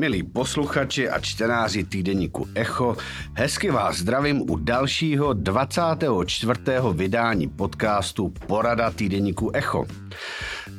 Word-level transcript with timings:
Milí 0.00 0.22
posluchači 0.22 1.08
a 1.08 1.20
čtenáři 1.20 1.84
týdeníku 1.84 2.48
Echo, 2.54 2.96
hezky 3.34 3.70
vás 3.70 3.96
zdravím 3.96 4.50
u 4.50 4.56
dalšího 4.56 5.32
24. 5.32 6.60
vydání 6.92 7.48
podcastu 7.48 8.28
Porada 8.46 8.90
týdeníku 8.90 9.50
Echo. 9.50 9.86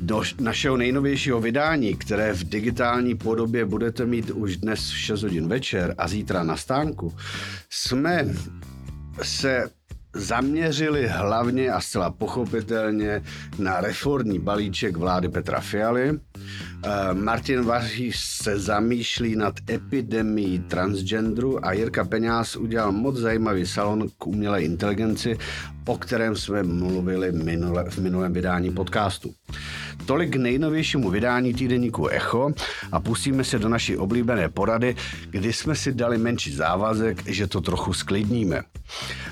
Do 0.01 0.23
našeho 0.39 0.77
nejnovějšího 0.77 1.41
vydání, 1.41 1.95
které 1.95 2.33
v 2.33 2.43
digitální 2.43 3.15
podobě 3.15 3.65
budete 3.65 4.05
mít 4.05 4.29
už 4.29 4.57
dnes 4.57 4.91
v 4.91 4.97
6 4.97 5.23
hodin 5.23 5.47
večer 5.47 5.95
a 5.97 6.07
zítra 6.07 6.43
na 6.43 6.57
stánku, 6.57 7.13
jsme 7.69 8.25
se 9.21 9.69
zaměřili 10.13 11.07
hlavně 11.07 11.71
a 11.71 11.81
zcela 11.81 12.11
pochopitelně 12.11 13.24
na 13.60 13.82
reformní 13.82 14.39
balíček 14.39 14.97
vlády 14.97 15.29
Petra 15.29 15.60
Fialy. 15.60 16.19
Eh, 16.83 17.13
Martin 17.13 17.63
Vaříš 17.63 18.19
se 18.19 18.59
zamýšlí 18.59 19.35
nad 19.35 19.53
epidemií 19.69 20.59
transgenderu 20.59 21.65
a 21.65 21.73
Jirka 21.73 22.05
Peňáz 22.05 22.55
udělal 22.55 22.91
moc 22.91 23.15
zajímavý 23.15 23.65
salon 23.65 24.09
k 24.17 24.27
umělé 24.27 24.63
inteligenci, 24.63 25.37
o 25.85 25.97
kterém 25.97 26.35
jsme 26.35 26.63
mluvili 26.63 27.31
minule, 27.31 27.89
v 27.89 27.97
minulém 27.97 28.33
vydání 28.33 28.71
podcastu. 28.71 29.33
Tolik 30.05 30.33
k 30.33 30.35
nejnovějšímu 30.35 31.09
vydání 31.09 31.54
týdeníku 31.54 32.07
Echo 32.07 32.53
a 32.91 32.99
pustíme 32.99 33.43
se 33.43 33.59
do 33.59 33.69
naší 33.69 33.97
oblíbené 33.97 34.49
porady, 34.49 34.95
kdy 35.29 35.53
jsme 35.53 35.75
si 35.75 35.93
dali 35.93 36.17
menší 36.17 36.55
závazek, 36.55 37.27
že 37.27 37.47
to 37.47 37.61
trochu 37.61 37.93
sklidníme. 37.93 38.61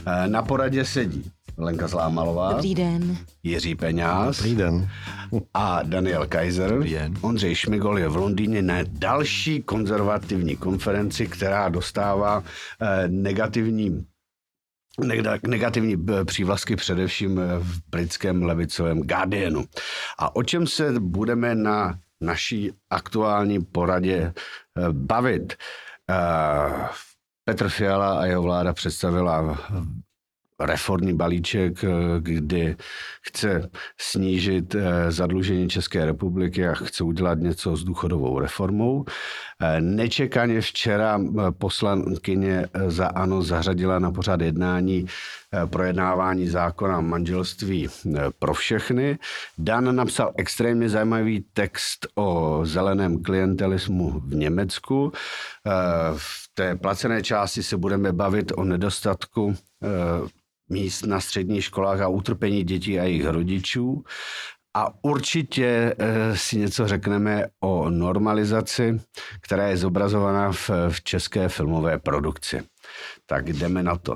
Eh, 0.05 0.27
na 0.27 0.41
poradě 0.41 0.85
sedí 0.85 1.31
Lenka 1.59 1.87
Zlámalová. 1.87 2.53
Dobrý 2.53 2.75
den. 2.75 3.17
Jiří 3.43 3.75
Peňáz. 3.75 4.37
Dobrý 4.37 4.55
den. 4.55 4.89
A 5.53 5.83
Daniel 5.83 6.27
Kaiser. 6.27 6.69
Dobrý 6.69 6.93
den. 6.93 7.13
Ondřej 7.21 7.55
Šmigol 7.55 7.99
je 7.99 8.07
v 8.07 8.15
Londýně 8.15 8.61
na 8.61 8.75
další 8.87 9.63
konzervativní 9.63 10.55
konferenci, 10.55 11.27
která 11.27 11.69
dostává 11.69 12.43
eh, 12.81 13.07
negativní 13.07 14.05
negativní 15.47 15.95
eh, 16.09 16.25
přívlastky 16.25 16.75
především 16.75 17.39
eh, 17.39 17.59
v 17.59 17.81
britském 17.89 18.43
levicovém 18.43 18.99
Guardianu. 18.99 19.65
A 20.17 20.35
o 20.35 20.43
čem 20.43 20.67
se 20.67 20.99
budeme 20.99 21.55
na 21.55 21.99
naší 22.21 22.71
aktuální 22.89 23.61
poradě 23.61 24.33
bavit? 24.91 25.53
Petr 27.45 27.69
Fiala 27.69 28.19
a 28.19 28.25
jeho 28.25 28.41
vláda 28.41 28.73
představila 28.73 29.57
reformní 30.59 31.13
balíček, 31.13 31.83
eh, 31.83 31.89
kdy 32.19 32.75
chce 33.21 33.69
snížit 33.97 34.75
eh, 34.75 35.11
zadlužení 35.11 35.69
České 35.69 36.05
republiky 36.05 36.67
a 36.67 36.73
chce 36.73 37.03
udělat 37.03 37.39
něco 37.39 37.75
s 37.75 37.83
důchodovou 37.83 38.39
reformou. 38.39 39.05
Eh, 39.61 39.81
nečekaně 39.81 40.61
včera 40.61 41.19
poslankyně 41.57 42.67
za 42.87 43.07
ANO 43.07 43.41
zařadila 43.41 43.99
na 43.99 44.11
pořád 44.11 44.41
jednání 44.41 45.05
projednávání 45.69 46.47
zákona 46.47 47.01
manželství 47.01 47.87
pro 48.39 48.53
všechny. 48.53 49.17
Dan 49.57 49.95
napsal 49.95 50.33
extrémně 50.37 50.89
zajímavý 50.89 51.45
text 51.53 52.07
o 52.15 52.59
zeleném 52.63 53.23
klientelismu 53.23 54.19
v 54.19 54.35
Německu. 54.35 55.11
V 56.17 56.49
té 56.53 56.75
placené 56.75 57.23
části 57.23 57.63
se 57.63 57.77
budeme 57.77 58.13
bavit 58.13 58.51
o 58.55 58.63
nedostatku 58.63 59.55
míst 60.69 61.05
na 61.05 61.19
středních 61.19 61.63
školách 61.63 62.01
a 62.01 62.07
utrpení 62.07 62.63
dětí 62.63 62.99
a 62.99 63.03
jejich 63.03 63.25
rodičů. 63.25 64.03
A 64.77 65.03
určitě 65.03 65.95
eh, 65.99 66.37
si 66.37 66.57
něco 66.57 66.87
řekneme 66.87 67.45
o 67.59 67.89
normalizaci, 67.89 69.01
která 69.41 69.67
je 69.67 69.77
zobrazovaná 69.77 70.51
v, 70.51 70.69
v 70.89 71.03
české 71.03 71.49
filmové 71.49 71.99
produkci. 71.99 72.63
Tak 73.25 73.53
jdeme 73.53 73.83
na 73.83 73.97
to. 73.97 74.15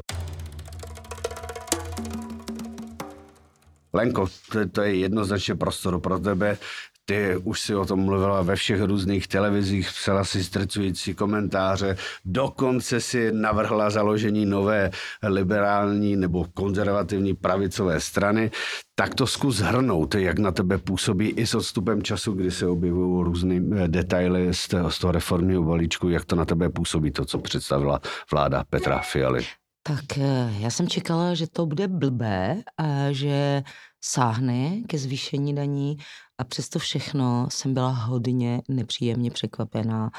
Lenko, 3.93 4.27
to, 4.51 4.69
to 4.69 4.81
je 4.81 4.95
jednoznačně 4.95 5.55
prostor 5.55 5.99
pro 5.99 6.19
tebe. 6.19 6.57
Ty 7.05 7.35
už 7.43 7.59
si 7.59 7.75
o 7.75 7.85
tom 7.85 7.99
mluvila 7.99 8.41
ve 8.41 8.55
všech 8.55 8.81
různých 8.81 9.27
televizích, 9.27 9.87
psala 9.87 10.23
si 10.23 10.43
strecující 10.43 11.13
komentáře, 11.13 11.97
dokonce 12.25 13.01
si 13.01 13.31
navrhla 13.31 13.89
založení 13.89 14.45
nové 14.45 14.91
liberální 15.23 16.15
nebo 16.15 16.45
konzervativní 16.53 17.33
pravicové 17.33 17.99
strany. 17.99 18.51
Tak 18.95 19.15
to 19.15 19.27
zkus 19.27 19.59
hrnout, 19.59 20.15
jak 20.15 20.39
na 20.39 20.51
tebe 20.51 20.77
působí 20.77 21.29
i 21.29 21.47
s 21.47 21.55
odstupem 21.55 22.03
času, 22.03 22.31
kdy 22.31 22.51
se 22.51 22.67
objevují 22.67 23.23
různé 23.23 23.55
eh, 23.55 23.87
detaily 23.87 24.53
z 24.53 24.67
toho, 24.67 24.91
z 24.91 24.99
toho 24.99 25.11
reformního 25.11 25.63
balíčku, 25.63 26.09
jak 26.09 26.25
to 26.25 26.35
na 26.35 26.45
tebe 26.45 26.69
působí, 26.69 27.11
to, 27.11 27.25
co 27.25 27.37
představila 27.37 27.99
vláda 28.31 28.63
Petra 28.69 28.99
Fialy. 28.99 29.45
Tak 29.87 30.17
eh, 30.17 30.53
já 30.59 30.69
jsem 30.69 30.87
čekala, 30.87 31.33
že 31.33 31.47
to 31.47 31.65
bude 31.65 31.87
blbé 31.87 32.63
že 33.11 33.63
sáhne 34.03 34.83
ke 34.87 34.97
zvýšení 34.97 35.55
daní 35.55 35.97
a 36.43 36.45
přesto 36.45 36.79
všechno 36.79 37.47
jsem 37.49 37.73
byla 37.73 37.89
hodně 37.89 38.61
nepříjemně 38.67 39.31
překvapená 39.31 40.11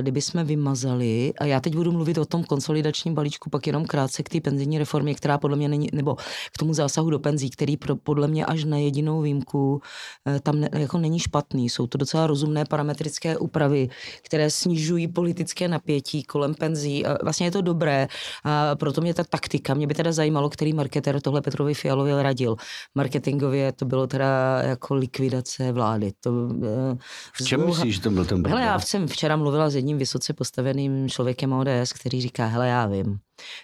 kdyby 0.00 0.22
jsme 0.22 0.44
vymazali, 0.44 1.32
a 1.40 1.44
já 1.44 1.60
teď 1.60 1.74
budu 1.74 1.92
mluvit 1.92 2.18
o 2.18 2.24
tom 2.24 2.44
konsolidačním 2.44 3.14
balíčku, 3.14 3.50
pak 3.50 3.66
jenom 3.66 3.84
krátce 3.84 4.22
k 4.22 4.28
té 4.28 4.40
penzijní 4.40 4.78
reformě, 4.78 5.14
která 5.14 5.38
podle 5.38 5.56
mě 5.56 5.68
není, 5.68 5.88
nebo 5.92 6.14
k 6.52 6.58
tomu 6.58 6.74
zásahu 6.74 7.10
do 7.10 7.18
penzí, 7.18 7.50
který 7.50 7.76
pro, 7.76 7.96
podle 7.96 8.28
mě 8.28 8.46
až 8.46 8.64
na 8.64 8.76
jedinou 8.76 9.20
výjimku 9.20 9.82
eh, 10.26 10.40
tam 10.40 10.60
ne, 10.60 10.68
jako 10.72 10.98
není 10.98 11.18
špatný. 11.18 11.68
Jsou 11.68 11.86
to 11.86 11.98
docela 11.98 12.26
rozumné 12.26 12.64
parametrické 12.64 13.38
úpravy, 13.38 13.88
které 14.22 14.50
snižují 14.50 15.08
politické 15.08 15.68
napětí 15.68 16.22
kolem 16.22 16.54
penzí. 16.54 17.06
A 17.06 17.18
vlastně 17.22 17.46
je 17.46 17.50
to 17.50 17.62
dobré 17.62 18.08
a 18.44 18.76
proto 18.76 19.00
mě 19.00 19.14
ta 19.14 19.24
taktika, 19.24 19.74
mě 19.74 19.86
by 19.86 19.94
teda 19.94 20.12
zajímalo, 20.12 20.50
který 20.50 20.72
marketer 20.72 21.20
tohle 21.20 21.42
Petrovi 21.42 21.74
Fialovi 21.74 22.22
radil. 22.22 22.56
Marketingově 22.94 23.72
to 23.72 23.84
bylo 23.84 24.06
teda 24.06 24.62
jako 24.62 24.94
likvidace 24.94 25.72
vlády. 25.72 26.12
To, 26.20 26.30
eh, 26.64 26.96
v 27.32 27.44
čem 27.44 27.66
myslíš, 27.66 27.94
že 27.94 28.00
to 28.00 28.10
byl 28.10 28.24
ten 28.24 28.46
Hele, 28.48 28.62
já 28.62 28.80
jsem 28.80 29.08
včera 29.08 29.36
mluvil 29.36 29.47
mluvila 29.48 29.70
s 29.70 29.74
jedním 29.74 29.98
vysoce 29.98 30.32
postaveným 30.32 31.08
člověkem 31.08 31.52
ODS, 31.52 31.92
který 31.92 32.20
říká, 32.20 32.46
hele, 32.46 32.68
já 32.68 32.86
vím. 32.86 33.18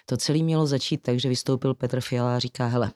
To 0.05 0.17
celé 0.17 0.39
mělo 0.39 0.67
začít 0.67 0.97
tak, 0.97 1.19
že 1.19 1.29
vystoupil 1.29 1.73
Petr 1.73 2.01
Fiala 2.01 2.35
a 2.35 2.39
říká, 2.39 2.65
hele, 2.65 2.91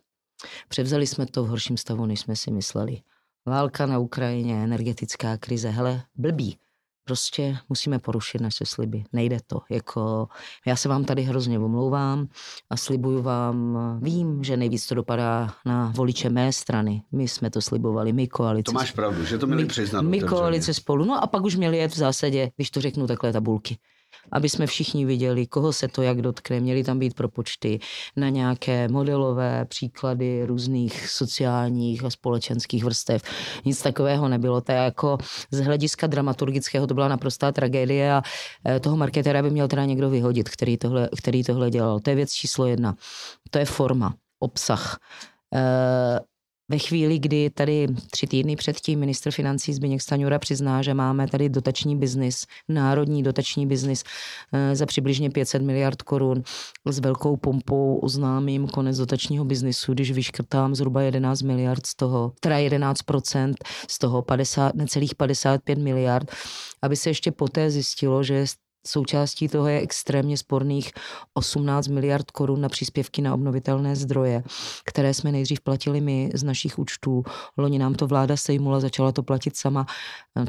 převzali 0.67 1.07
jsme 1.07 1.25
to 1.25 1.43
v 1.43 1.47
horším 1.47 1.77
stavu, 1.77 2.05
než 2.05 2.19
jsme 2.19 2.35
si 2.35 2.51
mysleli. 2.51 3.01
Válka 3.45 3.85
na 3.85 3.99
Ukrajině, 3.99 4.63
energetická 4.63 5.37
krize, 5.37 5.69
hele, 5.69 6.03
blbý 6.15 6.57
prostě 7.03 7.57
musíme 7.69 7.99
porušit 7.99 8.41
naše 8.41 8.65
sliby. 8.65 9.03
Nejde 9.13 9.37
to. 9.47 9.59
Jako, 9.69 10.27
já 10.67 10.75
se 10.75 10.89
vám 10.89 11.05
tady 11.05 11.21
hrozně 11.21 11.59
omlouvám 11.59 12.27
a 12.69 12.77
slibuju 12.77 13.21
vám, 13.21 13.77
vím, 14.01 14.43
že 14.43 14.57
nejvíc 14.57 14.87
to 14.87 14.95
dopadá 14.95 15.53
na 15.65 15.91
voliče 15.95 16.29
mé 16.29 16.53
strany. 16.53 17.03
My 17.11 17.27
jsme 17.27 17.49
to 17.49 17.61
slibovali, 17.61 18.13
my 18.13 18.27
koalice. 18.27 18.63
To 18.63 18.71
máš 18.71 18.91
pravdu, 18.91 19.25
že 19.25 19.37
to 19.37 19.47
měli 19.47 19.65
přiznat. 19.65 20.01
My 20.01 20.21
koalice 20.21 20.73
spolu. 20.73 21.05
No 21.05 21.23
a 21.23 21.27
pak 21.27 21.43
už 21.43 21.55
měli 21.55 21.77
jet 21.77 21.91
v 21.91 21.97
zásadě, 21.97 22.51
když 22.55 22.71
to 22.71 22.81
řeknu 22.81 23.07
takhle, 23.07 23.33
tabulky 23.33 23.77
aby 24.31 24.49
jsme 24.49 24.67
všichni 24.67 25.05
viděli, 25.05 25.47
koho 25.47 25.73
se 25.73 25.87
to 25.87 26.01
jak 26.01 26.21
dotkne. 26.21 26.59
Měly 26.59 26.83
tam 26.83 26.99
být 26.99 27.13
propočty 27.13 27.79
na 28.15 28.29
nějaké 28.29 28.87
modelové 28.87 29.65
příklady 29.65 30.45
různých 30.45 31.09
sociálních 31.09 32.03
a 32.03 32.09
společenských 32.09 32.83
vrstev. 32.83 33.21
Nic 33.65 33.81
takového 33.81 34.27
nebylo. 34.27 34.61
To 34.61 34.71
je 34.71 34.77
jako 34.77 35.17
z 35.51 35.59
hlediska 35.59 36.07
dramaturgického 36.07 36.87
to 36.87 36.93
byla 36.93 37.07
naprostá 37.07 37.51
tragédie 37.51 38.13
a 38.13 38.21
eh, 38.65 38.79
toho 38.79 38.97
marketera 38.97 39.41
by 39.41 39.49
měl 39.49 39.67
teda 39.67 39.85
někdo 39.85 40.09
vyhodit, 40.09 40.49
který 40.49 40.77
tohle, 40.77 41.09
který 41.17 41.43
tohle 41.43 41.69
dělal. 41.69 41.99
To 41.99 42.09
je 42.09 42.15
věc 42.15 42.31
číslo 42.31 42.65
jedna. 42.65 42.95
To 43.49 43.59
je 43.59 43.65
forma, 43.65 44.13
obsah. 44.39 44.99
Ve 46.69 46.77
chvíli, 46.77 47.19
kdy 47.19 47.49
tady 47.49 47.87
tři 48.11 48.27
týdny 48.27 48.55
předtím 48.55 48.99
ministr 48.99 49.31
financí 49.31 49.73
Zbigněk 49.73 50.01
Staňura 50.01 50.39
přizná, 50.39 50.81
že 50.81 50.93
máme 50.93 51.27
tady 51.27 51.49
dotační 51.49 51.95
biznis, 51.95 52.45
národní 52.67 53.23
dotační 53.23 53.67
biznis 53.67 54.03
eh, 54.53 54.75
za 54.75 54.85
přibližně 54.85 55.29
500 55.29 55.61
miliard 55.61 56.01
korun 56.01 56.43
s 56.85 56.99
velkou 56.99 57.37
pompou 57.37 57.99
oznámím 58.03 58.67
konec 58.67 58.97
dotačního 58.97 59.45
biznisu, 59.45 59.93
když 59.93 60.11
vyškrtám 60.11 60.75
zhruba 60.75 61.01
11 61.01 61.41
miliard 61.41 61.85
z 61.85 61.95
toho, 61.95 62.33
teda 62.39 62.57
11% 62.57 63.53
z 63.89 63.99
toho 63.99 64.21
50, 64.21 64.75
necelých 64.75 65.15
55 65.15 65.77
miliard, 65.79 66.31
aby 66.81 66.95
se 66.95 67.09
ještě 67.09 67.31
poté 67.31 67.71
zjistilo, 67.71 68.23
že 68.23 68.45
Součástí 68.87 69.47
toho 69.47 69.67
je 69.67 69.79
extrémně 69.79 70.37
sporných 70.37 70.91
18 71.33 71.87
miliard 71.87 72.31
korun 72.31 72.61
na 72.61 72.69
příspěvky 72.69 73.21
na 73.21 73.33
obnovitelné 73.33 73.95
zdroje, 73.95 74.43
které 74.85 75.13
jsme 75.13 75.31
nejdřív 75.31 75.61
platili 75.61 76.01
my 76.01 76.29
z 76.33 76.43
našich 76.43 76.79
účtů. 76.79 77.23
Loni 77.57 77.79
nám 77.79 77.95
to 77.95 78.07
vláda 78.07 78.37
sejmula, 78.37 78.79
začala 78.79 79.11
to 79.11 79.23
platit 79.23 79.57
sama. 79.57 79.85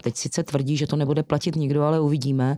Teď 0.03 0.17
sice 0.17 0.43
tvrdí, 0.43 0.77
že 0.77 0.87
to 0.87 0.97
nebude 0.97 1.23
platit 1.23 1.57
nikdo, 1.57 1.83
ale 1.83 2.01
uvidíme. 2.01 2.57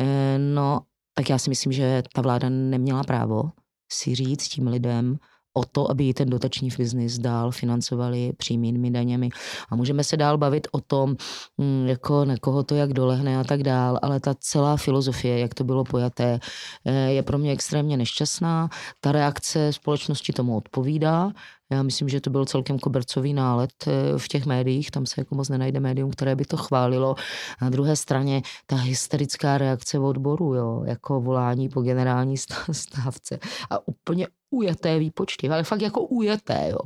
Eh, 0.00 0.38
no, 0.38 0.80
tak 1.14 1.30
já 1.30 1.38
si 1.38 1.50
myslím, 1.50 1.72
že 1.72 2.02
ta 2.12 2.22
vláda 2.22 2.48
neměla 2.48 3.04
právo 3.04 3.50
si 3.92 4.14
říct 4.14 4.48
tím 4.48 4.66
lidem, 4.66 5.18
o 5.54 5.64
to, 5.64 5.90
aby 5.90 6.14
ten 6.14 6.30
dotační 6.30 6.68
biznis 6.78 7.18
dál 7.18 7.50
financovali 7.50 8.32
přímými 8.36 8.90
daněmi. 8.90 9.28
A 9.70 9.76
můžeme 9.76 10.04
se 10.04 10.16
dál 10.16 10.38
bavit 10.38 10.68
o 10.72 10.80
tom, 10.80 11.16
mm, 11.58 11.86
jako 11.86 12.24
na 12.24 12.36
koho 12.36 12.62
to 12.62 12.74
jak 12.74 12.92
dolehne 12.92 13.38
a 13.38 13.44
tak 13.44 13.62
dál, 13.62 13.98
ale 14.02 14.20
ta 14.20 14.34
celá 14.40 14.76
filozofie, 14.76 15.38
jak 15.38 15.54
to 15.54 15.64
bylo 15.64 15.84
pojaté, 15.84 16.40
eh, 16.84 17.12
je 17.12 17.22
pro 17.22 17.38
mě 17.38 17.52
extrémně 17.52 17.96
nešťastná. 17.96 18.68
Ta 19.00 19.12
reakce 19.12 19.72
společnosti 19.72 20.32
tomu 20.32 20.56
odpovídá. 20.56 21.32
Já 21.70 21.82
myslím, 21.82 22.08
že 22.08 22.20
to 22.20 22.30
byl 22.30 22.44
celkem 22.44 22.78
kobercový 22.78 23.34
nálet 23.34 23.70
eh, 23.86 24.18
v 24.18 24.28
těch 24.28 24.46
médiích, 24.46 24.90
tam 24.90 25.06
se 25.06 25.20
jako 25.20 25.34
moc 25.34 25.48
nenajde 25.48 25.80
médium, 25.80 26.10
které 26.10 26.36
by 26.36 26.44
to 26.44 26.56
chválilo. 26.56 27.14
Na 27.62 27.70
druhé 27.70 27.96
straně 27.96 28.42
ta 28.66 28.76
hysterická 28.76 29.58
reakce 29.58 29.98
odboru, 29.98 30.54
jo, 30.54 30.82
jako 30.86 31.20
volání 31.20 31.68
po 31.68 31.82
generální 31.82 32.36
stávce 32.72 33.38
a 33.70 33.88
úplně 33.88 34.26
ujeté 34.54 34.98
výpočty, 34.98 35.48
ale 35.48 35.64
fakt 35.64 35.82
jako 35.82 36.00
ujeté, 36.00 36.68
jo. 36.70 36.78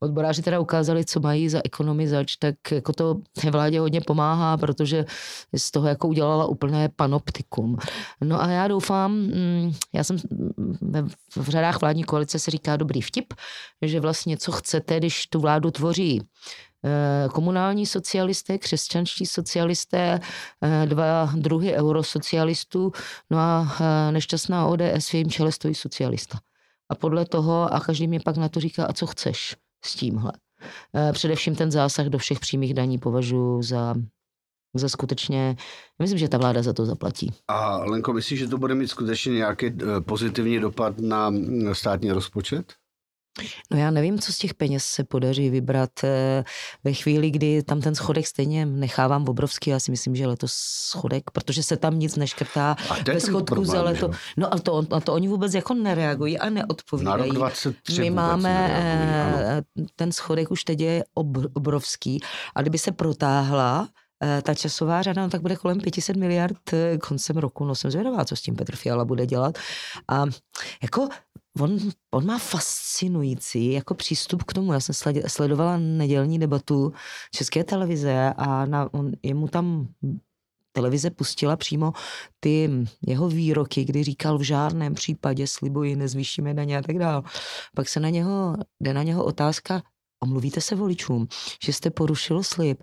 Odboráři 0.00 0.42
teda 0.42 0.60
ukázali, 0.60 1.04
co 1.04 1.20
mají 1.20 1.48
za 1.48 1.60
ekonomizač, 1.64 2.36
tak 2.36 2.54
jako 2.70 2.92
to 2.92 3.16
vládě 3.50 3.80
hodně 3.80 4.00
pomáhá, 4.00 4.56
protože 4.56 5.04
z 5.56 5.70
toho 5.70 5.88
jako 5.88 6.08
udělala 6.08 6.46
úplné 6.46 6.88
panoptikum. 6.96 7.76
No 8.20 8.42
a 8.42 8.50
já 8.50 8.68
doufám, 8.68 9.12
mm, 9.12 9.72
já 9.92 10.04
jsem 10.04 10.16
v 11.36 11.48
řadách 11.48 11.80
vládní 11.80 12.04
koalice 12.04 12.38
se 12.38 12.50
říká 12.50 12.76
dobrý 12.76 13.00
vtip, 13.00 13.34
že 13.82 14.00
vlastně 14.00 14.36
co 14.36 14.52
chcete, 14.52 14.98
když 14.98 15.26
tu 15.26 15.40
vládu 15.40 15.70
tvoří 15.70 16.22
eh, 16.86 17.28
komunální 17.28 17.86
socialisté, 17.86 18.58
křesťanští 18.58 19.26
socialisté, 19.26 20.20
eh, 20.62 20.86
dva 20.86 21.32
druhy 21.36 21.72
eurosocialistů, 21.74 22.92
no 23.30 23.38
a 23.38 23.76
eh, 23.80 24.12
nešťastná 24.12 24.66
ODS 24.66 25.08
v 25.08 25.14
jejím 25.14 25.30
čele 25.30 25.52
stojí 25.52 25.74
socialista. 25.74 26.38
A 26.94 26.96
podle 26.96 27.26
toho, 27.26 27.74
a 27.74 27.80
každý 27.80 28.06
mě 28.06 28.20
pak 28.20 28.36
na 28.36 28.48
to 28.48 28.60
říká, 28.60 28.86
a 28.86 28.92
co 28.92 29.06
chceš 29.06 29.56
s 29.84 29.94
tímhle. 29.94 30.32
Především 31.12 31.54
ten 31.54 31.70
zásah 31.70 32.06
do 32.06 32.18
všech 32.18 32.40
přímých 32.40 32.74
daní 32.74 32.98
považuji 32.98 33.62
za 33.62 33.94
za 34.76 34.88
skutečně, 34.88 35.56
myslím, 36.02 36.18
že 36.18 36.28
ta 36.28 36.38
vláda 36.38 36.62
za 36.62 36.72
to 36.72 36.86
zaplatí. 36.86 37.32
A 37.48 37.76
Lenko, 37.76 38.12
myslíš, 38.12 38.38
že 38.38 38.48
to 38.48 38.58
bude 38.58 38.74
mít 38.74 38.88
skutečně 38.88 39.32
nějaký 39.32 39.72
pozitivní 40.00 40.60
dopad 40.60 40.98
na 40.98 41.32
státní 41.72 42.12
rozpočet? 42.12 42.72
No 43.70 43.78
já 43.78 43.90
nevím, 43.90 44.18
co 44.18 44.32
z 44.32 44.38
těch 44.38 44.54
peněz 44.54 44.84
se 44.84 45.04
podaří 45.04 45.50
vybrat 45.50 45.90
eh, 46.04 46.44
ve 46.84 46.92
chvíli, 46.92 47.30
kdy 47.30 47.62
tam 47.62 47.80
ten 47.80 47.94
schodek 47.94 48.26
stejně 48.26 48.66
nechávám 48.66 49.24
obrovský. 49.28 49.70
Já 49.70 49.80
si 49.80 49.90
myslím, 49.90 50.16
že 50.16 50.26
letos 50.26 50.52
schodek, 50.90 51.30
protože 51.30 51.62
se 51.62 51.76
tam 51.76 51.98
nic 51.98 52.16
neškrtá 52.16 52.76
ve 53.06 53.20
schodku 53.20 53.44
problém, 53.44 53.66
za 53.66 53.82
leto. 53.82 54.12
Že? 54.12 54.18
No 54.36 54.54
a 54.54 54.58
to, 54.58 54.86
a 54.90 55.00
to 55.00 55.12
oni 55.12 55.28
vůbec 55.28 55.54
jako 55.54 55.74
nereagují 55.74 56.38
a 56.38 56.50
neodpovídají. 56.50 57.18
Na 57.18 57.24
rok 57.26 57.34
23 57.34 58.00
My 58.00 58.10
máme 58.10 58.68
eh, 58.70 59.62
ten 59.96 60.12
schodek 60.12 60.50
už 60.50 60.64
teď 60.64 60.80
je 60.80 61.04
obrovský 61.54 62.20
a 62.54 62.62
kdyby 62.62 62.78
se 62.78 62.92
protáhla 62.92 63.88
ta 64.42 64.54
časová 64.54 65.02
řada, 65.02 65.22
no, 65.22 65.30
tak 65.30 65.42
bude 65.42 65.56
kolem 65.56 65.80
500 65.80 66.16
miliard 66.16 66.56
koncem 67.00 67.36
roku. 67.36 67.64
No 67.64 67.74
jsem 67.74 67.90
zvědavá, 67.90 68.24
co 68.24 68.36
s 68.36 68.42
tím 68.42 68.56
Petr 68.56 68.76
Fiala 68.76 69.04
bude 69.04 69.26
dělat. 69.26 69.58
A 70.08 70.24
jako 70.82 71.08
on, 71.60 71.78
on 72.10 72.26
má 72.26 72.38
fascinující 72.38 73.72
jako 73.72 73.94
přístup 73.94 74.42
k 74.42 74.52
tomu. 74.52 74.72
Já 74.72 74.80
jsem 74.80 75.14
sledovala 75.26 75.76
nedělní 75.76 76.38
debatu 76.38 76.92
České 77.30 77.64
televize 77.64 78.32
a 78.36 78.66
na, 78.66 78.94
on, 78.94 79.12
jemu 79.22 79.48
tam 79.48 79.88
televize 80.72 81.10
pustila 81.10 81.56
přímo 81.56 81.92
ty 82.40 82.70
jeho 83.06 83.28
výroky, 83.28 83.84
kdy 83.84 84.04
říkal 84.04 84.38
v 84.38 84.42
žádném 84.42 84.94
případě 84.94 85.46
slibuji, 85.46 85.96
nezvýšíme 85.96 86.54
daně 86.54 86.78
a 86.78 86.82
tak 86.82 86.98
dále. 86.98 87.22
Pak 87.74 87.88
se 87.88 88.00
na 88.00 88.10
něho, 88.10 88.56
jde 88.80 88.94
na 88.94 89.02
něho 89.02 89.24
otázka, 89.24 89.82
omluvíte 90.22 90.60
se 90.60 90.74
voličům, 90.74 91.28
že 91.64 91.72
jste 91.72 91.90
porušil 91.90 92.42
slib. 92.42 92.82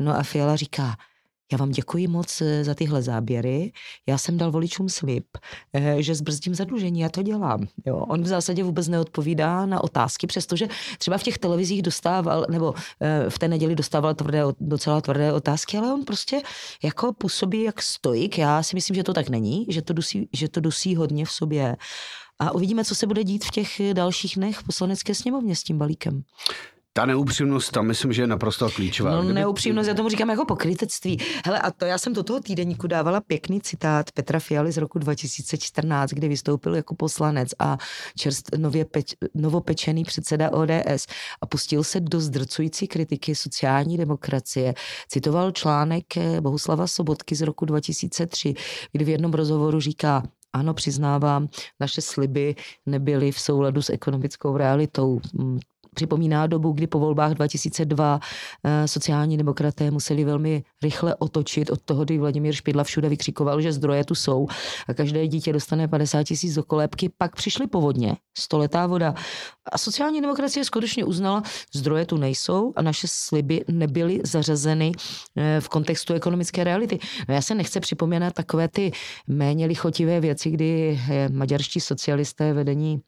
No 0.00 0.16
a 0.16 0.22
Fiala 0.22 0.56
říká, 0.56 0.96
já 1.52 1.58
vám 1.58 1.70
děkuji 1.70 2.08
moc 2.08 2.40
eh, 2.40 2.64
za 2.64 2.74
tyhle 2.74 3.02
záběry. 3.02 3.72
Já 4.08 4.18
jsem 4.18 4.38
dal 4.38 4.50
voličům 4.50 4.88
slib, 4.88 5.24
eh, 5.72 6.02
že 6.02 6.14
zbrzdím 6.14 6.54
zadlužení, 6.54 7.00
já 7.00 7.08
to 7.08 7.22
dělám. 7.22 7.68
Jo. 7.86 7.96
On 7.96 8.22
v 8.22 8.26
zásadě 8.26 8.64
vůbec 8.64 8.88
neodpovídá 8.88 9.66
na 9.66 9.84
otázky, 9.84 10.26
přestože 10.26 10.68
třeba 10.98 11.18
v 11.18 11.22
těch 11.22 11.38
televizích 11.38 11.82
dostával, 11.82 12.46
nebo 12.50 12.74
eh, 13.00 13.30
v 13.30 13.38
té 13.38 13.48
neděli 13.48 13.74
dostával 13.74 14.14
tvrdé, 14.14 14.42
docela 14.60 15.00
tvrdé 15.00 15.32
otázky, 15.32 15.76
ale 15.76 15.94
on 15.94 16.04
prostě 16.04 16.42
jako 16.82 17.12
působí 17.12 17.62
jak 17.62 17.82
stoik. 17.82 18.38
Já 18.38 18.62
si 18.62 18.76
myslím, 18.76 18.96
že 18.96 19.04
to 19.04 19.14
tak 19.14 19.28
není, 19.28 19.66
že 19.68 19.82
to 19.82 19.92
dusí, 19.92 20.28
že 20.32 20.48
to 20.48 20.60
dusí 20.60 20.96
hodně 20.96 21.24
v 21.24 21.30
sobě. 21.30 21.76
A 22.38 22.50
uvidíme, 22.50 22.84
co 22.84 22.94
se 22.94 23.06
bude 23.06 23.24
dít 23.24 23.44
v 23.44 23.50
těch 23.50 23.80
dalších 23.92 24.36
dnech 24.36 24.58
v 24.58 24.64
poslanecké 24.64 25.14
sněmovně 25.14 25.56
s 25.56 25.62
tím 25.62 25.78
balíkem. 25.78 26.22
Ta 26.92 27.06
neupřímnost 27.06 27.70
tam 27.70 27.86
myslím, 27.86 28.12
že 28.12 28.22
je 28.22 28.26
naprosto 28.26 28.70
klíčová. 28.70 29.10
No, 29.10 29.18
Kdyby... 29.18 29.34
neupřímnost, 29.34 29.88
já 29.88 29.94
tomu 29.94 30.08
říkám 30.08 30.30
jako 30.30 30.44
pokrytectví. 30.44 31.18
Hele, 31.44 31.58
a 31.58 31.70
to 31.70 31.84
já 31.84 31.98
jsem 31.98 32.12
do 32.12 32.22
toho 32.22 32.40
týdeníku 32.40 32.86
dávala 32.86 33.20
pěkný 33.20 33.60
citát 33.60 34.12
Petra 34.12 34.40
Fialy 34.40 34.72
z 34.72 34.76
roku 34.76 34.98
2014, 34.98 36.10
kdy 36.10 36.28
vystoupil 36.28 36.74
jako 36.74 36.94
poslanec 36.94 37.48
a 37.58 37.78
čerst, 38.18 38.50
nově 38.56 38.84
peč, 38.84 39.14
novopečený 39.34 40.04
předseda 40.04 40.52
ODS 40.52 41.06
a 41.40 41.46
pustil 41.46 41.84
se 41.84 42.00
do 42.00 42.20
zdrcující 42.20 42.88
kritiky 42.88 43.34
sociální 43.34 43.96
demokracie. 43.96 44.74
Citoval 45.08 45.50
článek 45.50 46.16
eh, 46.16 46.40
Bohuslava 46.40 46.86
Sobotky 46.86 47.34
z 47.34 47.40
roku 47.40 47.64
2003, 47.64 48.54
kdy 48.92 49.04
v 49.04 49.08
jednom 49.08 49.32
rozhovoru 49.32 49.80
říká, 49.80 50.22
ano, 50.52 50.74
přiznávám, 50.74 51.48
naše 51.80 52.00
sliby 52.00 52.54
nebyly 52.86 53.32
v 53.32 53.40
souladu 53.40 53.82
s 53.82 53.90
ekonomickou 53.90 54.56
realitou. 54.56 55.20
Připomíná 55.94 56.46
dobu, 56.46 56.72
kdy 56.72 56.86
po 56.86 56.98
volbách 56.98 57.32
2002 57.32 58.20
eh, 58.64 58.88
sociální 58.88 59.36
demokraté 59.36 59.90
museli 59.90 60.24
velmi 60.24 60.64
rychle 60.82 61.14
otočit 61.14 61.70
od 61.70 61.82
toho, 61.84 62.04
kdy 62.04 62.18
Vladimír 62.18 62.54
Špidla 62.54 62.84
všude 62.84 63.08
vykřikoval, 63.08 63.60
že 63.60 63.72
zdroje 63.72 64.04
tu 64.04 64.14
jsou 64.14 64.46
a 64.88 64.94
každé 64.94 65.26
dítě 65.26 65.52
dostane 65.52 65.88
50 65.88 66.24
tisíc 66.24 66.54
do 66.54 66.62
kolébky. 66.62 67.10
Pak 67.18 67.36
přišly 67.36 67.66
povodně, 67.66 68.16
stoletá 68.38 68.86
voda. 68.86 69.14
A 69.72 69.78
sociální 69.78 70.20
demokracie 70.20 70.64
skutečně 70.64 71.04
uznala, 71.04 71.42
zdroje 71.74 72.06
tu 72.06 72.16
nejsou 72.16 72.72
a 72.76 72.82
naše 72.82 73.06
sliby 73.10 73.64
nebyly 73.68 74.20
zařazeny 74.24 74.92
eh, 75.36 75.60
v 75.60 75.68
kontextu 75.68 76.14
ekonomické 76.14 76.64
reality. 76.64 76.98
No 77.28 77.34
já 77.34 77.42
se 77.42 77.54
nechci 77.54 77.80
připomínat 77.80 78.32
takové 78.32 78.68
ty 78.68 78.92
méně 79.26 79.66
lichotivé 79.66 80.20
věci, 80.20 80.50
kdy 80.50 81.00
eh, 81.10 81.28
maďarští 81.28 81.80
socialisté 81.80 82.52
vedení 82.52 83.00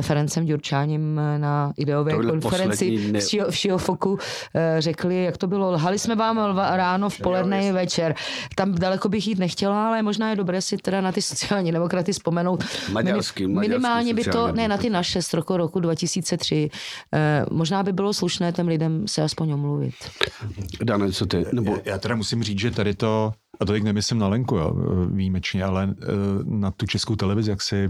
Ferencem 0.00 0.44
Ďurčáním 0.46 1.20
na 1.38 1.72
ideové 1.76 2.12
konferenci 2.12 3.12
ne... 3.12 3.20
v 3.50 3.56
Šiofoku 3.56 4.18
eh, 4.54 4.76
řekli, 4.78 5.24
jak 5.24 5.36
to 5.36 5.46
bylo, 5.46 5.70
lhali 5.70 5.98
jsme 5.98 6.14
vám 6.14 6.56
ráno, 6.56 7.10
v 7.10 7.18
poledne 7.18 7.66
i 7.66 7.72
večer. 7.72 8.14
Tam 8.56 8.74
daleko 8.74 9.08
bych 9.08 9.26
jít 9.28 9.38
nechtěla, 9.38 9.88
ale 9.88 10.02
možná 10.02 10.30
je 10.30 10.36
dobré 10.36 10.62
si 10.62 10.76
teda 10.76 11.00
na 11.00 11.12
ty 11.12 11.22
sociální 11.22 11.72
demokraty 11.72 12.12
vzpomenout. 12.12 12.64
Maďarský, 12.92 13.46
Minim, 13.46 13.60
minimálně 13.60 14.14
by 14.14 14.24
to, 14.24 14.52
ne 14.52 14.68
na 14.68 14.76
ty 14.76 14.90
naše 14.90 15.22
z 15.22 15.32
roku, 15.32 15.56
roku 15.56 15.80
2003, 15.80 16.70
eh, 17.14 17.44
možná 17.50 17.82
by 17.82 17.92
bylo 17.92 18.14
slušné 18.14 18.52
těm 18.52 18.68
lidem 18.68 19.08
se 19.08 19.22
aspoň 19.22 19.52
omluvit. 19.52 19.94
Dane, 20.82 21.12
co 21.12 21.26
ty? 21.26 21.44
Nebo... 21.52 21.72
Já, 21.72 21.78
já 21.84 21.98
teda 21.98 22.16
musím 22.16 22.42
říct, 22.42 22.58
že 22.58 22.70
tady 22.70 22.94
to, 22.94 23.32
a 23.60 23.64
to 23.64 23.72
teď 23.72 23.82
nemyslím 23.82 24.18
na 24.18 24.28
Lenku, 24.28 24.56
jo, 24.56 24.74
výjimečně, 25.10 25.64
ale 25.64 25.94
eh, 26.02 26.06
na 26.44 26.70
tu 26.70 26.86
českou 26.86 27.16
televizi, 27.16 27.50
jak 27.50 27.62
si 27.62 27.88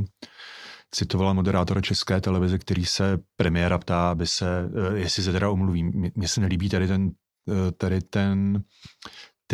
citovala 0.95 1.33
moderátora 1.33 1.81
České 1.81 2.21
televize, 2.21 2.59
který 2.59 2.87
se 2.87 3.19
premiéra 3.37 3.79
ptá, 3.79 4.11
aby 4.11 4.27
se, 4.27 4.71
eh, 4.95 4.99
jestli 4.99 5.23
se 5.23 5.33
teda 5.33 5.51
omluví. 5.51 5.83
Mně 6.15 6.29
se 6.29 6.41
nelíbí 6.41 6.69
tady 6.69 6.87
ten, 6.87 7.11
eh, 7.49 7.73
tady 7.73 8.01
ten 8.01 8.63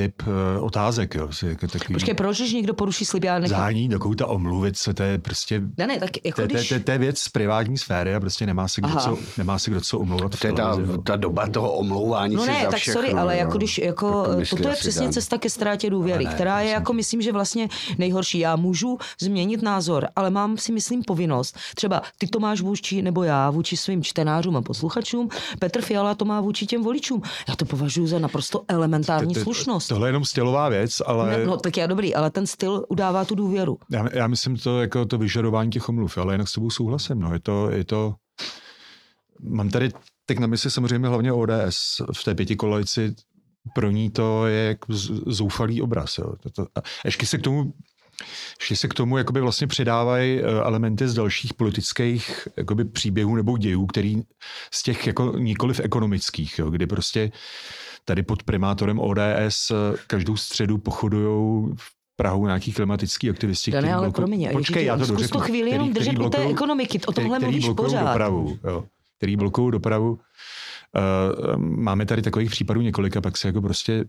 typ 0.01 0.23
uh, 0.27 0.65
otázek. 0.65 1.15
Jo. 1.15 1.29
Jako 1.43 1.69
takový... 1.69 1.95
Počkej, 1.95 2.15
proč, 2.15 2.39
když 2.39 2.53
někdo 2.53 2.75
poruší 2.75 3.05
slib? 3.05 3.25
Já 3.25 3.39
nechám... 3.39 3.59
Zání 3.59 3.89
do 3.89 3.99
kouta 3.99 4.27
omluvit 4.27 4.79
se, 4.79 4.95
to 4.95 5.03
je 5.03 5.19
prostě... 5.19 5.63
Ne, 5.79 5.87
ne, 5.87 5.99
tak 5.99 6.11
jako 6.25 6.41
to, 6.41 6.47
když... 6.47 6.69
to, 6.69 6.75
to, 6.75 6.85
to, 6.85 6.91
je 6.91 6.99
věc 6.99 7.19
z 7.19 7.29
privátní 7.29 7.79
sféry 7.79 8.15
a 8.15 8.21
prostě 8.21 8.47
nemá 8.47 8.69
se 8.69 8.81
kdo, 8.81 8.97
co, 8.97 9.19
nemá 9.39 9.59
se 9.59 9.71
kdo 9.71 9.81
co 9.81 9.99
omlouvat. 9.99 10.39
To 10.39 10.47
je 10.47 10.53
ta, 10.53 10.77
ta 11.05 11.17
doba 11.17 11.49
toho 11.49 11.73
omlouvání 11.73 12.37
no 12.37 12.47
ne, 12.47 12.67
tak 12.71 12.81
všechno, 12.81 13.03
sorry, 13.03 13.13
ale 13.13 13.37
jako 13.37 13.57
když, 13.59 13.79
jako, 13.79 14.27
toto 14.51 14.69
je 14.69 14.75
přesně 14.75 15.03
dám. 15.03 15.13
cesta 15.13 15.39
ke 15.39 15.51
ztrátě 15.51 15.91
důvěry, 15.91 16.25
ne, 16.25 16.35
která 16.35 16.61
je 16.61 16.71
jako, 16.71 16.93
myslím, 16.93 17.23
že 17.23 17.33
vlastně 17.33 17.69
nejhorší. 17.99 18.39
Já 18.39 18.57
můžu 18.57 18.99
změnit 19.21 19.63
názor, 19.63 20.09
ale 20.17 20.31
mám 20.31 20.59
si, 20.59 20.73
myslím, 20.73 21.03
povinnost. 21.03 21.57
Třeba 21.75 22.03
ty 22.19 22.27
to 22.27 22.41
máš 22.41 22.61
vůči, 22.61 23.03
nebo 23.03 23.23
já 23.23 23.51
vůči 23.51 23.77
svým 23.77 24.03
čtenářům 24.03 24.57
a 24.57 24.63
posluchačům, 24.63 25.29
Petr 25.59 25.83
Fiala 25.83 26.15
to 26.15 26.25
má 26.25 26.41
vůči 26.41 26.67
těm 26.67 26.83
voličům. 26.83 27.23
Já 27.49 27.57
to 27.57 27.65
považuji 27.65 28.07
za 28.07 28.19
naprosto 28.19 28.63
elementární 28.69 29.35
slušnost. 29.35 29.90
Tohle 29.91 30.09
je 30.09 30.09
jenom 30.09 30.25
stylová 30.25 30.69
věc, 30.69 31.03
ale... 31.07 31.39
No, 31.39 31.47
no 31.47 31.57
tak 31.57 31.77
já 31.77 31.87
dobrý, 31.87 32.15
ale 32.15 32.31
ten 32.31 32.47
styl 32.47 32.85
udává 32.89 33.25
tu 33.25 33.35
důvěru. 33.35 33.79
Já, 33.91 34.07
já 34.13 34.27
myslím 34.27 34.57
to 34.57 34.81
jako 34.81 35.05
to 35.05 35.19
vyžadování 35.19 35.71
těch 35.71 35.89
omluv, 35.89 36.19
ale 36.19 36.35
jinak 36.35 36.49
s 36.49 36.53
tebou 36.53 36.71
souhlasím. 36.71 37.21
No. 37.21 37.33
Je 37.33 37.41
to, 37.41 37.71
je 37.71 37.85
to... 37.85 38.15
Mám 39.41 39.69
tady 39.69 39.91
teď 40.27 40.39
na 40.39 40.47
mysli 40.47 40.71
samozřejmě 40.71 41.09
hlavně 41.09 41.33
ODS 41.33 42.01
v 42.13 42.25
té 42.25 42.35
pěti 42.35 42.57
kolejci 42.57 43.15
pro 43.75 43.91
ní 43.91 44.11
to 44.11 44.47
je 44.47 44.65
jako 44.65 44.87
zoufalý 45.27 45.83
obraz. 45.83 46.19
Jo. 46.19 46.33
To, 46.43 46.51
to, 46.51 46.63
a 46.63 46.83
ještě 47.05 47.27
se 47.27 47.39
k 47.39 47.43
tomu 47.43 47.73
že 48.69 48.77
se 48.77 48.89
k 48.89 48.95
tomu 48.95 49.19
jakoby 49.19 49.41
vlastně 49.41 49.67
přidávají 49.67 50.41
eh, 50.41 50.43
elementy 50.43 51.09
z 51.09 51.15
dalších 51.15 51.55
politických 51.55 52.49
jakoby 52.57 52.85
příběhů 52.85 53.37
nebo 53.37 53.59
dějů, 53.59 53.87
který 53.87 54.23
z 54.71 54.83
těch 54.83 55.07
jako 55.07 55.33
nikoliv 55.39 55.81
ekonomických, 55.81 56.59
jo, 56.59 56.71
kdy 56.71 56.87
prostě 56.87 57.33
tady 58.11 58.23
pod 58.23 58.43
primátorem 58.43 58.99
ODS 58.99 59.71
eh, 59.71 59.75
každou 60.07 60.37
středu 60.37 60.79
pochodují 60.79 61.73
v 61.77 61.91
Prahu 62.17 62.47
nějaký 62.47 62.73
klimatický 62.73 63.31
aktivisti, 63.31 63.71
Dane, 63.71 63.95
ale 63.95 64.11
promiň, 64.11 64.49
počkej, 64.53 64.85
já 64.85 64.97
to 64.97 65.07
dořeknu. 65.07 65.41
to 65.41 65.47
chvíli 65.47 65.71
jenom 65.71 65.93
držet 65.93 66.19
u 66.19 66.31
té 66.31 66.45
ekonomiky, 66.45 67.01
o 67.07 67.13
tomhle 67.13 67.39
který, 67.39 67.51
mluvíš 67.51 67.77
pořád. 67.77 68.07
Dopravu, 68.07 68.59
jo, 68.65 68.85
který 69.17 69.37
blokují 69.37 69.73
dopravu. 69.73 70.11
Uh, 70.11 71.57
máme 71.57 72.07
tady 72.07 72.23
takových 72.23 72.51
případů 72.51 72.81
několika, 72.81 73.21
pak 73.21 73.37
se 73.37 73.49
jako 73.49 73.63
prostě, 73.63 74.05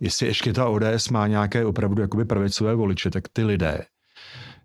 jestli 0.00 0.26
ještě 0.26 0.52
ta 0.52 0.68
ODS 0.68 1.08
má 1.10 1.26
nějaké 1.26 1.64
opravdu 1.64 2.02
jakoby 2.02 2.24
pravicové 2.24 2.74
voliče, 2.74 3.10
tak 3.10 3.24
ty 3.32 3.44
lidé 3.44 3.84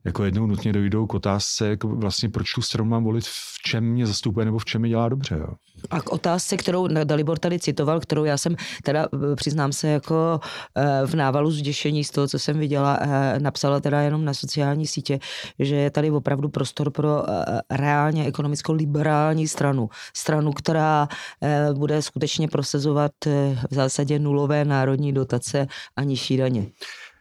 jako 0.05 0.23
jednou 0.23 0.45
nutně 0.45 0.73
dojdou 0.73 1.07
k 1.07 1.13
otázce, 1.13 1.69
jako 1.69 1.87
vlastně 1.87 2.29
proč 2.29 2.53
tu 2.53 2.61
stranu 2.61 2.89
mám 2.89 3.03
volit, 3.03 3.25
v 3.25 3.61
čem 3.65 3.83
mě 3.83 4.07
zastupuje 4.07 4.45
nebo 4.45 4.59
v 4.59 4.65
čem 4.65 4.81
mě 4.81 4.89
dělá 4.89 5.09
dobře. 5.09 5.35
Jo. 5.35 5.47
A 5.89 6.01
k 6.01 6.11
otázce, 6.11 6.57
kterou 6.57 6.87
Dalibor 7.03 7.39
tady 7.39 7.59
citoval, 7.59 7.99
kterou 7.99 8.23
já 8.23 8.37
jsem 8.37 8.55
teda, 8.83 9.07
eh, 9.31 9.35
přiznám 9.35 9.71
se, 9.71 9.87
jako 9.87 10.39
eh, 10.77 11.01
v 11.05 11.15
návalu 11.15 11.51
zděšení 11.51 12.03
z 12.03 12.11
toho, 12.11 12.27
co 12.27 12.39
jsem 12.39 12.59
viděla, 12.59 12.99
eh, 13.01 13.39
napsala 13.39 13.79
teda 13.79 14.01
jenom 14.01 14.25
na 14.25 14.33
sociální 14.33 14.87
sítě, 14.87 15.19
že 15.59 15.75
je 15.75 15.91
tady 15.91 16.11
opravdu 16.11 16.49
prostor 16.49 16.91
pro 16.91 17.23
reálně 17.71 18.25
ekonomicko-liberální 18.25 19.47
stranu. 19.47 19.89
Stranu, 20.15 20.51
která 20.53 21.07
bude 21.73 22.01
skutečně 22.01 22.47
prosazovat 22.47 23.11
v 23.71 23.73
zásadě 23.73 24.19
nulové 24.19 24.65
národní 24.65 25.13
dotace 25.13 25.67
a 25.95 26.03
nižší 26.03 26.37
daně. 26.37 26.65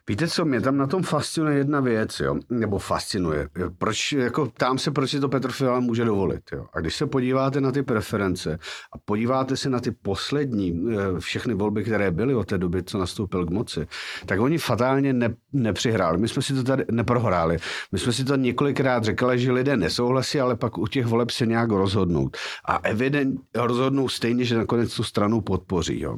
Víte 0.08 0.28
co, 0.28 0.44
mě 0.44 0.60
tam 0.60 0.76
na 0.76 0.86
tom 0.86 1.02
fascinuje 1.02 1.56
jedna 1.56 1.80
věc, 1.80 2.20
jo? 2.20 2.34
nebo 2.50 2.78
fascinuje. 2.78 3.48
Proč, 3.78 4.12
jako, 4.12 4.46
tam 4.46 4.78
se, 4.78 4.90
proč 4.90 5.10
si 5.10 5.20
to 5.20 5.28
Petr 5.28 5.52
Fiala 5.52 5.80
může 5.80 6.04
dovolit. 6.04 6.42
Jo? 6.52 6.66
A 6.72 6.80
když 6.80 6.96
se 6.96 7.06
podíváte 7.06 7.60
na 7.60 7.72
ty 7.72 7.82
preference 7.82 8.58
a 8.92 8.98
podíváte 9.04 9.56
se 9.56 9.70
na 9.70 9.80
ty 9.80 9.90
poslední 9.90 10.86
eh, 10.90 11.20
všechny 11.20 11.54
volby, 11.54 11.84
které 11.84 12.10
byly 12.10 12.34
od 12.34 12.48
té 12.48 12.58
doby, 12.58 12.82
co 12.82 12.98
nastoupil 12.98 13.46
k 13.46 13.50
moci, 13.50 13.86
tak 14.26 14.40
oni 14.40 14.58
fatálně 14.58 15.12
ne, 15.12 15.34
nepřihráli. 15.52 16.18
My 16.18 16.28
jsme 16.28 16.42
si 16.42 16.54
to 16.54 16.62
tady 16.62 16.84
neprohráli. 16.90 17.56
My 17.92 17.98
jsme 17.98 18.12
si 18.12 18.24
to 18.24 18.36
několikrát 18.36 19.04
řekli, 19.04 19.38
že 19.38 19.52
lidé 19.52 19.76
nesouhlasí, 19.76 20.40
ale 20.40 20.56
pak 20.56 20.78
u 20.78 20.86
těch 20.86 21.06
voleb 21.06 21.30
se 21.30 21.46
nějak 21.46 21.70
rozhodnout. 21.70 22.36
A 22.64 22.76
evident 22.82 23.40
rozhodnou 23.54 24.08
stejně, 24.08 24.44
že 24.44 24.56
nakonec 24.56 24.96
tu 24.96 25.04
stranu 25.04 25.40
podpoří. 25.40 26.00
Jo? 26.00 26.16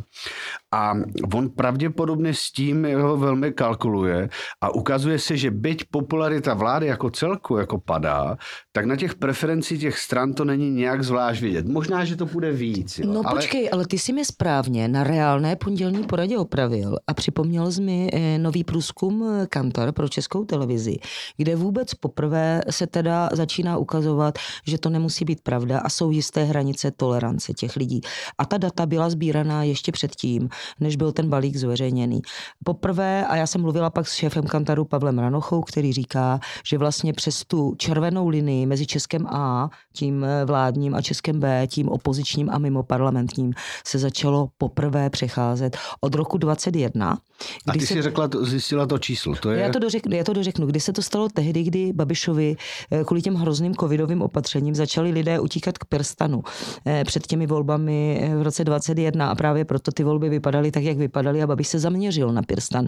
A 0.73 0.95
on 1.35 1.50
pravděpodobně 1.50 2.35
s 2.35 2.50
tím 2.50 2.85
jeho 2.85 3.17
velmi 3.17 3.53
kalkuluje 3.75 4.28
a 4.61 4.75
ukazuje 4.75 5.19
se, 5.19 5.37
že 5.37 5.50
byť 5.50 5.85
popularita 5.90 6.54
vlády 6.54 6.87
jako 6.87 7.11
celku 7.11 7.57
jako 7.57 7.78
padá, 7.78 8.37
tak 8.73 8.85
na 8.85 8.97
těch 8.97 9.14
preferencích 9.14 9.81
těch 9.81 9.99
stran 9.99 10.33
to 10.33 10.45
není 10.45 10.71
nějak 10.71 11.02
zvlášť 11.04 11.43
vidět. 11.43 11.66
Možná, 11.66 12.04
že 12.04 12.16
to 12.16 12.26
bude 12.26 12.52
víc. 12.52 12.99
Jo, 12.99 13.12
no 13.12 13.21
ale... 13.25 13.35
počkej, 13.35 13.69
ale 13.73 13.87
ty 13.87 13.99
si 13.99 14.12
mi 14.12 14.25
správně 14.25 14.88
na 14.88 15.04
reálné 15.04 15.57
pondělní 15.57 16.02
poradě 16.02 16.38
opravil 16.38 16.99
a 17.07 17.14
připomněl 17.14 17.73
jsi 17.73 17.83
mi 17.83 18.11
eh, 18.12 18.38
nový 18.38 18.64
průzkum 18.64 19.25
eh, 19.25 19.47
Kantar 19.47 19.93
pro 19.93 20.09
českou 20.09 20.45
televizi, 20.45 20.97
kde 21.37 21.57
vůbec 21.57 21.95
poprvé 21.95 22.61
se 22.71 22.87
teda 22.87 23.28
začíná 23.33 23.76
ukazovat, 23.76 24.38
že 24.66 24.78
to 24.78 24.90
nemusí 24.90 25.25
být 25.25 25.40
pravda 25.40 25.78
a 25.78 25.88
jsou 25.88 26.11
jisté 26.11 26.45
hranice 26.45 26.90
tolerance 26.90 27.52
těch 27.52 27.76
lidí. 27.76 28.00
A 28.38 28.45
ta 28.45 28.59
data 28.59 28.87
byla 28.87 29.11
sbíraná 29.11 29.62
ještě 29.62 29.93
předtím, 29.93 30.49
než 30.81 30.97
byl 30.97 31.12
ten 31.12 31.28
balík 31.28 31.57
zveřejněný. 31.57 32.23
Poprvé, 32.64 33.26
a 33.26 33.37
já 33.37 33.47
jsem 33.47 33.63
mluvila 33.64 33.90
pak 33.90 34.09
s 34.09 34.14
šéfem 34.14 34.44
Kantaru 34.44 34.85
Pavlem 34.85 35.18
Ranochou, 35.18 35.61
který 35.61 35.92
říká, 35.92 36.40
že 36.66 36.78
vlastně 36.78 37.12
přes 37.12 37.44
tu 37.44 37.75
červenou 37.78 38.28
linii 38.28 38.66
mezi 38.66 38.87
Českem 38.87 39.26
A, 39.26 39.71
tím 39.92 40.26
vládním 40.44 40.94
a 40.94 41.02
Českem 41.02 41.40
B, 41.40 41.66
tím 41.66 41.88
opozičním 41.88 42.50
a 42.50 42.59
mimo 42.59 42.83
parlamentním, 42.83 43.52
se 43.87 43.99
začalo 43.99 44.49
poprvé 44.59 45.11
přecházet 45.11 45.76
od 46.00 46.14
roku 46.14 46.38
21. 46.38 47.18
A 47.66 47.73
ty 47.73 47.80
se... 47.80 47.94
si 47.94 48.02
řekla, 48.02 48.28
zjistila 48.42 48.87
to 48.87 48.99
číslo. 48.99 49.35
To 49.35 49.50
je... 49.50 49.61
já, 49.61 49.73
to 49.73 49.78
dořeknu, 49.78 50.16
já 50.16 50.25
to 50.25 50.33
dořeknu. 50.33 50.66
Kdy 50.66 50.80
se 50.80 50.92
to 50.92 51.02
stalo 51.02 51.28
tehdy, 51.28 51.62
kdy 51.62 51.92
Babišovi 51.92 52.56
eh, 52.90 53.04
kvůli 53.04 53.23
těm 53.23 53.35
hrozným 53.35 53.75
covidovým 53.75 54.23
opatřením 54.23 54.75
začali 54.75 55.11
lidé 55.11 55.40
utíkat 55.40 55.78
k 55.78 55.85
Perstanu 55.85 56.42
eh, 56.87 57.04
před 57.04 57.26
těmi 57.26 57.47
volbami 57.47 58.21
eh, 58.23 58.37
v 58.37 58.42
roce 58.42 58.64
21 58.64 59.28
a 59.28 59.35
právě 59.35 59.64
proto 59.64 59.92
ty 59.92 60.04
volby 60.04 60.28
vypadaly 60.28 60.71
tak, 60.71 60.83
jak 60.83 60.97
vypadaly 60.97 61.42
a 61.42 61.47
Babiš 61.47 61.68
se 61.68 61.78
zaměřil 61.78 62.33
na 62.33 62.42
Pirstan. 62.42 62.87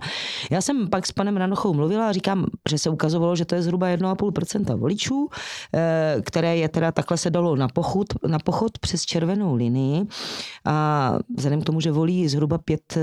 Já 0.50 0.60
jsem 0.66 0.88
pak 0.90 1.06
s 1.06 1.12
panem 1.12 1.36
Ranochou 1.36 1.74
mluvila 1.74 2.08
a 2.08 2.12
říkám, 2.12 2.46
že 2.70 2.78
se 2.78 2.90
ukazovalo, 2.90 3.36
že 3.36 3.44
to 3.44 3.54
je 3.54 3.62
zhruba 3.62 3.86
1,5% 3.86 4.76
voličů, 4.76 5.28
které 6.22 6.56
je 6.56 6.68
teda 6.68 6.92
takhle 6.92 7.16
se 7.16 7.30
dalo 7.30 7.56
na 7.56 7.68
pochod, 7.68 8.06
na 8.26 8.38
pochod 8.38 8.78
přes 8.78 9.04
červenou 9.04 9.54
linii. 9.54 10.06
A 10.64 11.18
vzhledem 11.36 11.60
k 11.60 11.64
tomu, 11.64 11.80
že 11.80 11.92
volí 11.92 12.28
zhruba 12.28 12.58
5 12.58 12.98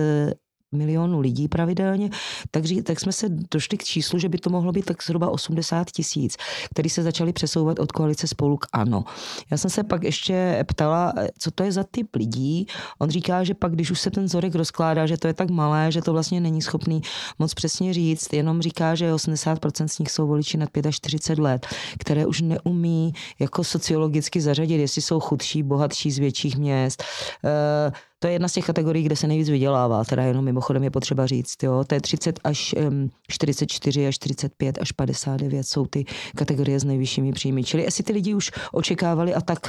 milionů 0.73 1.19
lidí 1.19 1.47
pravidelně, 1.47 2.09
takže 2.51 2.83
tak 2.83 2.99
jsme 2.99 3.11
se 3.11 3.29
došli 3.29 3.77
k 3.77 3.83
číslu, 3.83 4.19
že 4.19 4.29
by 4.29 4.37
to 4.37 4.49
mohlo 4.49 4.71
být 4.71 4.85
tak 4.85 5.03
zhruba 5.03 5.29
80 5.29 5.91
tisíc, 5.91 6.37
který 6.69 6.89
se 6.89 7.03
začali 7.03 7.33
přesouvat 7.33 7.79
od 7.79 7.91
koalice 7.91 8.27
spolu 8.27 8.57
k 8.57 8.67
ANO. 8.73 9.03
Já 9.51 9.57
jsem 9.57 9.69
se 9.69 9.83
pak 9.83 10.03
ještě 10.03 10.65
ptala, 10.67 11.13
co 11.39 11.51
to 11.51 11.63
je 11.63 11.71
za 11.71 11.83
typ 11.83 12.15
lidí. 12.15 12.67
On 12.99 13.09
říká, 13.09 13.43
že 13.43 13.53
pak, 13.53 13.71
když 13.71 13.91
už 13.91 13.99
se 13.99 14.11
ten 14.11 14.23
vzorek 14.23 14.55
rozkládá, 14.55 15.05
že 15.05 15.17
to 15.17 15.27
je 15.27 15.33
tak 15.33 15.49
malé, 15.49 15.91
že 15.91 16.01
to 16.01 16.13
vlastně 16.13 16.41
není 16.41 16.61
schopný 16.61 17.01
moc 17.39 17.53
přesně 17.53 17.93
říct, 17.93 18.33
jenom 18.33 18.61
říká, 18.61 18.95
že 18.95 19.13
80% 19.13 19.87
z 19.87 19.99
nich 19.99 20.11
jsou 20.11 20.27
voliči 20.27 20.57
nad 20.57 20.69
45 20.91 21.43
let, 21.43 21.67
které 21.99 22.25
už 22.25 22.41
neumí 22.41 23.13
jako 23.39 23.63
sociologicky 23.63 24.41
zařadit, 24.41 24.77
jestli 24.77 25.01
jsou 25.01 25.19
chudší, 25.19 25.63
bohatší 25.63 26.11
z 26.11 26.19
větších 26.19 26.57
měst. 26.57 27.03
Uh, 27.43 27.93
to 28.23 28.27
je 28.27 28.33
jedna 28.33 28.47
z 28.47 28.53
těch 28.53 28.65
kategorií, 28.65 29.05
kde 29.05 29.15
se 29.15 29.27
nejvíc 29.27 29.49
vydělává, 29.49 30.03
teda 30.03 30.23
jenom 30.23 30.45
mimochodem 30.45 30.83
je 30.83 30.91
potřeba 30.91 31.25
říct. 31.25 31.63
Jo. 31.63 31.83
To 31.87 31.95
je 31.95 32.01
30 32.01 32.39
až 32.43 32.75
um, 32.87 33.09
44 33.29 34.07
až 34.07 34.15
45 34.15 34.77
až 34.81 34.91
59 34.91 35.63
jsou 35.63 35.85
ty 35.85 36.05
kategorie 36.35 36.79
s 36.79 36.83
nejvyššími 36.83 37.31
příjmy. 37.31 37.63
Čili 37.63 37.83
jestli 37.83 38.03
ty 38.03 38.13
lidi 38.13 38.33
už 38.33 38.51
očekávali 38.71 39.33
a 39.33 39.41
tak 39.41 39.59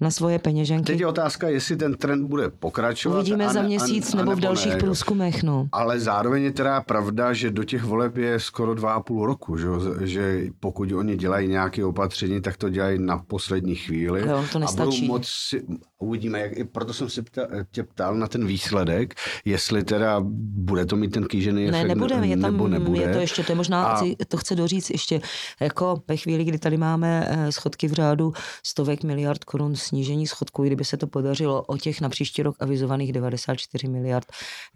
na 0.00 0.10
svoje 0.10 0.38
peněženky. 0.38 0.92
Teď 0.92 1.00
je 1.00 1.06
otázka, 1.06 1.48
jestli 1.48 1.76
ten 1.76 1.94
trend 1.94 2.26
bude 2.26 2.50
pokračovat. 2.50 3.16
Uvidíme 3.16 3.46
ne, 3.46 3.52
za 3.52 3.62
měsíc 3.62 4.14
a, 4.14 4.16
nebo 4.16 4.32
a 4.32 4.34
v 4.34 4.40
dalších 4.40 4.72
ne, 4.72 4.78
průzkumech. 4.78 5.42
No. 5.42 5.68
Ale 5.72 6.00
zároveň 6.00 6.42
je 6.42 6.52
teda 6.52 6.80
pravda, 6.80 7.32
že 7.32 7.50
do 7.50 7.64
těch 7.64 7.84
voleb 7.84 8.16
je 8.16 8.40
skoro 8.40 8.74
dva 8.74 8.92
a 8.92 9.00
půl 9.00 9.26
roku, 9.26 9.56
že, 9.56 9.66
že 10.00 10.46
pokud 10.60 10.92
oni 10.92 11.16
dělají 11.16 11.48
nějaké 11.48 11.84
opatření, 11.84 12.40
tak 12.40 12.56
to 12.56 12.68
dělají 12.68 12.98
na 12.98 13.18
poslední 13.18 13.74
chvíli. 13.74 14.28
Jo, 14.28 14.44
to 14.52 14.58
nestačí. 14.58 14.88
A 14.88 15.00
budou 15.00 15.06
moc, 15.06 15.54
uvidíme, 15.98 16.40
jak, 16.40 16.52
proto 16.72 16.92
jsem 16.92 17.08
se 17.08 17.22
tě 17.70 17.82
ptal 17.82 17.99
na 18.12 18.28
ten 18.28 18.46
výsledek, 18.46 19.14
jestli 19.44 19.84
teda 19.84 20.16
bude 20.22 20.86
to 20.86 20.96
mít 20.96 21.10
ten 21.10 21.24
kýžený 21.24 21.68
efekt, 21.68 21.82
ne, 21.82 21.84
nebude, 21.84 22.14
je 22.14 22.36
tam, 22.36 22.52
nebo 22.52 22.68
nebude. 22.68 23.00
Je 23.00 23.12
to 23.12 23.18
ještě, 23.18 23.42
to 23.42 23.52
je 23.52 23.56
možná, 23.56 23.86
a... 23.86 24.02
to 24.28 24.36
chce 24.36 24.54
doříct 24.54 24.90
ještě, 24.90 25.20
jako 25.60 26.02
ve 26.08 26.16
chvíli, 26.16 26.44
kdy 26.44 26.58
tady 26.58 26.76
máme 26.76 27.26
eh, 27.28 27.52
schodky 27.52 27.88
v 27.88 27.92
řádu 27.92 28.32
stovek 28.64 29.04
miliard 29.04 29.44
korun 29.44 29.76
snížení 29.76 30.26
schodků, 30.26 30.62
kdyby 30.62 30.84
se 30.84 30.96
to 30.96 31.06
podařilo 31.06 31.62
o 31.62 31.76
těch 31.76 32.00
na 32.00 32.08
příští 32.08 32.42
rok 32.42 32.56
avizovaných 32.60 33.12
94 33.12 33.88
miliard, 33.88 34.26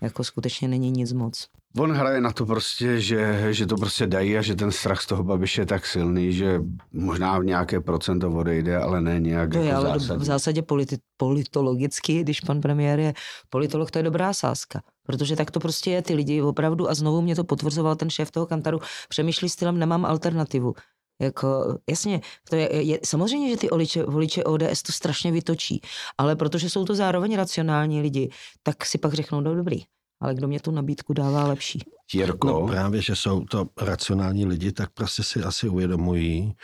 jako 0.02 0.24
skutečně 0.24 0.68
není 0.68 0.90
nic 0.90 1.12
moc. 1.12 1.48
On 1.78 1.92
hraje 1.92 2.20
na 2.20 2.32
to 2.32 2.46
prostě, 2.46 3.00
že, 3.00 3.48
že 3.50 3.66
to 3.66 3.76
prostě 3.76 4.06
dají 4.06 4.38
a 4.38 4.42
že 4.42 4.54
ten 4.54 4.70
strach 4.70 5.00
z 5.00 5.06
toho 5.06 5.24
Babiše 5.24 5.62
je 5.62 5.66
tak 5.66 5.86
silný, 5.86 6.32
že 6.32 6.60
možná 6.92 7.38
v 7.38 7.44
nějaké 7.44 7.80
procento 7.80 8.30
odejde, 8.30 8.76
ale 8.76 9.00
ne 9.00 9.20
nějak 9.20 9.50
to 9.50 9.58
jako 9.58 9.68
je, 9.68 9.74
ale 9.74 9.98
v 9.98 10.24
zásadě 10.24 10.62
politi- 10.62 10.98
politologicky, 11.16 12.20
když 12.20 12.40
pan 12.40 12.60
premiér 12.60 13.00
je 13.00 13.14
politolog, 13.50 13.90
to 13.90 13.98
je 13.98 14.02
dobrá 14.02 14.32
sázka. 14.32 14.82
Protože 15.06 15.36
tak 15.36 15.50
to 15.50 15.60
prostě 15.60 15.90
je, 15.90 16.02
ty 16.02 16.14
lidi 16.14 16.42
opravdu, 16.42 16.90
a 16.90 16.94
znovu 16.94 17.22
mě 17.22 17.36
to 17.36 17.44
potvrzoval 17.44 17.96
ten 17.96 18.10
šéf 18.10 18.30
toho 18.30 18.46
kantaru, 18.46 18.80
přemýšlí 19.08 19.48
stylem, 19.48 19.78
nemám 19.78 20.04
alternativu. 20.04 20.74
Jako, 21.20 21.78
jasně, 21.90 22.20
to 22.50 22.56
je, 22.56 22.82
je, 22.82 22.98
samozřejmě, 23.04 23.50
že 23.50 23.56
ty 23.56 23.68
voliče, 23.68 24.02
voliče 24.02 24.44
ODS 24.44 24.82
to 24.82 24.92
strašně 24.92 25.32
vytočí, 25.32 25.80
ale 26.18 26.36
protože 26.36 26.70
jsou 26.70 26.84
to 26.84 26.94
zároveň 26.94 27.36
racionální 27.36 28.02
lidi, 28.02 28.30
tak 28.62 28.84
si 28.84 28.98
pak 28.98 29.14
řeknou, 29.14 29.40
no 29.40 29.54
dobrý, 29.54 29.82
ale 30.20 30.34
kdo 30.34 30.48
mě 30.48 30.60
tu 30.60 30.70
nabídku 30.70 31.12
dává 31.12 31.46
lepší. 31.46 31.82
Jirko. 32.12 32.48
No 32.48 32.66
právě, 32.66 33.02
že 33.02 33.16
jsou 33.16 33.44
to 33.44 33.66
racionální 33.80 34.46
lidi, 34.46 34.72
tak 34.72 34.90
prostě 34.90 35.22
si 35.22 35.42
asi 35.42 35.68
uvědomují, 35.68 36.54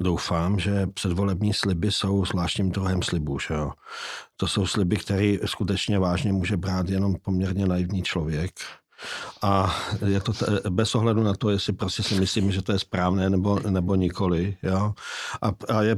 doufám, 0.00 0.58
že 0.58 0.86
předvolební 0.86 1.52
sliby 1.52 1.92
jsou 1.92 2.24
zvláštním 2.24 2.70
druhem 2.70 3.02
slibů. 3.02 3.38
Že 3.38 3.54
jo? 3.54 3.72
To 4.36 4.48
jsou 4.48 4.66
sliby, 4.66 4.96
které 4.96 5.36
skutečně 5.44 5.98
vážně 5.98 6.32
může 6.32 6.56
brát 6.56 6.88
jenom 6.88 7.14
poměrně 7.22 7.66
naivní 7.66 8.02
člověk. 8.02 8.50
A 9.42 9.76
je 10.06 10.20
to 10.20 10.32
t- 10.32 10.60
bez 10.70 10.94
ohledu 10.94 11.22
na 11.22 11.34
to, 11.34 11.50
jestli 11.50 11.72
prostě 11.72 12.02
si 12.02 12.14
myslím, 12.20 12.52
že 12.52 12.62
to 12.62 12.72
je 12.72 12.78
správné 12.78 13.30
nebo, 13.30 13.60
nebo 13.70 13.94
nikoli. 13.94 14.56
Jo? 14.62 14.94
A, 15.42 15.52
a 15.74 15.82
je 15.82 15.96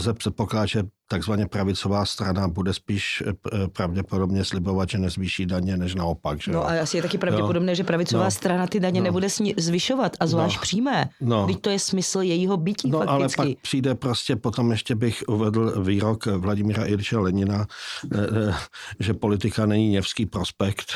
se 0.00 0.12
předpoklad, 0.12 0.68
že 0.68 0.82
takzvaně 1.08 1.46
pravicová 1.46 2.04
strana 2.04 2.48
bude 2.48 2.74
spíš 2.74 3.22
eh, 3.26 3.68
pravděpodobně 3.68 4.44
slibovat, 4.44 4.90
že 4.90 4.98
nezvýší 4.98 5.46
daně, 5.46 5.76
než 5.76 5.94
naopak. 5.94 6.42
Že 6.42 6.52
no 6.52 6.68
a 6.68 6.80
asi 6.82 6.96
je 6.96 7.02
taky 7.02 7.18
pravděpodobné, 7.18 7.72
jo. 7.72 7.76
že 7.76 7.84
pravicová 7.84 8.24
no. 8.24 8.30
strana 8.30 8.66
ty 8.66 8.80
daně 8.80 9.00
no. 9.00 9.04
nebude 9.04 9.28
zvyšovat 9.56 10.16
a 10.20 10.26
zvlášť 10.26 10.56
no. 10.56 10.62
přímé. 10.62 11.08
No. 11.20 11.46
Teď 11.46 11.60
to 11.60 11.70
je 11.70 11.78
smysl 11.78 12.20
jejího 12.20 12.56
bytí 12.56 12.90
no, 12.90 12.98
fakticky. 12.98 13.40
ale 13.40 13.48
pak 13.54 13.62
přijde 13.62 13.94
prostě, 13.94 14.36
potom 14.36 14.70
ještě 14.70 14.94
bych 14.94 15.24
uvedl 15.28 15.82
výrok 15.82 16.26
Vladimíra 16.26 16.86
Iliče 16.86 17.16
Lenina, 17.16 17.66
eh, 18.14 18.18
eh, 18.48 18.54
že 19.00 19.14
politika 19.14 19.66
není 19.66 19.88
Něvský 19.88 20.26
prospekt, 20.26 20.92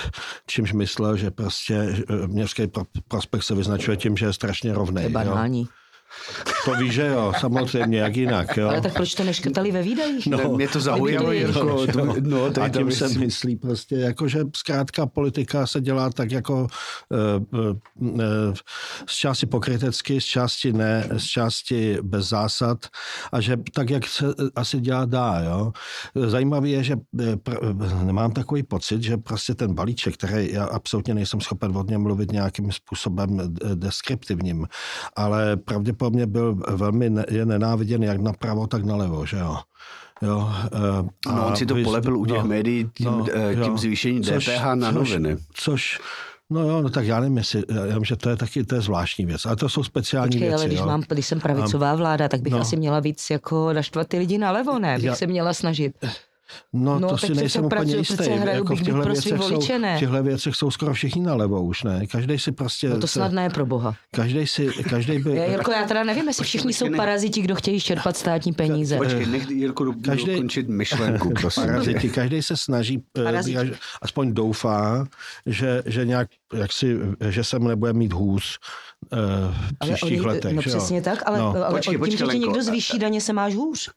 čímž 0.46 0.72
myslel, 0.72 1.16
že 1.16 1.30
prostě 1.30 2.04
Něvský 2.26 2.62
prospekt 3.08 3.42
se 3.42 3.54
vyznačuje 3.54 3.96
tím, 3.96 4.16
že 4.16 4.26
je 4.26 4.32
strašně 4.32 4.74
rovný. 4.74 5.02
To 5.02 5.08
je 5.08 5.08
banální. 5.08 5.60
Jo. 5.60 5.79
To 6.64 6.74
víš, 6.74 6.94
že 6.94 7.06
jo, 7.06 7.32
samozřejmě, 7.40 7.98
jak 7.98 8.16
jinak. 8.16 8.56
Jo. 8.56 8.68
Ale 8.68 8.80
tak 8.80 8.92
proč 8.92 9.14
to 9.14 9.24
neškrtali 9.24 9.72
ve 9.72 9.82
výdajích? 9.82 10.26
No, 10.26 10.56
mě 10.56 10.68
to 10.68 10.80
zaujalo. 10.80 11.32
Jako, 11.32 11.86
no, 11.96 12.14
no, 12.20 12.62
a 12.62 12.68
tím 12.68 12.92
se 12.92 13.08
myslí 13.08 13.56
prostě, 13.56 13.94
jako, 13.96 14.28
že 14.28 14.40
zkrátka 14.56 15.06
politika 15.06 15.66
se 15.66 15.80
dělá 15.80 16.10
tak 16.10 16.30
jako 16.30 16.66
uh, 17.44 18.08
uh, 18.10 18.54
z 19.06 19.16
části 19.16 19.46
pokrytecky, 19.46 20.20
z 20.20 20.24
části 20.24 20.72
ne, 20.72 21.08
z 21.16 21.24
části 21.24 21.98
bez 22.02 22.28
zásad 22.28 22.86
a 23.32 23.40
že 23.40 23.56
tak, 23.74 23.90
jak 23.90 24.06
se 24.06 24.26
asi 24.56 24.80
dělá 24.80 25.04
dá. 25.04 25.40
Jo. 25.40 25.72
Zajímavé 26.14 26.68
je, 26.68 26.82
že 26.84 26.96
pr- 27.14 28.04
nemám 28.04 28.32
takový 28.32 28.62
pocit, 28.62 29.02
že 29.02 29.16
prostě 29.16 29.54
ten 29.54 29.74
balíček, 29.74 30.14
který 30.14 30.52
já 30.52 30.64
absolutně 30.64 31.14
nejsem 31.14 31.40
schopen 31.40 31.76
od 31.76 31.90
něm 31.90 32.02
mluvit 32.02 32.32
nějakým 32.32 32.72
způsobem 32.72 33.54
deskriptivním, 33.74 34.66
ale 35.16 35.56
pravděpodobně 35.56 35.99
po 36.00 36.10
mně 36.10 36.26
byl 36.26 36.54
velmi 36.68 37.10
ne, 37.10 37.24
je 37.30 37.46
nenáviděn 37.46 38.02
jak 38.02 38.20
napravo, 38.20 38.66
tak 38.66 38.84
nalevo, 38.84 39.26
že 39.26 39.36
jo. 39.36 39.56
Jo, 40.22 40.52
a 41.26 41.32
no, 41.32 41.46
on 41.46 41.56
si 41.56 41.66
to 41.66 41.74
vy, 41.74 41.84
polepil 41.84 42.16
u 42.16 42.26
těch 42.26 42.42
no, 42.42 42.46
médií 42.46 42.90
tím, 42.94 43.06
no, 43.06 43.26
tím 43.52 43.62
jo, 43.62 43.76
zvýšením 43.76 44.22
což, 44.22 44.46
DPH 44.46 44.64
na 44.74 44.92
což, 44.92 44.94
noviny. 44.94 45.36
Což, 45.54 46.00
No 46.52 46.60
jo, 46.60 46.82
no 46.82 46.90
tak 46.90 47.06
já 47.06 47.20
nevím, 47.20 47.36
jestli, 47.36 47.62
já 47.88 47.94
vím, 47.94 48.04
že 48.04 48.16
to 48.16 48.30
je 48.30 48.36
taky 48.36 48.64
to 48.64 48.74
je 48.74 48.80
zvláštní 48.80 49.26
věc, 49.26 49.46
ale 49.46 49.56
to 49.56 49.68
jsou 49.68 49.82
speciální 49.82 50.30
Počkej, 50.30 50.48
věci. 50.48 50.54
ale 50.54 50.66
když, 50.66 50.78
jo. 50.78 50.86
mám, 50.86 51.02
když 51.08 51.26
jsem 51.26 51.40
pravicová 51.40 51.94
vláda, 51.94 52.28
tak 52.28 52.40
bych 52.40 52.52
no. 52.52 52.60
asi 52.60 52.76
měla 52.76 53.00
víc 53.00 53.30
jako 53.30 53.72
naštvat 53.72 54.08
ty 54.08 54.18
lidi 54.18 54.38
nalevo, 54.38 54.78
ne? 54.78 54.94
Bych 54.96 55.04
já, 55.04 55.14
se 55.14 55.26
měla 55.26 55.54
snažit. 55.54 55.94
No, 56.72 56.98
no 56.98 57.08
to 57.08 57.18
si 57.18 57.34
nejsem 57.34 57.64
úplně 57.64 57.96
jistý. 57.96 58.30
Jako 58.30 58.76
v 58.76 58.82
těchto 58.82 59.02
věcech, 59.02 59.38
voliče, 59.38 59.78
jsou, 59.78 59.96
v 59.96 59.98
těchto 59.98 60.22
věcech 60.22 60.54
jsou 60.54 60.70
skoro 60.70 60.94
všichni 60.94 61.22
nalevo 61.22 61.62
už, 61.62 61.82
ne? 61.82 62.06
Každý 62.06 62.38
si 62.38 62.52
prostě... 62.52 62.88
No 62.88 63.00
to 63.00 63.06
snadné 63.06 63.42
je 63.42 63.50
pro 63.50 63.66
boha. 63.66 63.94
Každý 64.14 64.46
si, 64.46 64.66
každý 64.90 65.18
by... 65.18 65.30
Já, 65.36 65.44
Jirko, 65.44 65.70
já 65.70 65.86
teda 65.86 66.04
nevím, 66.04 66.28
jestli 66.28 66.44
všichni 66.44 66.72
jsou 66.72 66.86
paraziti, 66.96 67.42
kdo 67.42 67.54
chtějí 67.54 67.80
čerpat 67.80 68.16
státní 68.16 68.52
peníze. 68.52 68.96
Počkej, 68.96 69.26
nech 69.26 69.50
Jirko 69.50 69.94
každý, 70.04 70.26
dokončit 70.26 70.68
myšlenku, 70.68 71.30
prosím. 71.40 71.62
Paraziti, 71.66 72.08
každý 72.08 72.42
se 72.42 72.56
snaží, 72.56 73.02
eh, 73.18 73.24
Paraziti. 73.24 73.72
aspoň 74.02 74.34
doufá, 74.34 75.06
že, 75.46 75.82
že 75.86 76.06
nějak, 76.06 76.28
jak 76.54 76.72
si, 76.72 76.98
že 77.28 77.44
se 77.44 77.58
nebude 77.58 77.92
mít 77.92 78.12
hůz 78.12 78.58
uh, 79.12 79.18
v 79.54 79.78
příštích 79.78 80.02
ale 80.02 80.20
oni, 80.20 80.20
letech. 80.20 80.54
No 80.54 80.62
přesně 80.62 81.02
tak, 81.02 81.22
ale, 81.26 81.38
no. 81.38 81.54
ale 81.56 81.74
počkej, 81.76 81.98
počkej, 81.98 82.16
tím, 82.16 82.26
že 82.26 82.32
ti 82.32 82.38
někdo 82.38 82.62
zvýší 82.62 82.98
daně, 82.98 83.20
se 83.20 83.32
máš 83.32 83.54
hůř. 83.54 83.90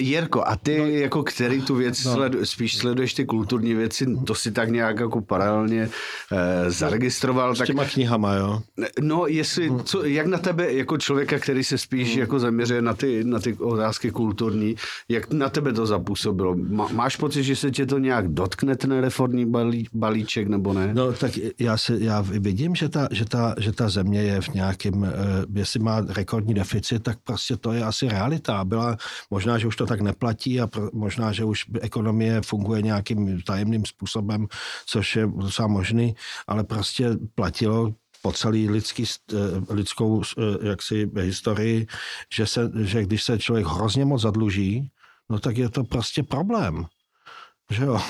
Jirko, 0.00 0.44
a 0.46 0.56
ty, 0.56 0.78
no, 0.78 0.86
jako 0.86 1.22
který 1.22 1.62
tu 1.62 1.74
věc 1.74 2.04
no. 2.04 2.12
sledu, 2.12 2.46
spíš 2.46 2.76
sleduješ 2.76 3.14
ty 3.14 3.24
kulturní 3.24 3.74
věci, 3.74 4.06
to 4.26 4.34
si 4.34 4.52
tak 4.52 4.70
nějak 4.70 5.00
jako 5.00 5.20
paralelně 5.20 5.88
eh, 6.32 6.70
zaregistroval. 6.70 7.54
S 7.54 7.58
tak, 7.58 7.66
těma 7.66 7.84
knihama, 7.84 8.34
jo? 8.34 8.62
No, 9.00 9.26
jestli, 9.26 9.68
hmm. 9.68 9.84
co, 9.84 10.04
jak 10.04 10.26
na 10.26 10.38
tebe, 10.38 10.72
jako 10.72 10.98
člověka, 10.98 11.38
který 11.38 11.64
se 11.64 11.78
spíš 11.78 12.10
hmm. 12.10 12.20
jako 12.20 12.38
zaměřuje 12.38 12.82
na 12.82 12.94
ty, 12.94 13.24
na 13.24 13.38
ty 13.40 13.54
otázky 13.54 14.10
kulturní, 14.10 14.76
jak 15.08 15.32
na 15.32 15.48
tebe 15.48 15.72
to 15.72 15.86
zapůsobilo? 15.86 16.54
Má, 16.56 16.88
máš 16.92 17.16
pocit, 17.16 17.42
že 17.42 17.56
se 17.56 17.70
tě 17.70 17.86
to 17.86 17.98
nějak 17.98 18.28
dotkne, 18.28 18.76
ten 18.76 19.00
reformní 19.00 19.46
balí, 19.46 19.88
balíček, 19.92 20.48
nebo 20.48 20.72
ne? 20.72 20.90
No, 20.94 21.12
tak 21.12 21.30
já, 21.58 21.76
se, 21.76 21.96
já 21.98 22.20
vidím, 22.20 22.74
že 22.74 22.88
ta, 22.88 23.08
že, 23.10 23.24
ta, 23.24 23.54
že 23.58 23.72
ta 23.72 23.88
země 23.88 24.21
je 24.22 24.40
v 24.40 24.48
nějakém, 24.48 25.04
eh, 25.04 25.10
jestli 25.54 25.80
má 25.80 26.00
rekordní 26.00 26.54
deficit, 26.54 27.02
tak 27.02 27.18
prostě 27.24 27.56
to 27.56 27.72
je 27.72 27.84
asi 27.84 28.08
realita. 28.08 28.64
Byla, 28.64 28.96
možná, 29.30 29.58
že 29.58 29.66
už 29.66 29.76
to 29.76 29.86
tak 29.86 30.00
neplatí 30.00 30.60
a 30.60 30.66
pro, 30.66 30.90
možná, 30.92 31.32
že 31.32 31.44
už 31.44 31.64
ekonomie 31.80 32.40
funguje 32.42 32.82
nějakým 32.82 33.42
tajemným 33.42 33.84
způsobem, 33.86 34.46
což 34.86 35.16
je 35.16 35.26
docela 35.26 35.68
možný, 35.68 36.14
ale 36.46 36.64
prostě 36.64 37.10
platilo 37.34 37.94
po 38.22 38.32
celý 38.32 38.70
lidský, 38.70 39.04
eh, 39.04 39.34
lidskou 39.74 40.22
eh, 40.22 40.68
jaksi, 40.68 41.10
historii, 41.20 41.86
že, 42.32 42.46
se, 42.46 42.70
že 42.82 43.02
když 43.02 43.22
se 43.22 43.38
člověk 43.38 43.66
hrozně 43.66 44.04
moc 44.04 44.22
zadluží, 44.22 44.90
no 45.30 45.38
tak 45.38 45.56
je 45.56 45.68
to 45.68 45.84
prostě 45.84 46.22
problém. 46.22 46.86
Že 47.70 47.84
jo? 47.84 48.00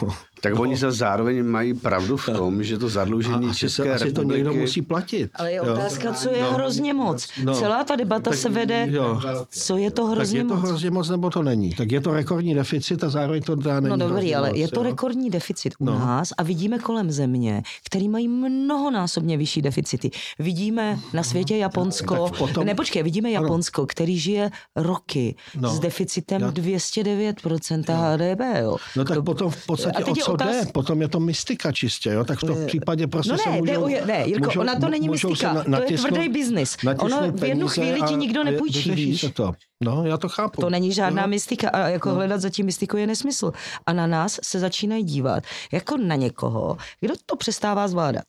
Tak 0.42 0.54
no. 0.54 0.60
oni 0.60 0.76
se 0.76 0.92
zároveň 0.92 1.46
mají 1.46 1.74
pravdu 1.74 2.16
v 2.16 2.26
tom, 2.26 2.62
že 2.62 2.78
to 2.78 2.88
zadlužení 2.88 3.50
a 3.50 3.54
České 3.54 3.98
se, 3.98 4.04
republiky... 4.04 4.14
to 4.14 4.22
někdo 4.22 4.52
musí 4.52 4.82
platit. 4.82 5.30
Ale 5.34 5.52
je 5.52 5.60
otázka, 5.60 6.12
co 6.12 6.30
je 6.30 6.42
no. 6.42 6.52
hrozně 6.52 6.94
moc. 6.94 7.28
No. 7.44 7.54
Celá 7.54 7.84
ta 7.84 7.96
debata 7.96 8.30
tak, 8.30 8.38
se 8.38 8.48
vede, 8.48 8.86
jo. 8.90 9.20
co 9.50 9.76
je 9.76 9.90
to 9.90 10.06
hrozně 10.06 10.44
moc. 10.44 10.52
Tak 10.52 10.58
je 10.58 10.62
to 10.62 10.68
hrozně 10.68 10.90
moc, 10.90 11.08
nebo 11.08 11.30
to 11.30 11.42
není. 11.42 11.70
Tak 11.70 11.92
je 11.92 12.00
to 12.00 12.12
rekordní 12.12 12.54
deficit 12.54 13.04
a 13.04 13.08
zároveň 13.08 13.42
to 13.42 13.54
dá 13.54 13.80
není 13.80 13.98
No 13.98 14.08
dobrý, 14.08 14.34
ale 14.34 14.48
moc, 14.48 14.58
je 14.58 14.68
to 14.68 14.80
jo? 14.80 14.82
rekordní 14.82 15.30
deficit 15.30 15.74
u 15.78 15.84
no. 15.84 15.98
nás 15.98 16.32
a 16.38 16.42
vidíme 16.42 16.78
kolem 16.78 17.10
země, 17.10 17.62
který 17.84 18.08
mají 18.08 18.28
mnohonásobně 18.28 19.36
vyšší 19.36 19.62
deficity. 19.62 20.10
Vidíme 20.38 20.98
na 21.12 21.22
světě 21.22 21.56
Japonsko, 21.56 22.30
potom... 22.38 22.66
ne 22.66 22.74
počkej, 22.74 23.02
vidíme 23.02 23.30
Japonsko, 23.30 23.86
který 23.86 24.18
žije 24.18 24.50
roky 24.76 25.36
no. 25.60 25.70
s 25.70 25.80
deficitem 25.80 26.42
Já... 26.42 26.50
209% 26.50 27.82
HDP. 27.82 28.62
Jo. 28.62 28.76
No 28.96 29.04
tak 29.04 29.16
to... 29.16 29.22
potom 29.22 29.50
v 29.50 29.66
podstatě 29.66 30.04
co 30.38 30.44
otáz... 30.44 30.66
jde, 30.66 30.72
potom 30.72 31.02
je 31.02 31.08
to 31.08 31.20
mystika 31.20 31.72
čistě, 31.72 32.10
jo? 32.10 32.24
tak 32.24 32.38
v 32.38 32.46
tom 32.46 32.66
případě 32.66 33.06
prostě 33.06 33.32
no 33.32 33.36
ne, 33.36 33.42
se 33.42 33.50
můžou... 33.50 33.86
Ne, 33.86 34.06
ne 34.06 34.24
Jirko, 34.26 34.44
můžou, 34.44 34.60
ona 34.60 34.80
to 34.80 34.88
není 34.88 35.08
mystika, 35.08 35.64
na, 35.66 35.80
to 35.80 35.92
je 35.92 35.98
tvrdý 35.98 36.28
biznis. 36.28 36.76
Ono 36.98 37.32
v 37.32 37.44
jednu 37.44 37.68
chvíli 37.68 38.02
ti 38.02 38.16
nikdo 38.16 38.44
nepůjčí, 38.44 38.90
víš? 38.90 39.20
Se 39.20 39.28
to. 39.28 39.52
No, 39.84 40.04
já 40.06 40.16
to 40.16 40.28
chápu. 40.28 40.60
To 40.60 40.70
není 40.70 40.92
žádná 40.92 41.22
no. 41.22 41.28
mystika 41.28 41.68
a 41.68 41.78
jako 41.88 42.08
no. 42.08 42.14
hledat 42.14 42.40
zatím 42.40 42.66
mystiku 42.66 42.96
je 42.96 43.06
nesmysl. 43.06 43.52
A 43.86 43.92
na 43.92 44.06
nás 44.06 44.38
se 44.42 44.58
začínají 44.58 45.04
dívat 45.04 45.44
jako 45.72 45.96
na 45.96 46.14
někoho, 46.14 46.76
kdo 47.00 47.14
to 47.26 47.36
přestává 47.36 47.88
zvládat. 47.88 48.24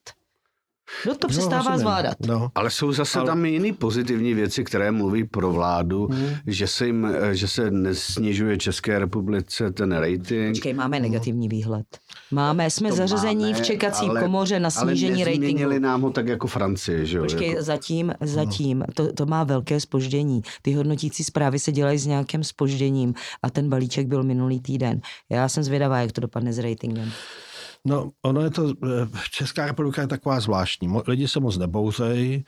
Kdo 1.03 1.15
to 1.15 1.27
no, 1.27 1.29
přestává 1.29 1.71
no, 1.71 1.79
zvládat? 1.79 2.17
No. 2.27 2.49
Ale 2.55 2.69
jsou 2.69 2.91
zase 2.91 3.19
Ale... 3.19 3.27
tam 3.27 3.45
jiné 3.45 3.73
pozitivní 3.73 4.33
věci, 4.33 4.63
které 4.63 4.91
mluví 4.91 5.23
pro 5.23 5.51
vládu, 5.51 6.07
hmm. 6.11 6.29
že, 6.47 6.67
se 6.67 6.85
jim, 6.85 7.07
že 7.31 7.47
se 7.47 7.71
nesnižuje 7.71 8.57
České 8.57 8.99
republice 8.99 9.71
ten 9.71 9.91
rating. 9.91 10.49
Počkej, 10.49 10.73
máme 10.73 10.99
negativní 10.99 11.49
výhled. 11.49 11.85
Máme, 12.31 12.69
jsme 12.69 12.89
to 12.89 12.95
zařazení 12.95 13.51
máme, 13.51 13.63
v 13.63 13.65
čekací 13.65 14.05
ale, 14.05 14.21
komoře 14.21 14.59
na 14.59 14.69
snížení 14.69 15.23
ale 15.23 15.33
ratingu. 15.33 15.63
Ale 15.63 15.79
nám 15.79 16.01
ho 16.01 16.09
tak 16.09 16.27
jako 16.27 16.47
Francie, 16.47 17.05
že 17.05 17.17
jo? 17.17 17.23
Počkej, 17.23 17.49
jako... 17.49 17.63
zatím, 17.63 18.13
zatím, 18.21 18.83
to, 18.93 19.13
to 19.13 19.25
má 19.25 19.43
velké 19.43 19.79
spoždění. 19.79 20.41
Ty 20.61 20.73
hodnotící 20.73 21.23
zprávy 21.23 21.59
se 21.59 21.71
dělají 21.71 21.97
s 21.97 22.05
nějakým 22.05 22.43
spožděním 22.43 23.13
a 23.43 23.49
ten 23.49 23.69
balíček 23.69 24.07
byl 24.07 24.23
minulý 24.23 24.59
týden. 24.59 25.01
Já 25.29 25.49
jsem 25.49 25.63
zvědavá, 25.63 25.99
jak 25.99 26.11
to 26.11 26.21
dopadne 26.21 26.53
s 26.53 26.59
ratingem. 26.59 27.11
No, 27.87 28.11
ono 28.21 28.41
je 28.41 28.49
to, 28.49 28.69
eh, 28.69 29.07
Česká 29.31 29.65
republika 29.65 30.01
je 30.01 30.07
taková 30.07 30.39
zvláštní. 30.39 30.87
Lidi 31.07 31.27
se 31.27 31.39
moc 31.39 31.57
nebouzejí, 31.57 32.45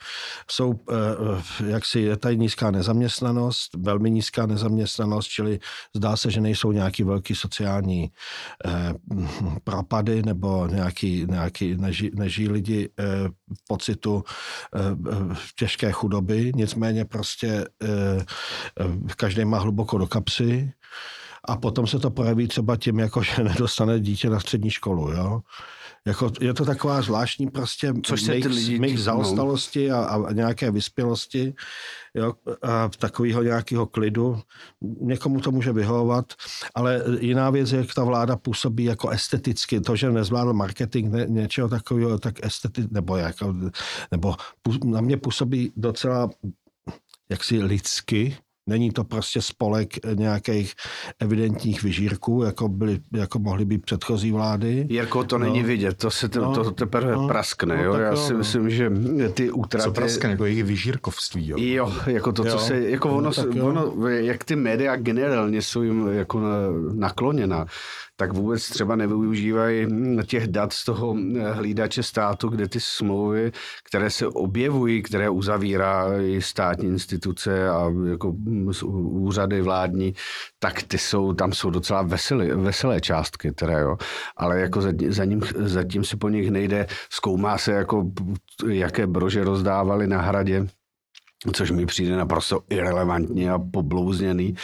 jsou, 0.50 0.74
eh, 0.92 1.66
jak 1.66 1.84
si 1.84 2.00
je 2.00 2.16
tady 2.16 2.36
nízká 2.36 2.70
nezaměstnanost, 2.70 3.70
velmi 3.76 4.10
nízká 4.10 4.46
nezaměstnanost, 4.46 5.26
čili 5.26 5.58
zdá 5.96 6.16
se, 6.16 6.30
že 6.30 6.40
nejsou 6.40 6.72
nějaký 6.72 7.02
velký 7.02 7.34
sociální 7.34 8.10
eh, 8.64 8.94
propady 9.64 10.22
nebo 10.22 10.66
nějaký, 10.66 11.26
nějaký 11.28 11.76
neží, 11.76 12.10
neží 12.14 12.48
lidi 12.48 12.88
pocitu 13.68 14.24
těžké 15.58 15.92
chudoby, 15.92 16.52
nicméně 16.54 17.04
prostě 17.04 17.66
každý 19.16 19.44
má 19.44 19.58
hluboko 19.58 19.98
do 19.98 20.06
kapsy, 20.06 20.72
a 21.46 21.56
potom 21.56 21.86
se 21.86 21.98
to 21.98 22.10
projeví 22.10 22.48
třeba 22.48 22.76
tím, 22.76 22.98
jako 22.98 23.22
že 23.22 23.44
nedostane 23.44 24.00
dítě 24.00 24.30
na 24.30 24.40
střední 24.40 24.70
školu, 24.70 25.10
jo. 25.10 25.40
Jako, 26.06 26.30
je 26.40 26.54
to 26.54 26.64
taková 26.64 27.02
zvláštní 27.02 27.50
prostě 27.50 27.92
Což 28.02 28.22
se 28.22 28.34
mix, 28.34 28.46
lidi 28.46 28.78
mix 28.78 29.00
zaostalosti 29.00 29.90
a, 29.90 29.98
a 29.98 30.32
nějaké 30.32 30.70
vyspělosti, 30.70 31.54
jo, 32.14 32.32
a 32.62 32.90
takového 32.98 33.42
nějakého 33.42 33.86
klidu. 33.86 34.40
Někomu 35.00 35.40
to 35.40 35.50
může 35.50 35.72
vyhovovat, 35.72 36.32
ale 36.74 37.02
jiná 37.20 37.50
věc 37.50 37.72
je, 37.72 37.78
jak 37.78 37.94
ta 37.94 38.04
vláda 38.04 38.36
působí 38.36 38.84
jako 38.84 39.08
esteticky. 39.08 39.80
To, 39.80 39.96
že 39.96 40.10
nezvládl 40.10 40.52
marketing 40.52 41.12
ne, 41.12 41.26
něčeho 41.28 41.68
takového, 41.68 42.18
tak 42.18 42.46
esteticky, 42.46 42.94
nebo, 42.94 43.16
jako, 43.16 43.54
nebo 44.10 44.34
na 44.84 45.00
mě 45.00 45.16
působí 45.16 45.72
docela 45.76 46.30
jaksi 47.28 47.62
lidsky, 47.62 48.36
Není 48.68 48.90
to 48.90 49.04
prostě 49.04 49.42
spolek 49.42 49.88
nějakých 50.14 50.72
evidentních 51.20 51.82
vyžírků, 51.82 52.42
jako, 52.42 52.68
byly, 52.68 52.98
jako 53.12 53.38
mohly 53.38 53.64
být 53.64 53.82
předchozí 53.82 54.32
vlády. 54.32 54.86
Jirko, 54.90 55.24
to 55.24 55.38
není 55.38 55.60
No. 55.62 55.66
vidět, 55.68 55.96
to 55.98 56.10
se 56.10 56.28
te, 56.28 56.38
No. 56.38 56.54
to 56.54 56.70
teprve 56.70 57.12
No. 57.12 57.28
praskne. 57.28 57.76
No, 57.76 57.84
Jo? 57.84 57.92
tak 57.92 58.02
Já 58.02 58.08
jo, 58.10 58.16
si 58.16 58.32
no. 58.32 58.38
myslím, 58.38 58.70
že 58.70 58.90
ty 59.34 59.50
útraty... 59.50 59.84
Co 59.84 59.92
praskne, 59.92 60.30
jako 60.30 60.44
jejich 60.44 60.64
vyžírkovství. 60.64 61.48
Jo. 61.48 61.56
Jo, 61.58 61.92
jako 62.06 62.32
to, 62.32 62.42
co 62.42 62.48
Jo. 62.48 62.58
se, 62.58 62.80
jako 62.80 63.08
No, 63.08 63.14
ono, 63.16 63.30
jo. 63.54 63.66
ono, 63.66 64.08
jak 64.08 64.44
ty 64.44 64.56
média 64.56 64.96
generálně 64.96 65.62
jsou 65.62 65.82
jim 65.82 66.08
jako 66.08 66.40
na- 66.40 66.50
nakloněna, 66.94 67.66
tak 68.16 68.32
vůbec 68.32 68.68
třeba 68.68 68.96
nevyužívají 68.96 69.86
těch 70.26 70.46
dat 70.48 70.72
z 70.72 70.84
toho 70.84 71.16
eh, 71.36 71.52
hlídače 71.52 72.02
státu, 72.02 72.48
kde 72.48 72.68
ty 72.68 72.80
smlouvy, 72.80 73.52
které 73.88 74.10
se 74.10 74.26
objevují, 74.26 75.02
které 75.02 75.30
uzavírají 75.30 76.42
státní 76.42 76.86
instituce 76.88 77.68
a 77.70 77.90
jako 78.10 78.34
s- 78.72 78.82
úřady 78.82 79.62
vládní, 79.62 80.14
tak 80.58 80.82
ty 80.82 80.98
jsou, 80.98 81.32
tam 81.32 81.52
jsou 81.52 81.70
docela 81.70 82.02
veselé, 82.02 82.54
veselé 82.54 83.00
částky, 83.00 83.52
teda 83.52 83.78
jo. 83.78 83.96
Ale 84.36 84.60
jako 84.60 84.80
za, 84.82 84.92
za 85.08 85.24
ním, 85.24 85.40
zatím 85.56 86.04
se 86.04 86.16
po 86.16 86.28
nich 86.28 86.50
nejde, 86.50 86.86
zkoumá 87.10 87.58
se 87.58 87.72
jako, 87.72 88.10
jaké 88.68 89.06
brože 89.06 89.44
rozdávali 89.44 90.06
na 90.06 90.20
hradě, 90.20 90.66
což 91.52 91.70
mi 91.70 91.86
přijde 91.86 92.16
naprosto 92.16 92.60
irrelevantní 92.70 93.50
a 93.50 93.58
poblouzněný, 93.58 94.54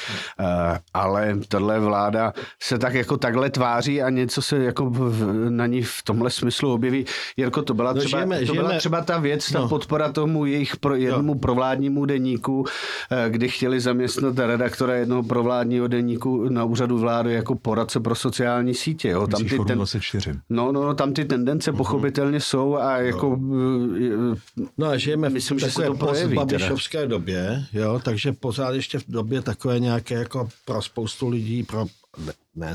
Eh, 0.40 0.78
ale 0.94 1.38
tahle 1.48 1.80
vláda 1.80 2.32
se 2.62 2.78
tak 2.78 2.94
jako 2.94 3.16
takhle 3.16 3.50
tváří 3.50 4.02
a 4.02 4.10
něco 4.10 4.42
se 4.42 4.56
jako 4.58 4.92
na 5.48 5.66
ní 5.66 5.82
v 5.82 6.02
tomhle 6.04 6.30
smyslu 6.30 6.72
objeví. 6.72 7.06
Jirko, 7.36 7.62
to 7.62 7.74
byla, 7.74 7.92
No, 7.92 8.00
třeba, 8.00 8.18
žijeme- 8.18 8.46
to 8.46 8.52
byla 8.52 8.68
žijeme- 8.68 8.78
třeba 8.78 9.00
ta 9.00 9.18
věc, 9.18 9.50
ta 9.52 9.60
No. 9.60 9.68
podpora 9.68 10.12
tomu 10.12 10.46
jejich 10.46 10.76
pro, 10.76 10.94
jednomu 10.94 11.34
provládnímu 11.34 12.04
deníku, 12.06 12.64
eh, 13.10 13.30
kdy 13.30 13.48
chtěli 13.48 13.80
zaměstnat 13.80 14.38
redaktora 14.38 14.94
jednoho 14.94 15.22
provládního 15.22 15.88
deníku 15.88 16.48
na 16.48 16.64
úřadu 16.64 16.98
vlády 16.98 17.32
jako 17.32 17.54
poradce 17.54 18.00
pro 18.00 18.14
sociální 18.14 18.74
sítě. 18.74 19.08
Jo. 19.08 19.26
Tam 19.26 19.44
ty, 19.44 19.58
ten, 19.66 19.76
24. 19.78 20.34
no, 20.50 20.72
no, 20.72 20.84
no, 20.84 20.94
tam 20.94 21.12
ty 21.12 21.24
tendence 21.24 21.72
pochopitelně 21.72 22.40
jsou 22.40 22.76
a 22.76 22.96
jako 22.98 23.38
eh, 24.32 24.62
No 24.78 24.86
a 24.88 24.96
žijeme 24.96 25.28
Myslím, 25.30 25.58
že 25.58 25.70
se 25.70 25.82
to 25.82 25.94
projeví. 25.94 26.36
Postbabišovské 26.72 27.06
době, 27.06 27.66
jo, 27.72 28.00
takže 28.04 28.32
pořád 28.32 28.74
ještě 28.74 28.98
v 28.98 29.04
době 29.08 29.42
takové 29.42 29.80
nějaké 29.80 30.14
jako 30.14 30.48
pro 30.64 30.82
spoustu 30.82 31.28
lidí, 31.28 31.62
pro 31.62 31.86
ne, 32.56 32.66
ne, 32.70 32.74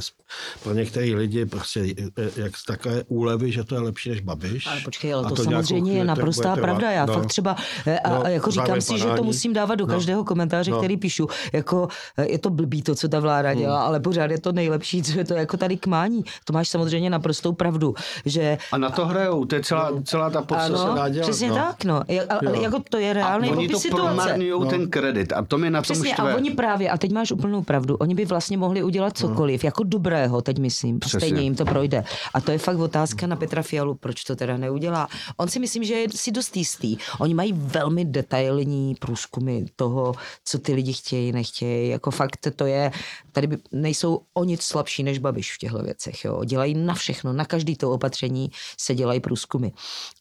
pro 0.64 0.74
některé 0.74 1.06
lidi 1.06 1.46
prostě 1.46 1.86
eh, 2.18 2.30
jak 2.36 2.52
takové 2.68 3.04
úlevy, 3.08 3.52
že 3.52 3.64
to 3.64 3.76
je 3.76 3.82
lepší 3.82 4.10
než 4.10 4.22
Babiš. 4.22 4.68
Ale 4.68 4.82
počkej, 4.86 5.14
ale 5.14 5.24
A 5.26 5.30
to, 5.30 5.44
nějakou 5.44 5.68
samozřejmě 5.68 5.94
je 5.94 6.04
naprostá 6.04 6.56
pravda. 6.56 6.92
Já 6.92 7.06
No. 7.06 7.14
fakt 7.14 7.26
třeba, 7.26 7.56
eh, 7.88 8.00
a, 8.00 8.10
No, 8.10 8.26
a 8.26 8.30
jako 8.30 8.52
říkám 8.52 8.82
si, 8.82 9.00
že 9.00 9.06
to 9.06 9.24
musím 9.24 9.54
dávat 9.54 9.76
do 9.76 9.86
No. 9.86 9.94
každého 9.94 10.24
komentáře, 10.24 10.72
No. 10.72 10.78
který 10.78 10.98
píšu. 10.98 11.28
Jako 11.54 11.88
je 12.22 12.38
to 12.40 12.50
blbý 12.50 12.82
to, 12.82 12.96
co 12.96 13.08
ta 13.10 13.20
vláda 13.20 13.50
Hmm. 13.50 13.60
dělá, 13.60 13.82
ale 13.84 14.00
pořád 14.00 14.32
je 14.32 14.40
to 14.42 14.52
nejlepší, 14.52 15.04
co 15.04 15.18
je 15.18 15.26
to 15.26 15.34
jako 15.34 15.58
tady 15.58 15.78
k 15.78 15.88
mání. 15.88 16.24
To 16.46 16.54
máš 16.54 16.70
samozřejmě 16.70 17.10
naprostou 17.10 17.54
pravdu, 17.54 17.96
že 18.26 18.58
a 18.72 18.78
na 18.78 18.90
to 18.90 19.06
hrajou, 19.06 19.46
to 19.46 19.56
je 19.56 19.64
celá, 19.64 19.92
celá 20.04 20.30
ta 20.30 20.42
podstata. 20.42 20.84
ano, 20.84 20.96
dá 20.96 21.10
dělat, 21.10 21.30
přesně 21.30 21.50
no. 21.50 21.56
tak, 21.56 21.84
no. 21.86 22.02
A, 22.30 22.46
jako 22.62 22.80
to 22.90 22.98
je 22.98 23.10
A 23.10 23.14
reálný 23.14 23.50
oni 23.52 23.68
to 23.68 23.72
popis 23.74 23.82
situace. 23.84 24.06
promarňují 24.16 24.52
No. 24.52 24.66
ten 24.66 24.90
kredit 24.90 25.34
a 25.34 25.42
to 25.46 25.58
mi 25.58 25.70
na 25.70 25.82
tom 25.82 25.96
štve. 25.96 26.12
a 26.34 26.36
oni 26.36 26.52
právě, 26.52 26.90
a 26.90 26.98
teď 26.98 27.12
máš 27.12 27.32
úplnou 27.32 27.64
pravdu, 27.64 27.96
oni 27.96 28.16
by 28.16 28.26
vlastně 28.26 28.58
mohli 28.58 28.84
udělat 28.84 29.18
cokoliv, 29.18 29.64
jako 29.68 29.84
dobrého, 29.84 30.42
teď 30.42 30.60
myslím, 30.60 30.96
a 30.96 31.00
Přesně. 31.00 31.20
stejně 31.20 31.42
jim 31.42 31.56
to 31.56 31.66
projde. 31.66 32.04
A 32.34 32.42
to 32.42 32.52
je 32.52 32.58
fakt 32.58 32.80
otázka 32.80 33.28
na 33.28 33.36
Petra 33.36 33.62
Fialu, 33.62 33.96
proč 33.96 34.24
to 34.24 34.36
teda 34.36 34.58
neudělá. 34.58 35.08
On 35.38 35.48
si 35.48 35.60
myslím, 35.60 35.84
že 35.84 35.94
je 35.94 36.08
si 36.16 36.32
dost 36.32 36.58
jistý. 36.58 36.98
Oni 37.20 37.34
mají 37.34 37.54
velmi 37.54 38.06
detailní 38.06 38.96
průzkumy 38.96 39.66
toho, 39.76 40.14
co 40.46 40.60
ty 40.60 40.74
lidi 40.74 40.94
chtějí, 40.94 41.32
nechtějí. 41.32 41.90
Jako 41.90 42.12
fakt 42.12 42.48
to 42.56 42.66
je, 42.66 42.92
tady 43.32 43.58
nejsou 43.72 44.22
o 44.34 44.44
nic 44.44 44.62
slabší 44.64 45.04
než 45.04 45.20
Babiš 45.20 45.56
v 45.56 45.58
těchto 45.58 45.80
věcech. 45.84 46.26
Jo. 46.26 46.44
Dělají 46.44 46.74
na 46.74 46.94
všechno, 46.94 47.34
na 47.34 47.46
každý 47.46 47.76
to 47.76 47.92
opatření 47.92 48.52
se 48.80 48.96
dělají 48.96 49.20
průzkumy. 49.20 49.68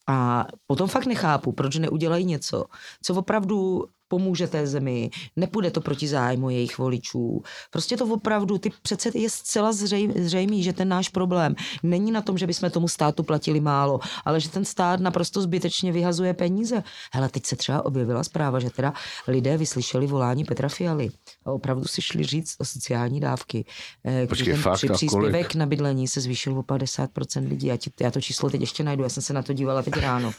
A 0.07 0.47
potom 0.67 0.89
fakt 0.89 1.07
nechápu, 1.07 1.53
proč 1.53 1.77
neudělají 1.77 2.25
něco, 2.25 2.65
co 3.03 3.15
opravdu 3.15 3.85
pomůže 4.09 4.47
té 4.47 4.67
zemi, 4.67 5.11
nepůjde 5.37 5.71
to 5.71 5.81
proti 5.81 6.09
zájmu 6.09 6.51
jejich 6.51 6.79
voličů. 6.79 7.43
Prostě 7.71 7.97
to 7.97 8.07
opravdu, 8.07 8.59
ty 8.59 8.71
přece 8.83 9.11
je 9.15 9.31
zcela 9.31 9.73
zřejm, 9.73 10.13
zřejmý, 10.17 10.63
že 10.63 10.73
ten 10.73 10.89
náš 10.89 11.09
problém 11.09 11.55
není 11.83 12.11
na 12.13 12.23
tom, 12.23 12.39
že 12.39 12.47
bychom 12.47 12.71
tomu 12.71 12.89
státu 12.89 13.23
platili 13.23 13.61
málo, 13.61 14.01
ale 14.25 14.41
že 14.41 14.49
ten 14.49 14.65
stát 14.65 15.01
naprosto 15.01 15.43
zbytečně 15.43 15.93
vyhazuje 15.93 16.35
peníze. 16.35 16.83
Hele, 17.13 17.29
teď 17.29 17.47
se 17.47 17.57
třeba 17.57 17.85
objevila 17.87 18.25
zpráva, 18.25 18.61
že 18.61 18.71
teda 18.71 18.93
lidé 19.29 19.57
vyslyšeli 19.59 20.07
volání 20.07 20.45
Petra 20.45 20.69
Fialy 20.69 21.09
a 21.45 21.53
opravdu 21.53 21.85
si 21.85 22.03
šli 22.03 22.25
říct 22.25 22.55
o 22.59 22.65
sociální 22.65 23.21
dávky. 23.21 23.65
Eh, 24.05 24.27
Počkej, 24.27 24.53
ten 24.53 24.63
fakt? 24.63 24.75
při- 24.77 24.89
příspěvek 24.89 25.55
na 25.55 25.67
bydlení 25.67 26.09
se 26.09 26.21
zvýšil 26.21 26.59
o 26.59 26.63
50% 26.63 27.49
lidí. 27.49 27.67
Já, 27.67 27.77
ti, 27.77 27.91
já 28.01 28.11
to 28.11 28.21
číslo 28.21 28.51
teď 28.51 28.61
ještě 28.61 28.85
najdu, 28.85 29.03
já 29.03 29.09
jsem 29.09 29.23
se 29.23 29.33
na 29.33 29.43
to 29.43 29.53
dívala 29.53 29.83
teď 29.83 29.97
ráno. 29.97 30.33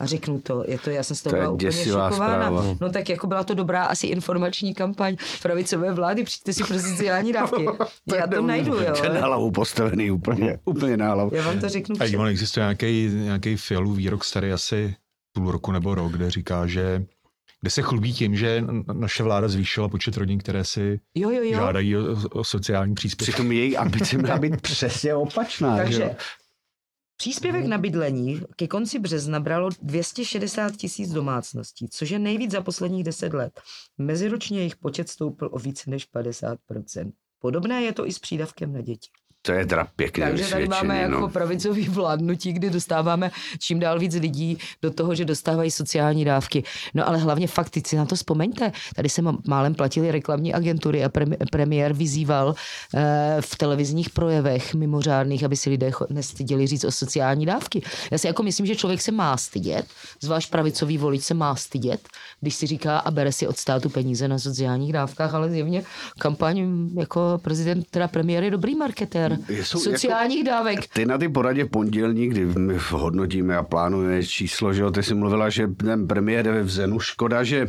A 0.00 0.06
řeknu 0.06 0.40
to, 0.40 0.64
je 0.68 0.78
to, 0.78 0.90
já 0.90 1.02
jsem 1.02 1.16
z 1.16 1.22
toho 1.22 1.32
To 1.32 1.36
byla 1.40 1.50
úplně 1.50 1.72
šokována. 1.72 2.10
zpráva. 2.10 2.76
No 2.80 2.90
tak 2.90 3.08
jako 3.08 3.26
byla 3.26 3.44
to 3.44 3.54
dobrá 3.54 3.84
asi 3.84 4.06
informační 4.06 4.74
kampaň 4.74 5.16
pravicové 5.42 5.92
vlády, 5.92 6.24
přijďte 6.24 6.52
si 6.52 6.64
pro 6.64 6.78
sociální 6.78 7.32
dávky. 7.32 7.66
Já 8.16 8.26
to 8.26 8.42
najdu, 8.42 8.74
jo. 8.74 8.94
To 8.98 9.04
je 9.04 9.10
na 9.12 9.20
hlavu 9.26 9.50
postavený 9.50 10.10
úplně, 10.10 10.58
úplně 10.64 10.96
na 10.96 11.10
hlavu. 11.12 11.30
Já 11.34 11.46
vám 11.46 11.60
to 11.60 11.68
řeknu 11.68 11.96
A 12.00 12.18
on 12.18 12.26
existuje 12.26 12.62
nějaký, 12.64 13.10
nějaký 13.14 13.56
fialů 13.56 13.92
výrok 13.92 14.24
starý 14.24 14.52
asi 14.52 14.94
půl 15.32 15.50
roku 15.50 15.72
nebo 15.72 15.94
rok, 15.94 16.12
kde 16.12 16.30
říká, 16.30 16.66
že 16.66 17.04
kde 17.60 17.70
se 17.70 17.82
chlubí 17.82 18.12
tím, 18.12 18.36
že 18.36 18.64
naše 18.92 19.22
vláda 19.22 19.48
zvýšila 19.48 19.88
počet 19.88 20.16
rodin, 20.16 20.38
které 20.38 20.64
si 20.64 21.00
Jo, 21.14 21.30
jo, 21.30 21.42
jo. 21.42 21.52
žádají 21.52 21.96
o, 21.96 22.02
o 22.30 22.44
sociální 22.44 22.94
příspěvek. 22.94 23.34
Přitom 23.34 23.52
její 23.52 23.76
ambice 23.76 24.18
má 24.18 24.38
být 24.38 24.60
přesně 24.60 25.14
opačná. 25.14 25.76
že 25.76 25.82
Takže 25.82 26.02
jo? 26.02 26.10
Příspěvek 27.20 27.66
na 27.66 27.78
bydlení 27.78 28.40
ke 28.56 28.68
konci 28.68 28.98
března 28.98 29.40
bralo 29.40 29.68
260 29.82 30.76
tisíc 30.76 31.12
domácností, 31.12 31.88
což 31.88 32.10
je 32.10 32.18
nejvíc 32.18 32.50
za 32.50 32.60
posledních 32.60 33.04
10 33.04 33.32
let. 33.32 33.60
Meziročně 33.98 34.58
jejich 34.58 34.76
počet 34.76 35.08
stoupl 35.08 35.48
o 35.52 35.58
více 35.58 35.90
než 35.90 36.12
50%. 36.12 37.12
Podobné 37.38 37.82
je 37.82 37.92
to 37.92 38.06
i 38.06 38.12
s 38.12 38.18
přídavkem 38.18 38.72
na 38.72 38.80
děti. 38.80 39.08
To 39.42 39.52
je 39.52 39.66
teda 39.66 39.86
pěkně 39.96 40.24
Takže 40.24 40.50
tady 40.50 40.68
máme 40.68 41.00
jako 41.00 41.20
no. 41.20 41.28
pravicový 41.28 41.88
vládnutí, 41.88 42.52
kdy 42.52 42.70
dostáváme 42.70 43.30
čím 43.58 43.80
dál 43.80 43.98
víc 43.98 44.14
lidí 44.14 44.58
do 44.82 44.90
toho, 44.90 45.14
že 45.14 45.24
dostávají 45.24 45.70
sociální 45.70 46.24
dávky. 46.24 46.64
No 46.94 47.08
ale 47.08 47.18
hlavně 47.18 47.48
fakt, 47.48 47.70
teď 47.70 47.86
si 47.86 47.96
na 47.96 48.06
to 48.06 48.14
vzpomeňte. 48.14 48.72
Tady 48.96 49.08
se 49.08 49.22
málem 49.48 49.74
platili 49.74 50.12
reklamní 50.12 50.54
agentury 50.54 51.04
a 51.04 51.08
premi- 51.08 51.36
premiér 51.50 51.92
vyzýval 51.92 52.54
eh, 52.94 53.36
v 53.40 53.56
televizních 53.56 54.10
projevech 54.10 54.74
mimořádných, 54.74 55.44
aby 55.44 55.56
si 55.56 55.70
lidé 55.70 55.90
nestyděli 56.10 56.66
říct 56.66 56.84
o 56.84 56.90
sociální 56.90 57.46
dávky. 57.46 57.82
Já 58.10 58.18
si 58.18 58.26
jako 58.26 58.42
myslím, 58.42 58.66
že 58.66 58.76
člověk 58.76 59.00
se 59.00 59.12
má 59.12 59.36
stydět, 59.36 59.86
zvlášť 60.20 60.50
pravicový 60.50 60.98
volič 60.98 61.22
se 61.22 61.34
má 61.34 61.56
stydět, 61.56 62.08
když 62.40 62.54
si 62.54 62.66
říká 62.66 62.98
a 62.98 63.10
bere 63.10 63.32
si 63.32 63.46
od 63.46 63.56
státu 63.56 63.88
peníze 63.88 64.28
na 64.28 64.38
sociálních 64.38 64.92
dávkách, 64.92 65.34
ale 65.34 65.50
zjevně 65.50 65.82
kampaň 66.18 66.88
jako 66.98 67.40
prezident, 67.42 67.86
teda 67.90 68.08
premiér 68.08 68.44
je 68.44 68.50
dobrý 68.50 68.74
marketér 68.74 69.29
Jsou 69.48 69.78
sociálních 69.78 70.44
dávek. 70.44 70.86
Ty 70.86 71.06
na 71.06 71.18
ty 71.18 71.28
poradě 71.28 71.64
pondělní, 71.64 72.28
kdy 72.28 72.44
my 72.44 72.78
hodnotíme 72.90 73.56
a 73.56 73.62
plánujeme 73.62 74.22
číslo, 74.22 74.72
že 74.72 74.82
jo, 74.82 74.90
ty 74.90 75.02
jsi 75.02 75.14
mluvila, 75.14 75.50
že 75.50 75.66
ten 75.68 76.06
premiér 76.06 76.46
je 76.46 76.62
v 76.62 76.70
Zenu. 76.70 77.00
Škoda, 77.00 77.44
že 77.44 77.68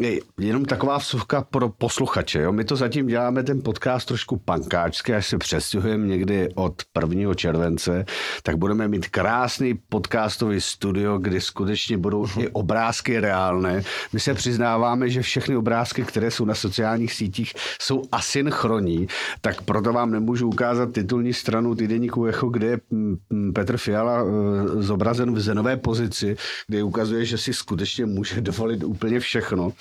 je 0.00 0.20
jenom 0.38 0.64
taková 0.64 0.98
vsuvka 0.98 1.42
pro 1.50 1.68
posluchače. 1.68 2.40
Jo? 2.40 2.52
My 2.52 2.64
to 2.64 2.76
zatím 2.76 3.06
děláme 3.06 3.42
ten 3.42 3.62
podcast 3.62 4.08
trošku 4.08 4.36
pankáčský, 4.36 5.12
až 5.12 5.26
se 5.26 5.38
přestěhujeme 5.38 6.06
někdy 6.06 6.48
od 6.54 6.82
1. 7.00 7.34
července, 7.34 8.04
tak 8.42 8.56
budeme 8.56 8.88
mít 8.88 9.08
krásný 9.08 9.74
podcastový 9.88 10.60
studio, 10.60 11.18
kdy 11.18 11.40
skutečně 11.40 11.98
budou 11.98 12.26
i 12.38 12.48
obrázky 12.48 13.20
reálné. 13.20 13.82
My 14.12 14.20
se 14.20 14.34
přiznáváme, 14.34 15.10
že 15.10 15.22
všechny 15.22 15.56
obrázky, 15.56 16.02
které 16.02 16.30
jsou 16.30 16.44
na 16.44 16.54
sociálních 16.54 17.12
sítích, 17.12 17.54
jsou 17.80 18.02
asynchronní, 18.12 19.06
tak 19.40 19.62
proto 19.62 19.92
vám 19.92 20.10
nemůžu 20.10 20.48
ukázat 20.48 20.77
titulní 20.86 21.32
stranu 21.32 21.74
týdeníku 21.74 22.26
Echo, 22.26 22.48
kde 22.48 22.66
je 22.66 22.80
mm, 22.90 23.16
mm, 23.30 23.52
Petr 23.52 23.76
Fiala 23.76 24.22
eh, 24.22 24.82
zobrazen 24.82 25.34
v 25.34 25.40
zenové 25.40 25.76
pozici, 25.76 26.36
kde 26.66 26.82
ukazuje, 26.82 27.24
že 27.24 27.38
si 27.38 27.52
skutečně 27.54 28.06
může 28.06 28.40
dovolit 28.48 28.84
úplně 28.84 29.20
všechno. 29.20 29.72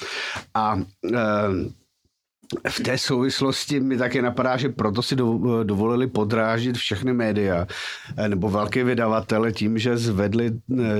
A 0.53 0.79
eh, 1.13 1.17
v 2.69 2.79
té 2.79 2.97
souvislosti 2.97 3.79
mi 3.79 3.97
také 3.97 4.21
napadá, 4.21 4.57
že 4.57 4.69
proto 4.69 5.01
si 5.01 5.15
dovolili 5.63 6.07
podrážit 6.07 6.77
všechny 6.77 7.13
média 7.13 7.67
eh, 8.17 8.29
nebo 8.29 8.49
velké 8.49 8.83
vydavatele 8.83 9.51
tím, 9.51 9.77
že 9.77 9.97
zvedli 9.97 10.51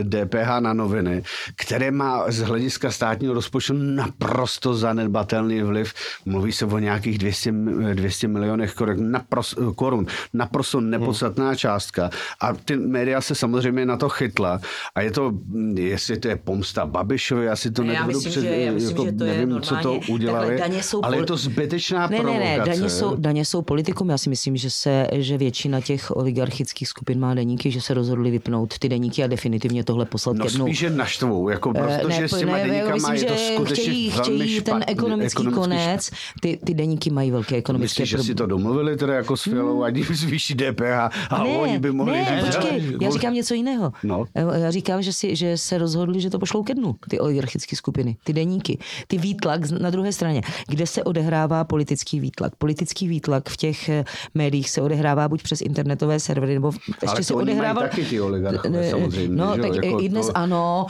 DPH 0.03 0.49
eh, 0.57 0.62
na 0.62 0.73
noviny, 0.73 1.23
které 1.55 1.91
má 1.91 2.31
z 2.31 2.39
hlediska 2.39 2.91
státního 2.91 3.33
rozpočtu 3.33 3.73
naprosto 3.73 4.75
zanedbatelný 4.75 5.62
vliv. 5.62 5.93
Mluví 6.25 6.51
se 6.51 6.65
o 6.65 6.79
nějakých 6.79 7.17
200, 7.17 7.51
200 7.93 8.27
milionech 8.27 8.73
korun, 8.73 9.12
naprosto, 9.12 9.73
korun, 9.73 10.05
naprosto 10.33 10.81
nepodstatná 10.81 11.47
hmm. 11.47 11.55
částka. 11.55 12.10
A 12.39 12.53
ty 12.53 12.75
média 12.75 13.21
se 13.21 13.36
samozřejmě 13.36 13.86
na 13.86 13.97
to 13.97 14.10
chytla. 14.10 14.60
A 14.95 15.01
je 15.01 15.12
to, 15.12 15.33
jestli 15.73 16.19
to 16.19 16.27
je 16.27 16.36
pomsta 16.36 16.86
Babišovi, 16.86 17.49
asi 17.49 17.71
to 17.71 17.83
nebudu 17.83 18.19
před, 18.19 18.31
že, 18.31 18.47
já 18.47 18.71
myslím, 18.71 18.97
jako, 18.97 19.05
že 19.05 19.12
to 19.12 19.23
nevím, 19.23 19.51
je 19.51 19.62
co 19.62 19.75
to 19.75 19.99
udělali, 20.10 20.62
ale 21.03 21.17
je 21.17 21.25
to 21.25 21.37
zbytečná 21.38 22.08
ne, 22.08 22.17
provokace. 22.17 22.43
Ne, 22.43 22.58
ne, 22.58 22.65
daně 22.65 22.89
jsou, 22.89 23.15
daně 23.15 23.45
jsou 23.45 23.62
politikum. 23.62 24.10
Já 24.10 24.17
si 24.17 24.30
myslím, 24.30 24.58
že 24.58 24.69
se, 24.69 25.08
že 25.13 25.38
většina 25.38 25.82
těch 25.82 26.15
oligarchických 26.15 26.88
skupin 26.88 27.19
má 27.19 27.34
deníky, 27.34 27.71
že 27.71 27.82
se 27.82 27.93
rozhodli 27.93 28.32
vypnout 28.32 28.80
ty 28.80 28.89
deníky 28.89 29.23
a 29.23 29.28
definitivně 29.28 29.84
tohle 29.84 30.06
poslat 30.06 30.38
no, 30.38 30.45
ke 30.45 30.52
dnu. 30.52 30.65
spíše 30.65 30.89
naštvou, 30.89 31.50
jako 31.50 31.73
prostě, 31.73 32.08
ne, 32.08 32.28
s 32.28 32.38
těma 32.38 32.58
ne, 32.58 32.63
deníkama 32.63 32.93
myslím, 32.93 33.15
je 33.15 33.26
to 33.26 33.34
skutečně 33.54 33.84
chtějí, 33.84 34.10
velmi 34.10 34.23
chtějí 34.23 34.62
ten 34.62 34.84
ekonomický, 34.88 35.41
ekonomický 35.41 35.60
konec. 35.60 36.10
Ty, 36.41 36.60
ty 36.65 36.73
deníky 36.73 37.10
mají 37.10 37.32
velké 37.32 37.56
ekonomické 37.56 38.04
Myslíš, 38.04 38.19
že 38.19 38.23
si 38.23 38.36
to 38.36 38.45
domluvili 38.45 38.97
teda 38.97 39.13
jako 39.13 39.38
s 39.38 39.43
Fialou, 39.43 39.76
hmm. 39.76 39.84
ať 39.84 39.95
zvýší 39.97 40.56
DPH 40.56 41.30
a 41.30 41.43
ne, 41.43 41.58
oni 41.58 41.80
by 41.80 41.91
mohli... 41.91 42.13
Ne, 42.13 42.43
počkej, 42.45 42.97
já 43.02 43.10
říkám 43.10 43.34
něco 43.34 43.54
jiného. 43.54 43.93
No. 44.04 44.26
Já 44.36 44.71
říkám, 44.71 45.02
že, 45.02 45.13
si, 45.13 45.36
že 45.36 45.58
se 45.58 45.78
rozhodli, 45.78 46.21
že 46.21 46.30
to 46.30 46.39
pošlou 46.39 46.63
ke 46.63 46.76
dnu, 46.76 46.95
ty 47.10 47.19
oligarchické 47.19 47.76
skupiny, 47.76 48.17
ty 48.23 48.34
deníky. 48.34 48.80
Ty 49.08 49.17
výtlak 49.17 49.71
na 49.71 49.89
druhé 49.89 50.12
straně, 50.12 50.41
kde 50.67 50.88
se 50.88 51.04
odehrává 51.04 51.26
politický 51.63 52.19
výtlak. 52.19 52.55
Politický 52.55 53.07
výtlak 53.07 53.49
v 53.49 53.57
těch 53.57 53.89
eh, 53.89 54.05
médiích 54.33 54.69
se 54.69 54.81
odehrává 54.81 55.27
buď 55.27 55.43
přes 55.43 55.61
internetové 55.61 56.19
servery, 56.19 56.53
nebo 56.53 56.71
ještě 56.87 57.07
Ale 57.07 57.23
se 57.23 57.33
odehrával... 57.33 57.83
taky 57.83 58.05
ty 58.05 58.21
oligarchové, 58.21 58.89
samozřejmě. 58.89 59.35
No, 59.35 59.55
že? 59.55 59.61
tak 59.61 59.75
jako 59.75 60.01
i 60.01 60.09
dnes 60.09 60.27
to... 60.27 60.37
ano, 60.37 60.85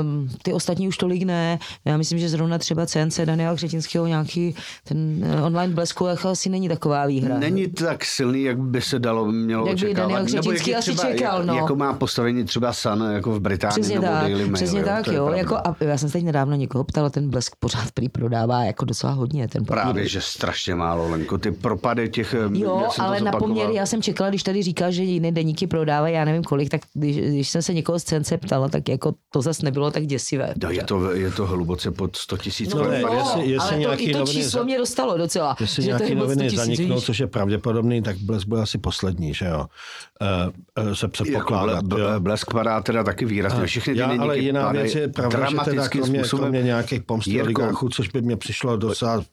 um, 0.00 0.28
ty 0.42 0.52
ostatní 0.52 0.88
už 0.88 0.96
tolik 0.96 1.22
ne. 1.22 1.58
Já 1.84 1.96
myslím, 1.96 2.18
že 2.18 2.28
zrovna 2.28 2.58
třeba 2.58 2.86
CNC 2.86 3.20
Daniela 3.24 3.54
Křetinského 3.54 4.06
nějaký 4.06 4.54
ten 4.84 5.24
eh, 5.24 5.42
online 5.42 5.74
blesku 5.74 6.06
jako 6.06 6.28
asi 6.28 6.48
není 6.48 6.68
taková 6.68 7.06
výhra. 7.06 7.38
Není 7.38 7.66
tak 7.66 8.04
silný, 8.04 8.42
jak 8.42 8.58
by 8.58 8.80
se 8.80 8.98
dalo 8.98 9.26
mělo 9.26 9.66
jak 9.66 9.76
by 9.76 9.86
očekávat. 9.86 10.08
Daniel 10.08 10.24
Křetinský 10.24 10.74
asi 10.74 10.92
třeba, 10.94 11.12
čekal, 11.12 11.38
jak, 11.38 11.46
no. 11.46 11.54
Jako 11.54 11.76
má 11.76 11.92
postavení 11.92 12.44
třeba 12.44 12.72
Sun 12.72 13.10
jako 13.12 13.32
v 13.32 13.40
Británii 13.40 13.72
přesně 13.72 13.94
nebo 13.94 14.06
tak, 14.06 14.22
Daily 14.22 14.34
Mail. 14.34 14.52
Přesně 14.52 14.80
jo, 14.80 14.84
tak, 14.84 15.06
jo. 15.06 15.28
Jako, 15.28 15.56
a 15.56 15.76
já 15.80 15.98
jsem 15.98 16.08
se 16.08 16.12
teď 16.12 16.24
nedávno 16.24 16.56
někoho 16.56 16.84
ptala, 16.84 17.10
ten 17.10 17.30
blesk 17.30 17.56
pořád 17.58 17.92
prý 17.94 18.08
prodává 18.08 18.64
jako 18.64 18.84
docela 18.84 19.12
hodně. 19.12 19.48
Ten 19.48 19.63
papír. 19.64 19.82
Právě, 19.82 20.08
že 20.08 20.20
strašně 20.20 20.74
málo, 20.74 21.08
Lenko. 21.08 21.38
Ty 21.38 21.52
propady 21.52 22.08
těch... 22.08 22.34
Eh, 22.34 22.58
jo, 22.58 22.88
ale 22.98 23.20
na 23.20 23.32
poměr, 23.32 23.70
já 23.70 23.86
jsem 23.86 24.02
čekala, 24.02 24.30
když 24.30 24.42
tady 24.42 24.62
říkal, 24.62 24.92
že 24.92 25.02
jiné 25.02 25.32
deníky 25.32 25.66
prodávají, 25.66 26.14
já 26.14 26.24
nevím 26.24 26.44
kolik, 26.44 26.68
tak 26.68 26.80
když, 26.94 27.16
když 27.16 27.48
jsem 27.48 27.62
se 27.62 27.74
někoho 27.74 27.98
z 27.98 28.04
cence 28.04 28.36
ptala, 28.36 28.68
tak 28.68 28.88
jako 28.88 29.14
to 29.32 29.42
zase 29.42 29.64
nebylo 29.64 29.90
tak 29.90 30.06
děsivé. 30.06 30.54
No, 30.62 30.70
je, 30.70 30.84
to, 30.84 31.12
je 31.12 31.30
to 31.30 31.46
hluboce 31.46 31.90
pod 31.90 32.16
100 32.16 32.36
tisíc. 32.36 32.74
No, 32.74 32.84
no, 32.84 32.92
jestli, 32.92 33.50
jestli 33.50 33.86
ale 33.86 33.96
to, 33.96 34.02
i 34.02 34.12
to 34.12 34.26
číslo 34.26 34.60
za... 34.60 34.64
mě 34.64 34.78
dostalo 34.78 35.18
docela. 35.18 35.56
Jestli 35.60 35.82
že 35.82 35.86
nějaký 35.86 36.14
noviny 36.14 36.50
zaniknou, 36.50 37.00
což 37.00 37.20
je 37.20 37.26
pravděpodobný, 37.26 38.02
tak 38.02 38.16
Blesk 38.16 38.48
byl 38.48 38.60
asi 38.60 38.78
poslední, 38.78 39.34
že 39.34 39.46
jo? 39.46 39.66
Uh, 40.78 40.84
uh, 40.86 40.92
se 40.92 41.08
předpokládá. 41.08 41.72
Jako 41.72 41.86
ble, 41.86 42.20
blesk 42.20 42.52
padá 42.52 42.80
teda 42.80 43.04
taky 43.04 43.24
výrazně. 43.24 43.66
Všechny 43.66 43.94
ty 43.94 44.00
já, 44.00 44.16
ale 44.18 44.38
jiná 44.38 44.72
věc 44.72 44.94
je 44.94 45.08
pravda, 45.08 45.50
že 45.50 45.56
teda 45.64 45.88
kromě, 45.88 46.22
kromě 46.22 46.62
nějakých 46.62 47.02
oligarchů, 47.42 47.88
což 47.88 48.08
by 48.08 48.22
mě 48.22 48.36
přišlo 48.36 48.76
docela 48.76 49.24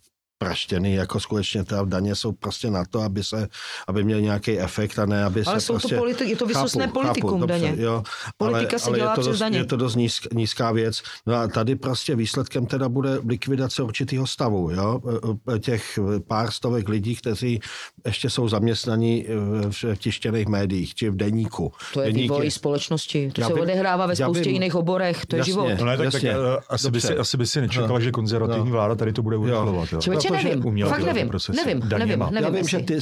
praštěný, 0.41 0.93
jako 0.93 1.19
skutečně 1.19 1.63
ta 1.63 1.85
daně 1.85 2.15
jsou 2.15 2.31
prostě 2.31 2.69
na 2.71 2.85
to, 2.85 2.99
aby 2.99 3.23
se, 3.23 3.47
aby 3.87 4.03
měl 4.03 4.21
nějaký 4.21 4.59
efekt 4.59 4.99
a 4.99 5.05
ne, 5.05 5.23
aby 5.23 5.43
ale 5.45 5.59
se 5.59 5.65
jsou 5.65 5.73
prostě... 5.73 5.95
to 5.95 6.01
politi- 6.01 6.25
je 6.25 6.35
to 6.35 6.45
vysostné 6.45 6.87
politikum 6.87 7.39
chápu, 7.39 7.45
daně. 7.45 7.67
Dobře, 7.67 7.83
jo, 7.83 8.03
Politika 8.37 8.71
ale, 8.71 8.79
se 8.79 8.89
ale 8.89 8.97
dělá 8.97 9.11
je 9.11 9.15
to 9.15 9.21
přes 9.21 9.31
dost, 9.31 9.39
daně. 9.39 9.57
Je 9.57 9.65
to 9.65 9.77
dost 9.77 9.95
nízk, 9.95 10.33
nízká 10.33 10.71
věc. 10.71 11.01
No 11.25 11.35
a 11.35 11.47
tady 11.47 11.75
prostě 11.75 12.15
výsledkem 12.15 12.65
teda 12.65 12.89
bude 12.89 13.19
likvidace 13.27 13.83
určitého 13.83 14.27
stavu, 14.27 14.71
jo, 14.71 15.01
e, 15.49 15.55
e, 15.55 15.59
těch 15.59 15.99
pár 16.27 16.51
stovek 16.51 16.89
lidí, 16.89 17.15
kteří 17.15 17.59
ještě 18.05 18.29
jsou 18.29 18.49
zaměstnaní 18.49 19.25
v 19.69 19.95
tištěných 19.95 20.47
médiích, 20.47 20.95
či 20.95 21.09
v 21.09 21.15
deníku. 21.15 21.71
To 21.93 22.01
je 22.01 22.05
Deníky. 22.05 22.21
vývoj 22.21 22.51
společnosti, 22.51 23.31
to 23.31 23.41
já 23.41 23.47
se 23.47 23.53
by, 23.53 23.61
odehrává 23.61 24.05
ve 24.05 24.15
spoustě 24.15 24.43
vím, 24.43 24.53
jiných 24.53 24.75
oborech, 24.75 25.25
to 25.25 25.35
je 25.35 25.37
jasně, 25.37 25.53
život. 25.53 25.69
No 25.79 25.85
ne, 25.85 25.97
tak, 25.97 26.11
tak, 26.11 26.23
uh, 26.23 26.29
asi, 26.69 26.91
by 26.91 27.01
si, 27.01 27.17
asi 27.17 27.37
by 27.37 27.47
si 27.47 27.61
nečekal, 27.61 27.87
no. 27.87 27.99
že 27.99 28.11
konzervativní 28.11 28.69
no. 28.69 28.71
vláda 28.71 28.95
tady 28.95 29.13
to 29.13 29.21
bude 29.21 29.37
urychlovat. 29.37 29.89
Člověče, 29.99 30.30
nevím, 30.31 30.85
fakt 30.85 31.03
nevím, 31.03 31.31
nevím, 31.55 31.79
nevím, 31.89 32.19
nevím. 32.19 32.43
Já 32.43 32.49
vím, 32.49 32.67
že 32.67 32.79
ty 32.79 32.99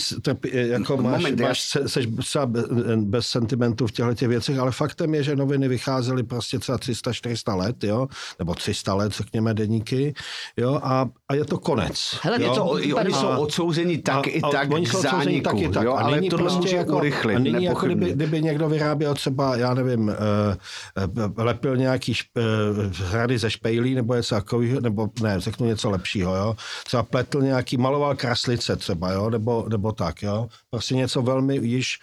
jako 0.51 0.97
máš, 0.97 1.21
Moment, 1.21 1.39
máš 1.39 1.75
já... 1.75 1.87
seš 1.87 2.07
třeba 2.17 2.49
bez 2.95 3.27
sentimentu 3.27 3.87
v 3.87 3.91
těchto 3.91 4.13
těch 4.13 4.27
věcech, 4.27 4.59
ale 4.59 4.71
faktem 4.71 5.15
je, 5.15 5.23
že 5.23 5.35
noviny 5.35 5.67
vycházely 5.67 6.23
prostě 6.23 6.59
třeba 6.59 6.77
300-400 6.77 7.57
let, 7.57 7.83
jo, 7.83 8.07
nebo 8.39 8.55
300 8.55 8.93
let, 8.93 9.11
řekněme, 9.11 9.53
deníky, 9.53 10.13
jo, 10.57 10.79
a, 10.83 11.09
a 11.29 11.35
je 11.35 11.45
to 11.45 11.57
konec. 11.57 12.15
Hele, 12.21 12.43
jo? 12.43 12.55
To, 12.55 12.65
oni 12.65 13.13
jsou 13.13 13.27
odsouzeni 13.27 13.97
tak 13.97 14.27
a, 14.27 14.29
i 14.29 14.41
tak 14.41 14.71
oni 14.71 14.85
k 14.85 14.95
zániku, 14.95 15.43
tak 15.43 15.57
i 15.61 15.69
tak. 15.69 15.83
Jo, 15.83 15.93
ale 15.93 16.21
tohle 16.21 16.43
prostě 16.43 16.59
může 16.59 16.75
jako, 16.75 16.97
urychlit, 16.97 17.35
a 17.35 17.39
nyní 17.39 17.63
jako 17.63 17.85
kdyby, 17.85 18.11
kdyby, 18.13 18.41
někdo 18.41 18.69
vyráběl 18.69 19.13
třeba, 19.13 19.55
já 19.55 19.73
nevím, 19.73 20.07
uh, 20.07 21.33
lepil 21.37 21.77
nějaký 21.77 22.13
šp, 22.13 22.37
uh, 22.37 23.07
hrady 23.11 23.37
ze 23.37 23.51
špejlí, 23.51 23.95
nebo 23.95 24.15
něco 24.15 24.35
takového, 24.35 24.81
nebo 24.81 25.07
ne, 25.21 25.39
řeknu 25.39 25.67
něco 25.67 25.89
lepšího, 25.89 26.35
jo. 26.35 26.55
Třeba 26.85 27.03
pletl 27.19 27.41
nějaký, 27.41 27.77
maloval 27.77 28.15
kraslice 28.15 28.75
třeba, 28.75 29.11
jo, 29.11 29.29
nebo, 29.29 29.65
nebo 29.69 29.91
tak, 29.91 30.23
jo. 30.23 30.47
Prostě 30.69 30.95
něco 30.95 31.21
velmi 31.21 31.55
již 31.55 31.99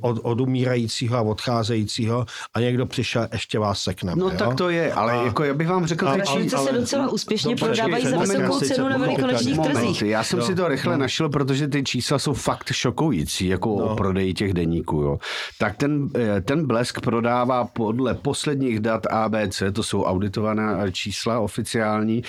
od, 0.00 0.18
odumírajícího 0.22 1.16
a 1.16 1.20
odcházejícího 1.20 2.26
a 2.54 2.60
někdo 2.60 2.86
přišel, 2.86 3.28
ještě 3.32 3.58
vás 3.58 3.82
sekne. 3.82 4.12
No 4.16 4.30
jo? 4.30 4.38
tak 4.38 4.54
to 4.54 4.70
je, 4.70 4.92
ale 4.92 5.12
a, 5.12 5.24
jako 5.24 5.44
já 5.44 5.54
bych 5.54 5.68
vám 5.68 5.86
řekl... 5.86 6.08
A, 6.08 6.10
ale, 6.10 6.44
se 6.48 6.72
docela 6.72 7.08
úspěšně 7.08 7.50
no, 7.50 7.66
prodávají 7.66 8.06
za 8.06 8.18
vysokou 8.18 8.60
cenu 8.60 8.88
na 8.88 8.96
velikonočních 8.96 9.58
trzích. 9.58 10.02
Já 10.02 10.24
jsem 10.24 10.38
jo. 10.38 10.44
si 10.44 10.54
to 10.54 10.68
rychle 10.68 10.92
no. 10.92 10.98
našel, 10.98 11.28
protože 11.28 11.68
ty 11.68 11.82
čísla 11.82 12.18
jsou 12.18 12.32
fakt 12.32 12.72
šokující, 12.72 13.46
jako 13.46 13.68
no. 13.68 13.84
o 13.84 13.96
prodeji 13.96 14.34
těch 14.34 14.52
deníků. 14.52 14.96
Jo. 14.96 15.18
Tak 15.58 15.76
ten, 15.76 16.08
eh, 16.16 16.40
ten 16.40 16.66
blesk 16.66 17.00
prodává 17.00 17.64
podle 17.64 18.14
posledních 18.14 18.80
dat 18.80 19.06
ABC, 19.06 19.62
to 19.72 19.82
jsou 19.82 20.04
auditované 20.04 20.92
čísla 20.92 21.38
oficiální, 21.38 22.22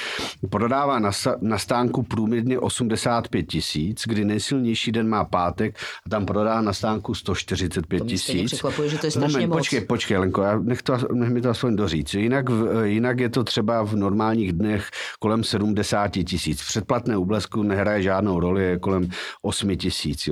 prodává 0.50 1.00
na, 1.00 1.12
na 1.42 1.58
stánku 1.58 1.99
průměrně 2.04 2.60
85 2.60 3.44
tisíc, 3.44 4.04
kdy 4.08 4.26
nejsilnější 4.26 4.92
den 4.92 5.10
má 5.10 5.24
pátek 5.24 5.78
a 6.06 6.10
tam 6.10 6.26
prodá 6.26 6.62
na 6.62 6.74
stánku 6.74 7.16
145 7.16 8.06
tisíc. 8.06 8.54
že 8.88 8.98
to 8.98 9.06
je 9.08 9.12
strašně 9.12 9.38
Moment, 9.38 9.50
moc. 9.50 9.58
počkej, 9.58 9.82
počkej, 9.82 10.18
Lenko, 10.18 10.42
já 10.42 10.60
nech, 10.60 10.82
to, 10.82 10.98
nech 11.14 11.30
mi 11.30 11.42
to 11.42 11.50
aspoň 11.50 11.76
doříct. 11.76 12.14
Jinak, 12.14 12.46
jinak 12.84 13.20
je 13.20 13.30
to 13.30 13.44
třeba 13.44 13.84
v 13.84 13.96
normálních 13.96 14.54
dnech 14.54 14.90
kolem 15.20 15.44
70 15.44 16.08
tisíc. 16.08 16.62
Předplatné 16.62 17.18
u 17.18 17.26
blesku 17.26 17.64
nehraje 17.64 18.02
žádnou 18.02 18.40
roli, 18.40 18.64
je 18.64 18.80
kolem 18.80 19.10
8 19.42 19.76
tisíc. 19.76 20.30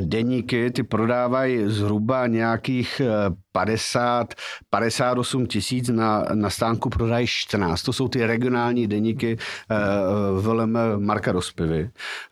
Deníky 0.00 0.70
ty 0.70 0.82
prodávají 0.82 1.58
zhruba 1.66 2.26
nějakých 2.26 3.02
50, 3.52 4.34
58 4.70 5.46
tisíc, 5.46 5.88
na, 5.88 6.24
na 6.34 6.50
stánku 6.50 6.90
prodají 6.90 7.26
14. 7.26 7.82
To 7.82 7.92
jsou 7.92 8.08
ty 8.08 8.26
regionální 8.26 8.86
deníky 8.86 9.36
uh, 9.36 10.42
velem 10.44 10.78
Marka 10.98 11.32
Rozpivy. 11.32 11.82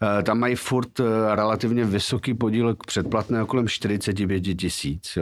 Uh, 0.02 0.22
tam 0.22 0.38
mají 0.38 0.54
furt 0.54 1.00
uh, 1.00 1.06
relativně 1.34 1.84
vysoký 1.84 2.34
podíl 2.34 2.74
k 2.74 2.86
předplatné 2.86 3.44
kolem 3.46 3.68
45 3.68 4.40
tisíc. 4.40 5.18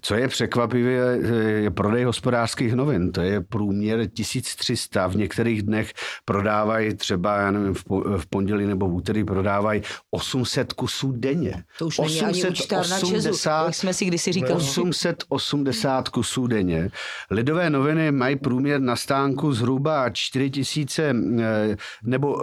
Co 0.00 0.14
je 0.14 0.28
překvapivé, 0.28 1.18
je 1.62 1.70
prodej 1.70 2.04
hospodářských 2.04 2.74
novin. 2.74 3.12
To 3.12 3.20
je 3.20 3.40
průměr 3.40 4.06
1300. 4.06 5.06
V 5.06 5.16
některých 5.16 5.62
dnech 5.62 5.92
prodávají 6.24 6.94
třeba, 6.94 7.36
já 7.36 7.50
nevím, 7.50 7.74
v, 7.74 7.84
po, 7.84 8.00
v 8.00 8.26
pondělí 8.26 8.66
nebo 8.66 8.88
v 8.88 8.94
úterý 8.94 9.24
prodávají 9.24 9.82
800 10.10 10.72
kusů 10.72 11.12
denně. 11.12 11.64
To 11.78 11.86
už 11.86 11.98
není 11.98 12.44
880, 12.44 13.58
ani 13.58 13.66
jak 13.66 13.74
jsme 13.74 13.94
si 13.94 14.04
kdysi 14.04 14.32
říkali. 14.32 14.54
880 14.54 16.08
kusů 16.08 16.46
denně. 16.46 16.90
Lidové 17.30 17.70
noviny 17.70 18.12
mají 18.12 18.36
průměr 18.36 18.80
na 18.80 18.96
stánku 18.96 19.52
zhruba 19.52 20.10
4000 20.10 21.02
eh, 21.02 21.76
nebo 22.02 22.42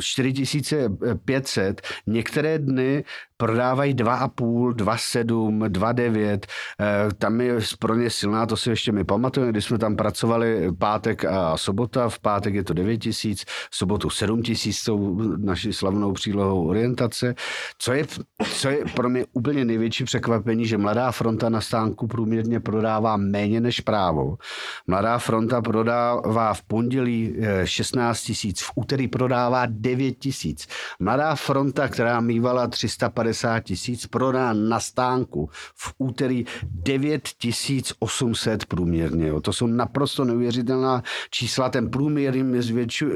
4500. 0.00 1.80
Některé 2.06 2.58
dny 2.58 3.04
prodávají 3.42 3.94
2,5, 3.94 4.72
2,7, 4.72 5.68
2,9. 5.68 6.40
Tam 7.18 7.40
je 7.40 7.58
pro 7.78 7.94
ně 7.94 8.10
silná, 8.10 8.46
to 8.46 8.56
si 8.56 8.70
ještě 8.70 8.92
my 8.92 9.04
pamatujeme, 9.04 9.52
když 9.52 9.64
jsme 9.64 9.78
tam 9.78 9.96
pracovali 9.96 10.72
pátek 10.78 11.24
a 11.24 11.56
sobota. 11.56 12.08
V 12.08 12.18
pátek 12.18 12.54
je 12.54 12.64
to 12.64 12.74
9 12.74 12.96
tisíc, 12.98 13.44
v 13.70 13.76
sobotu 13.76 14.10
7 14.10 14.42
tisíc 14.42 14.78
s 14.78 14.84
tou 14.84 15.18
naší 15.36 15.72
slavnou 15.72 16.12
přílohou 16.12 16.68
orientace. 16.68 17.34
Co 17.78 17.92
je, 17.92 18.06
co 18.54 18.68
je 18.68 18.84
pro 18.94 19.08
mě 19.08 19.24
úplně 19.32 19.64
největší 19.64 20.04
překvapení, 20.04 20.66
že 20.66 20.78
Mladá 20.78 21.12
fronta 21.12 21.48
na 21.48 21.60
stánku 21.60 22.06
průměrně 22.06 22.60
prodává 22.60 23.16
méně 23.16 23.60
než 23.60 23.80
právo. 23.80 24.36
Mladá 24.86 25.18
fronta 25.18 25.62
prodává 25.62 26.54
v 26.54 26.62
pondělí 26.62 27.36
16 27.64 28.18
eh, 28.18 28.26
tisíc, 28.26 28.62
v 28.62 28.70
úterý 28.74 29.08
prodává 29.08 29.66
9 29.66 30.12
tisíc. 30.12 30.66
Mladá 31.00 31.34
fronta, 31.34 31.88
která 31.88 32.20
mývala 32.20 32.66
350 32.66 33.31
tisíc, 33.60 34.06
prodá 34.06 34.52
na 34.52 34.80
stánku 34.80 35.50
v 35.74 35.94
úterý 35.98 36.44
9 36.62 37.28
800 37.98 38.66
průměrně. 38.66 39.28
Jo. 39.28 39.40
To 39.40 39.52
jsou 39.52 39.66
naprosto 39.66 40.24
neuvěřitelná 40.24 41.02
čísla. 41.30 41.68
Ten 41.68 41.90
průměr 41.90 42.36
jim 42.36 42.62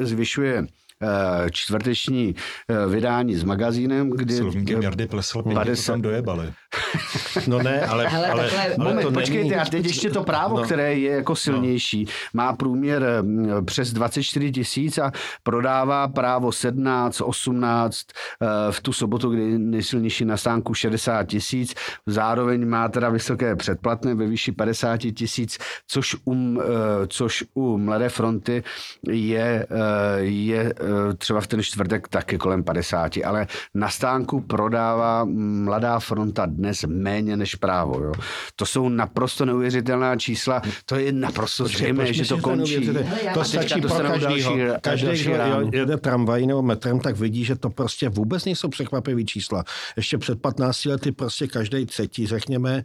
zvyšuje 0.00 0.66
Eh, 1.02 1.50
čtvrteční 1.50 2.34
eh, 2.68 2.86
vydání 2.86 3.34
s 3.34 3.44
magazínem, 3.44 4.10
kdy... 4.10 4.36
Slovníkem 4.36 4.82
Jardy 4.82 5.06
Plesl, 5.06 5.42
50... 5.42 5.92
tam 5.92 6.02
dojebali. 6.02 6.52
No 7.46 7.62
ne, 7.62 7.80
ale... 7.80 8.08
Hele, 8.08 8.28
ale, 8.30 8.50
ale, 8.50 8.64
ale 8.64 8.74
moment, 8.78 9.02
to 9.02 9.12
počkejte, 9.12 9.48
není... 9.48 9.54
a 9.54 9.64
teď 9.64 9.84
ještě 9.84 10.10
to 10.10 10.24
právo, 10.24 10.56
no. 10.56 10.62
které 10.62 10.94
je 10.94 11.10
jako 11.10 11.32
no. 11.32 11.36
silnější, 11.36 12.04
no. 12.04 12.10
má 12.34 12.52
průměr 12.52 13.06
mm, 13.22 13.66
přes 13.66 13.92
24 13.92 14.52
tisíc 14.52 14.98
a 14.98 15.12
prodává 15.42 16.08
právo 16.08 16.52
17, 16.52 17.20
18, 17.20 18.06
eh, 18.42 18.46
v 18.72 18.80
tu 18.80 18.92
sobotu, 18.92 19.30
kdy 19.30 19.58
nejsilnější 19.58 20.24
na 20.24 20.36
stánku 20.36 20.74
60 20.74 21.24
tisíc, 21.24 21.74
zároveň 22.06 22.68
má 22.68 22.88
teda 22.88 23.08
vysoké 23.08 23.56
předplatné 23.56 24.14
ve 24.14 24.26
výši 24.26 24.52
50 24.52 24.98
tisíc, 24.98 25.58
což, 25.88 26.16
um, 26.24 26.60
což 27.06 27.44
u 27.54 27.78
Mladé 27.78 28.08
fronty 28.08 28.62
je, 29.08 29.66
je 30.18 30.74
třeba 31.18 31.40
v 31.40 31.46
ten 31.46 31.62
čtvrtek 31.62 32.08
taky 32.08 32.38
kolem 32.38 32.64
50, 32.64 33.12
ale 33.24 33.46
na 33.74 33.88
stánku 33.88 34.40
prodává 34.40 35.24
Mladá 35.64 35.98
fronta 35.98 36.46
dnes 36.46 36.65
méně 36.86 37.36
než 37.36 37.54
právo. 37.54 38.00
Jo. 38.00 38.12
To 38.56 38.66
jsou 38.66 38.88
naprosto 38.88 39.44
neuvěřitelná 39.44 40.16
čísla, 40.16 40.62
to 40.84 40.96
je 40.96 41.12
naprosto 41.12 41.64
zřejmé, 41.64 42.12
že 42.12 42.24
to 42.24 42.38
končí. 42.38 42.90
To 43.34 43.44
stačí 43.44 43.80
pro 43.80 43.94
každýho. 43.94 44.56
Každý, 44.80 45.22
kdo 45.22 45.70
jede 45.72 45.96
tramvají 45.96 46.46
nebo 46.46 46.62
metrem, 46.62 47.00
tak 47.00 47.16
vidí, 47.16 47.44
že 47.44 47.56
to 47.56 47.70
prostě 47.70 48.08
vůbec 48.08 48.44
nejsou 48.44 48.68
překvapivý 48.68 49.26
čísla. 49.26 49.64
Ještě 49.96 50.18
před 50.18 50.40
15 50.40 50.84
lety 50.84 51.12
prostě 51.12 51.46
každý 51.46 51.86
třetí, 51.86 52.26
řekněme, 52.26 52.84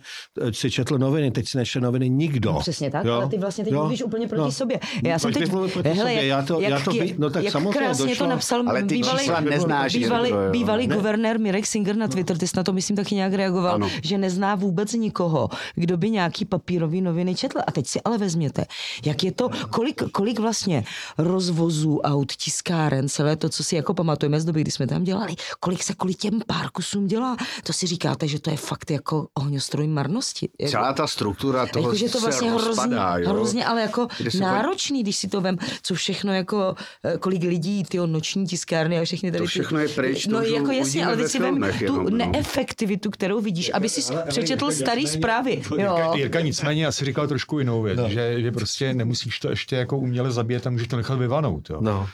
si 0.52 0.72
četl 0.72 0.98
noviny, 0.98 1.32
teď 1.32 1.48
si 1.48 1.58
nečte 1.58 1.80
noviny 1.80 2.10
nikdo. 2.10 2.52
No, 2.52 2.60
přesně 2.60 2.92
tak, 2.92 3.06
jo? 3.06 3.14
ale 3.14 3.30
ty 3.30 3.38
vlastně 3.38 3.64
teď 3.64 3.74
jo? 3.74 3.80
mluvíš 3.80 4.04
úplně 4.04 4.28
proti 4.28 4.42
no. 4.42 4.52
sobě. 4.52 4.80
Já 5.04 5.20
jsem 5.20 5.34
teď... 5.34 5.52
Hele, 5.86 6.14
jak, 6.14 6.26
já 6.26 6.42
to, 6.42 6.62
jak, 6.62 6.72
já 6.72 6.80
to 6.80 6.92
ví, 6.92 7.16
no 7.18 7.30
tak 7.30 7.50
samozřejmě 7.50 7.80
krásně 7.80 8.08
došlo. 8.08 8.26
to 8.26 8.30
napsal 8.30 8.70
ale 8.70 8.84
ty 8.84 8.96
bývalý, 8.96 9.30
neznáš, 9.50 9.96
bývalý, 9.96 10.32
bývalý 10.52 10.88
guvernér 10.88 11.40
Mirek 11.40 11.66
Singer 11.66 11.96
na 11.96 12.08
Twitter, 12.08 12.38
ty 12.38 12.48
jsi 12.48 12.58
na 12.58 12.64
to 12.64 12.74
myslím 12.74 12.96
taky 12.96 13.16
nějak 13.16 13.34
reagoval, 13.34 13.61
ano. 13.70 13.90
že 14.04 14.18
nezná 14.18 14.56
vůbec 14.56 14.94
nikoho, 14.94 15.50
kdo 15.76 15.98
by 15.98 16.10
nějaký 16.10 16.46
papírový 16.46 17.02
noviny 17.02 17.36
četl. 17.36 17.60
A 17.68 17.72
teď 17.72 17.88
si 17.88 18.02
ale 18.02 18.18
vezměte, 18.18 18.66
jak 19.06 19.24
je 19.24 19.32
to, 19.32 19.50
kolik, 19.70 20.04
kolik 20.12 20.40
vlastně 20.40 20.84
rozvozů 21.18 22.00
aut, 22.00 22.32
tiskáren, 22.32 23.10
celé 23.10 23.36
to, 23.36 23.50
co 23.50 23.64
si 23.64 23.76
jako 23.76 23.94
pamatujeme 23.94 24.42
z 24.42 24.46
doby, 24.46 24.62
kdy 24.62 24.72
jsme 24.72 24.88
tam 24.88 25.04
dělali, 25.04 25.36
kolik 25.60 25.84
se 25.84 25.94
kvůli 25.94 26.14
těm 26.14 26.42
pár 26.48 26.70
kusům 26.70 27.08
dělá, 27.08 27.38
to 27.64 27.74
si 27.74 27.88
říkáte, 27.88 28.28
že 28.28 28.40
to 28.40 28.50
je 28.50 28.58
fakt 28.58 28.92
jako 28.92 29.28
ohňostroj 29.34 29.88
marnosti. 29.88 30.50
Jako, 30.60 30.72
Celá 30.72 30.94
ta 30.94 31.08
struktura 31.08 31.66
toho 31.66 31.88
jako, 31.88 31.96
že 31.96 32.10
to 32.10 32.20
vlastně 32.20 32.50
hrozně, 32.50 32.68
rozpadá, 32.68 33.18
jo? 33.18 33.30
hrozně, 33.30 33.66
ale 33.66 33.82
jako 33.82 34.08
náročný, 34.40 35.04
když 35.04 35.16
si 35.16 35.28
to 35.28 35.42
vem, 35.42 35.58
co 35.84 35.96
všechno 35.96 36.34
jako, 36.34 36.76
eh, 37.04 37.18
kolik 37.18 37.44
lidí, 37.44 37.84
ty 37.84 37.98
noční 37.98 38.48
tiskárny 38.48 39.00
a 39.00 39.04
všechny 39.04 39.32
tady. 39.32 39.44
To 39.44 39.48
všechno 39.48 39.80
je 39.80 39.88
pryč. 39.90 40.28
No 40.28 40.42
jako 40.42 40.72
jasně, 40.72 41.06
ale 41.06 41.18
ty 41.18 41.30
si 41.30 41.40
vem 41.40 41.60
tu 41.88 42.10
no. 42.10 42.10
neefektivitu, 42.10 43.10
kterou 43.10 43.42
vidíš, 43.52 43.72
aby 43.74 43.90
si 43.90 44.16
přečetl 44.30 44.72
starý 44.72 45.08
zprávy. 45.08 45.62
Jo. 45.78 46.14
Jirka 46.16 46.42
nicméně 46.42 46.88
asi 46.88 47.06
říkal 47.06 47.28
trošku 47.28 47.60
jinou 47.60 47.82
věc, 47.82 47.98
no. 47.98 48.10
že, 48.10 48.42
že 48.42 48.52
prostě 48.52 48.94
nemusíš 48.94 49.40
to 49.40 49.50
ještě 49.50 49.76
jako 49.76 49.98
uměle 49.98 50.32
zabíjet 50.32 50.68
a 50.68 50.70
můžeš 50.70 50.88
to 50.88 50.98
nechat 50.98 51.20
vyvanout. 51.20 51.70
Jo. 51.70 51.78
No. 51.82 52.10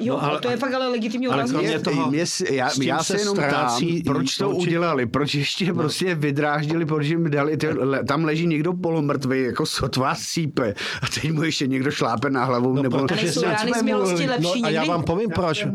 Jo, 0.00 0.14
no, 0.14 0.24
ale, 0.24 0.40
to 0.40 0.50
je 0.50 0.56
fakt 0.56 0.74
ale 0.74 0.88
legitimní 0.88 1.26
ale 1.26 1.44
kromě 1.48 1.78
toho, 1.78 2.10
mě, 2.10 2.24
já, 2.50 2.70
já 2.82 3.02
se 3.02 3.18
jenom 3.18 3.36
ztrácí, 3.36 4.02
tam, 4.02 4.14
proč 4.14 4.36
to 4.36 4.48
proč... 4.48 4.66
udělali, 4.66 5.06
proč 5.06 5.34
ještě 5.34 5.66
no. 5.66 5.74
prostě 5.74 6.14
vydráždili, 6.14 6.86
proč 6.86 7.06
jim 7.06 7.30
dali, 7.30 7.56
ty, 7.56 7.68
le, 7.68 8.04
tam 8.04 8.24
leží 8.24 8.46
někdo 8.46 8.72
polomrtvý, 8.72 9.42
jako 9.42 9.66
sotva 9.66 10.14
sípe 10.14 10.74
a 11.02 11.06
teď 11.20 11.32
mu 11.32 11.42
ještě 11.42 11.66
někdo 11.66 11.90
šlápe 11.90 12.30
na 12.30 12.44
hlavu. 12.44 12.74
No, 12.74 12.82
nebo 12.82 12.98
protože 12.98 13.32
jsou 13.32 13.42
rány 13.42 13.72
z 13.78 13.82
milosti 13.82 14.26
lepší 14.26 14.62
no, 14.62 14.68
a 14.68 14.70
já 14.70 14.84
vám 14.84 15.04
povím 15.04 15.30
proč, 15.30 15.66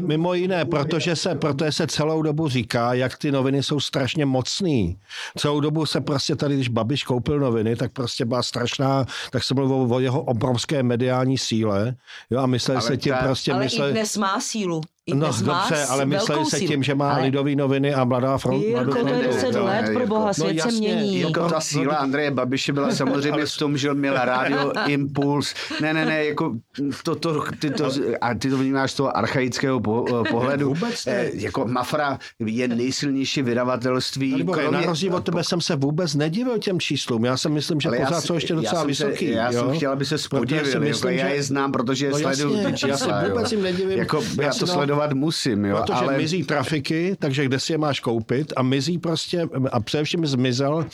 mimo 0.00 0.34
jiné, 0.34 0.64
protože 0.64 1.16
se, 1.16 1.34
protože 1.34 1.72
se 1.72 1.86
celou 1.86 2.22
dobu 2.22 2.48
říká, 2.48 2.94
jak 2.94 3.18
ty 3.18 3.32
noviny 3.32 3.62
jsou 3.62 3.80
strašně 3.80 4.26
mocný. 4.26 4.98
Celou 5.38 5.60
dobu 5.60 5.86
se 5.86 6.00
prostě 6.00 6.36
tady, 6.36 6.54
když 6.54 6.68
Babiš 6.68 7.04
koupil 7.04 7.38
noviny, 7.38 7.76
tak 7.76 7.92
prostě 7.92 8.24
byla 8.24 8.42
strašná, 8.42 9.06
tak 9.30 9.44
se 9.44 9.54
mluvilo 9.54 9.96
o 9.96 10.00
jeho 10.00 10.22
obrovské 10.22 10.82
mediální 10.82 11.38
síle 11.38 11.96
jo, 12.30 12.40
a 12.40 12.46
mysleli 12.46 12.80
se 12.82 12.96
tím 12.96 13.14
prostě 13.22 13.45
prostě 13.46 13.52
ale 13.52 13.64
mysleli... 13.64 13.90
i 13.90 13.92
dnes 13.92 14.16
má 14.16 14.40
sílu. 14.40 14.80
I 15.08 15.14
no 15.14 15.26
dobře, 15.26 15.84
ale 15.88 16.06
mysleli 16.06 16.44
se 16.44 16.60
tím, 16.60 16.82
že 16.82 16.94
má 16.94 17.12
ale... 17.12 17.22
lidový 17.22 17.56
noviny 17.56 17.94
a 17.94 18.04
mladá 18.04 18.38
front. 18.38 18.64
Jirko, 18.64 19.00
to 19.00 19.08
je 19.08 19.26
10 19.26 19.54
let, 19.54 19.90
pro 19.94 20.06
boha, 20.06 20.32
svět 20.32 20.46
no, 20.46 20.52
jasně, 20.52 20.72
se 20.72 20.78
mění. 20.78 21.20
Jako 21.20 21.48
ta 21.48 21.60
síla 21.60 21.96
Andreje 21.96 22.30
Babiše 22.30 22.72
byla 22.72 22.90
samozřejmě 22.94 23.46
v 23.46 23.58
tom, 23.58 23.76
že 23.76 23.90
on 23.90 23.98
měl 23.98 24.14
rádio 24.14 24.72
Impuls. 24.86 25.54
Ne, 25.80 25.94
ne, 25.94 26.04
ne, 26.04 26.24
jako 26.24 26.56
to, 27.04 27.14
to, 27.14 27.44
ty 27.58 27.70
to, 27.70 27.90
a 28.20 28.34
ty 28.34 28.50
to 28.50 28.58
vnímáš 28.58 28.92
z 28.92 28.94
toho 28.94 29.16
archaického 29.16 29.80
po, 29.80 30.04
eh, 30.08 30.30
pohledu. 30.30 30.68
Vůbec 30.68 31.06
eh, 31.06 31.30
jako 31.34 31.66
Mafra 31.66 32.18
je 32.38 32.68
nejsilnější 32.68 33.42
vydavatelství. 33.42 34.44
No, 34.44 34.52
kromě... 34.52 34.78
Na 34.78 34.86
rozdíl 34.86 35.14
od 35.14 35.24
tebe 35.24 35.44
jsem 35.44 35.60
se 35.60 35.76
vůbec 35.76 36.14
nedivil 36.14 36.58
těm 36.58 36.80
číslům. 36.80 37.24
Já 37.24 37.36
si 37.36 37.48
myslím, 37.48 37.80
že 37.80 37.88
ale 37.88 37.98
pořád 37.98 38.20
jsou 38.20 38.34
ještě 38.34 38.54
docela 38.54 38.80
já 38.80 38.86
vysoký. 38.86 39.26
Se, 39.26 39.32
já 39.32 39.52
jsem 39.52 39.70
chtěl, 39.70 39.92
aby 39.92 40.04
se 40.04 40.18
spodivil. 40.18 40.84
Jako 40.84 41.08
já 41.08 41.28
je 41.28 41.42
znám, 41.42 41.72
protože 41.72 42.10
no, 42.10 42.18
sleduju 42.18 42.64
ty 42.64 42.72
čísla. 42.72 42.88
Já 42.88 43.22
si 43.22 43.30
vůbec 43.30 43.52
jim 43.52 43.62
nedivím. 43.62 43.98
Jako, 43.98 44.22
já 44.40 44.50
to 44.54 44.66
sledovat 44.96 45.12
musím, 45.12 45.64
jo. 45.64 45.76
Protože 45.76 46.04
ale... 46.04 46.16
mizí 46.16 46.44
trafiky, 46.44 47.16
takže 47.18 47.44
kde 47.44 47.60
si 47.60 47.72
je 47.72 47.78
máš 47.78 48.00
koupit 48.00 48.52
a 48.56 48.62
mizí 48.62 48.98
prostě, 48.98 49.48
a 49.72 49.80
především 49.80 50.26
zmizel 50.26 50.86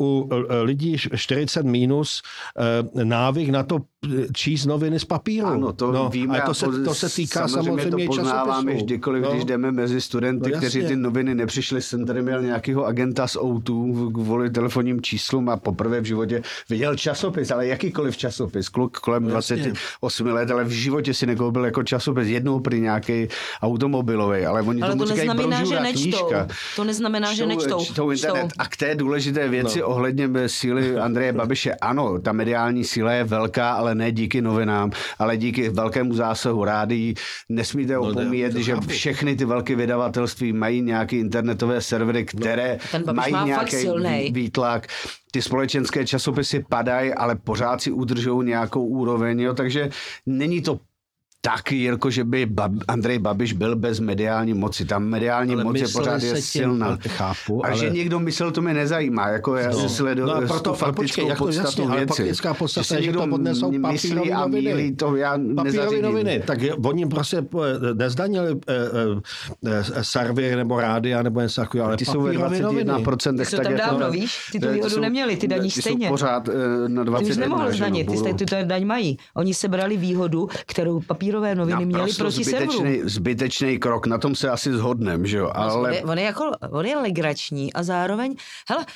u 0.00 0.28
e, 0.32 0.62
lidí 0.62 0.96
40 1.16 1.66
minus 1.66 2.22
e, 2.96 3.04
návyk 3.04 3.48
na 3.48 3.62
to 3.62 3.78
číst 4.34 4.66
noviny 4.66 5.00
z 5.00 5.04
papíru. 5.04 5.46
Ano, 5.46 5.72
to 5.72 5.92
no, 5.92 6.08
víme. 6.08 6.40
A 6.40 6.46
to 6.46 6.54
se, 6.54 6.66
to 6.84 6.94
se 6.94 7.08
týká 7.08 7.48
samozřejmě, 7.48 7.82
samozřejmě 7.82 8.06
to 8.06 8.12
poznáváme 8.12 8.74
vždykoliv, 8.74 9.22
no. 9.22 9.30
když 9.30 9.44
jdeme 9.44 9.72
mezi 9.72 10.00
studenty, 10.00 10.50
no, 10.50 10.58
kteří 10.58 10.84
ty 10.84 10.96
noviny 10.96 11.34
nepřišli. 11.34 11.82
Jsem 11.82 12.06
tady 12.06 12.22
měl 12.22 12.42
nějakého 12.42 12.86
agenta 12.86 13.26
z 13.26 13.36
O2 13.36 14.12
kvůli 14.12 14.50
telefonním 14.50 15.00
číslům 15.00 15.48
a 15.48 15.56
poprvé 15.56 16.00
v 16.00 16.04
životě 16.04 16.42
viděl 16.68 16.96
časopis, 16.96 17.50
ale 17.50 17.66
jakýkoliv 17.66 18.16
časopis. 18.16 18.68
Kluk 18.68 18.98
kolem 18.98 19.22
no, 19.22 19.30
28 19.30 20.26
let, 20.26 20.50
ale 20.50 20.64
v 20.64 20.70
životě 20.70 21.14
si 21.14 21.26
nekoupil 21.26 21.64
jako 21.64 21.82
časopis. 21.82 22.28
Jednou 22.28 22.60
při 22.60 22.80
nějaký 22.80 23.28
automobilový, 23.62 24.46
ale 24.46 24.62
oni 24.62 24.82
ale 24.82 24.92
tomu 24.92 25.04
to 25.04 25.10
říkají 25.10 25.28
brožura, 25.28 25.84
že 25.84 25.92
knížka. 25.92 26.48
To 26.76 26.84
neznamená, 26.84 27.26
čtou, 27.26 27.36
že 27.36 27.46
nečtou. 27.46 27.84
Čtou 27.84 28.10
internet. 28.10 28.40
Čtou. 28.40 28.48
A 28.58 28.68
k 28.68 28.76
té 28.76 28.94
důležité 28.94 29.48
věci 29.48 29.80
no. 29.80 29.86
ohledně 29.86 30.28
síly 30.46 30.96
Andreje 30.96 31.32
Babiše, 31.32 31.74
ano, 31.74 32.18
ta 32.20 32.32
mediální 32.32 32.84
síla 32.84 33.12
je 33.12 33.24
velká, 33.24 33.72
ale 33.72 33.89
ne 33.94 34.12
díky 34.12 34.42
novinám, 34.42 34.90
ale 35.18 35.36
díky 35.36 35.68
velkému 35.68 36.14
zásahu 36.14 36.64
rádií. 36.64 37.14
Nesmíte 37.48 37.94
no, 37.94 38.00
opomíjet, 38.00 38.54
že 38.54 38.76
všechny 38.88 39.36
ty 39.36 39.44
velké 39.44 39.76
vydavatelství 39.76 40.52
mají 40.52 40.82
nějaké 40.82 41.16
internetové 41.16 41.80
servery, 41.80 42.26
no, 42.34 42.40
které 42.40 42.78
no, 43.06 43.14
mají 43.14 43.32
má 43.32 43.44
nějaký 43.44 43.76
výtlak. 44.32 44.86
Ty 45.32 45.42
společenské 45.42 46.06
časopisy 46.06 46.64
padají, 46.68 47.14
ale 47.14 47.36
pořád 47.36 47.82
si 47.82 47.90
udržou 47.90 48.42
nějakou 48.42 48.86
úroveň, 48.86 49.40
jo, 49.40 49.54
takže 49.54 49.90
není 50.26 50.62
to 50.62 50.80
tak, 51.42 51.72
Jirko, 51.72 52.10
že 52.10 52.24
by 52.24 52.46
Bab, 52.46 52.72
Andrej 52.88 53.18
Babiš 53.18 53.52
byl 53.52 53.76
bez 53.76 54.00
mediální 54.00 54.54
moci. 54.54 54.84
Tam 54.84 55.04
mediální 55.04 55.54
ale 55.54 55.64
moc 55.64 55.76
je 55.76 55.88
pořád 55.88 56.22
je 56.22 56.42
silná. 56.42 56.98
Chápu, 57.08 57.66
a 57.66 57.68
ale... 57.68 57.78
že 57.78 57.90
někdo 57.90 58.20
myslel, 58.20 58.50
to 58.50 58.62
mě 58.62 58.74
nezajímá. 58.74 59.28
Jako 59.28 59.56
já 59.56 59.70
no. 59.70 59.88
sleduju 59.88 60.28
no, 60.28 60.40
proto, 60.46 60.74
faktickou 60.74 61.02
počkej, 61.02 61.36
podstatu 61.36 61.82
jasně, 61.82 61.96
věci. 61.96 62.06
faktická 62.06 62.54
podstata 62.54 62.96
je, 62.96 63.02
že 63.02 63.12
to 63.12 63.22
odnesou 63.22 63.72
myslí 63.72 64.32
a 64.32 64.46
mílí, 64.46 64.96
to 64.96 65.16
já 65.16 65.38
Papírové 65.56 66.02
noviny. 66.02 66.42
Tak 66.46 66.58
oni 66.84 67.06
prostě 67.06 67.36
eh, 67.36 67.94
nezdanili 67.94 68.60
eh, 68.68 68.74
eh, 69.66 69.82
eh, 69.94 70.04
servery 70.04 70.56
nebo 70.56 70.80
rádia 70.80 71.22
nebo 71.22 71.40
něco 71.40 71.60
takového, 71.60 71.86
ale 71.86 71.96
ty 71.96 72.04
jsou 72.04 72.20
ve 72.20 72.32
21%. 72.32 73.38
Ty 73.38 73.44
jsou 73.44 73.56
tam 73.56 73.76
dávno, 73.76 74.10
víš? 74.10 74.48
Ty 74.52 74.60
tu 74.60 74.72
výhodu 74.72 75.00
neměli, 75.00 75.36
ty 75.36 75.48
daní 75.48 75.70
stejně. 75.70 76.08
pořád 76.08 76.48
na 76.86 77.04
21. 77.04 77.18
Ty 77.18 77.30
už 77.30 77.36
nemohli 77.36 77.74
zdanit, 77.74 78.08
ty 78.36 78.46
tu 78.46 78.54
daň 78.64 78.84
mají. 78.84 79.18
Oni 79.34 79.54
sebrali 79.54 79.96
výhodu, 79.96 80.48
kterou 80.66 81.00
papír 81.00 81.29
papírové 81.30 81.54
noviny 81.54 81.86
měly 81.86 82.12
proti 82.12 82.44
zbytečný, 82.44 82.76
serveru. 82.76 83.08
zbytečný 83.08 83.78
krok, 83.78 84.06
na 84.06 84.18
tom 84.18 84.34
se 84.34 84.50
asi 84.50 84.72
zhodnem, 84.72 85.26
že 85.26 85.38
jo, 85.38 85.44
No, 85.44 85.50
On 85.64 85.70
ale 85.70 85.94
je, 85.96 86.02
on, 86.02 86.18
je 86.18 86.24
jako, 86.24 86.44
on 86.70 86.86
je 86.86 86.96
legrační 86.96 87.72
a 87.72 87.82
zároveň, 87.82 88.34
hele, 88.68 88.86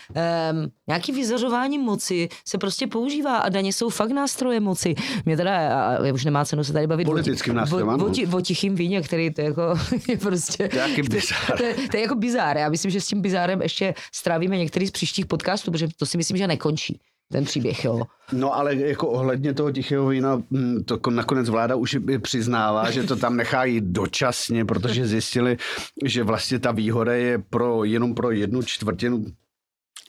um, 0.53 0.71
nějaký 0.89 1.13
vyzařování 1.13 1.79
moci 1.79 2.29
se 2.49 2.59
prostě 2.59 2.87
používá 2.87 3.37
a 3.39 3.49
daně 3.49 3.73
jsou 3.73 3.89
fakt 3.91 4.11
nástroje 4.11 4.61
moci. 4.61 4.95
Mě 5.25 5.37
teda, 5.37 5.81
a 5.97 6.13
už 6.15 6.25
nemá 6.25 6.45
cenu 6.45 6.65
se 6.65 6.73
tady 6.73 6.87
bavit 6.87 7.05
Politickým 7.05 7.53
o, 7.53 7.57
nástrojem, 7.57 7.89
o, 7.89 8.07
o, 8.07 8.11
ti- 8.11 8.27
o 8.27 8.41
tichým 8.41 8.75
víně, 8.75 9.03
který 9.03 9.31
to 9.35 9.41
jako 9.41 9.63
je 10.09 10.17
prostě... 10.17 10.69
To 10.69 10.77
je 10.77 10.83
jaký 10.89 11.03
bizár. 11.03 11.57
to, 11.57 11.65
je, 11.65 11.75
to 11.75 11.97
je 11.97 12.01
jako 12.03 12.15
bizár. 12.15 12.57
Já 12.59 12.69
myslím, 12.69 12.91
že 12.91 13.01
s 13.01 13.07
tím 13.07 13.21
bizárem 13.21 13.63
ještě 13.63 13.95
strávíme 14.13 14.59
některý 14.59 14.87
z 14.87 14.91
příštích 14.91 15.27
podcastů, 15.27 15.71
protože 15.71 15.89
to 15.97 16.07
si 16.07 16.17
myslím, 16.17 16.37
že 16.37 16.47
nekončí 16.47 17.01
ten 17.33 17.45
příběh, 17.45 17.85
jo. 17.85 18.03
No 18.33 18.55
ale 18.55 18.75
jako 18.75 19.09
ohledně 19.09 19.55
toho 19.55 19.73
tichého 19.73 20.09
vína, 20.09 20.43
hm, 20.51 20.85
to 20.85 20.97
ko- 20.97 21.15
nakonec 21.15 21.49
vláda 21.49 21.75
už 21.77 21.97
přiznává, 22.23 22.91
že 22.91 23.03
to 23.03 23.17
tam 23.17 23.37
nechá 23.37 23.65
jít 23.65 23.85
dočasně, 23.85 24.65
protože 24.65 25.07
zjistili, 25.07 25.57
že 26.05 26.23
vlastně 26.23 26.59
ta 26.59 26.73
výhoda 26.73 27.13
je 27.15 27.39
pro, 27.39 27.85
jenom 27.85 28.15
pro 28.15 28.31
jednu 28.31 28.63
čtvrtinu 28.63 29.25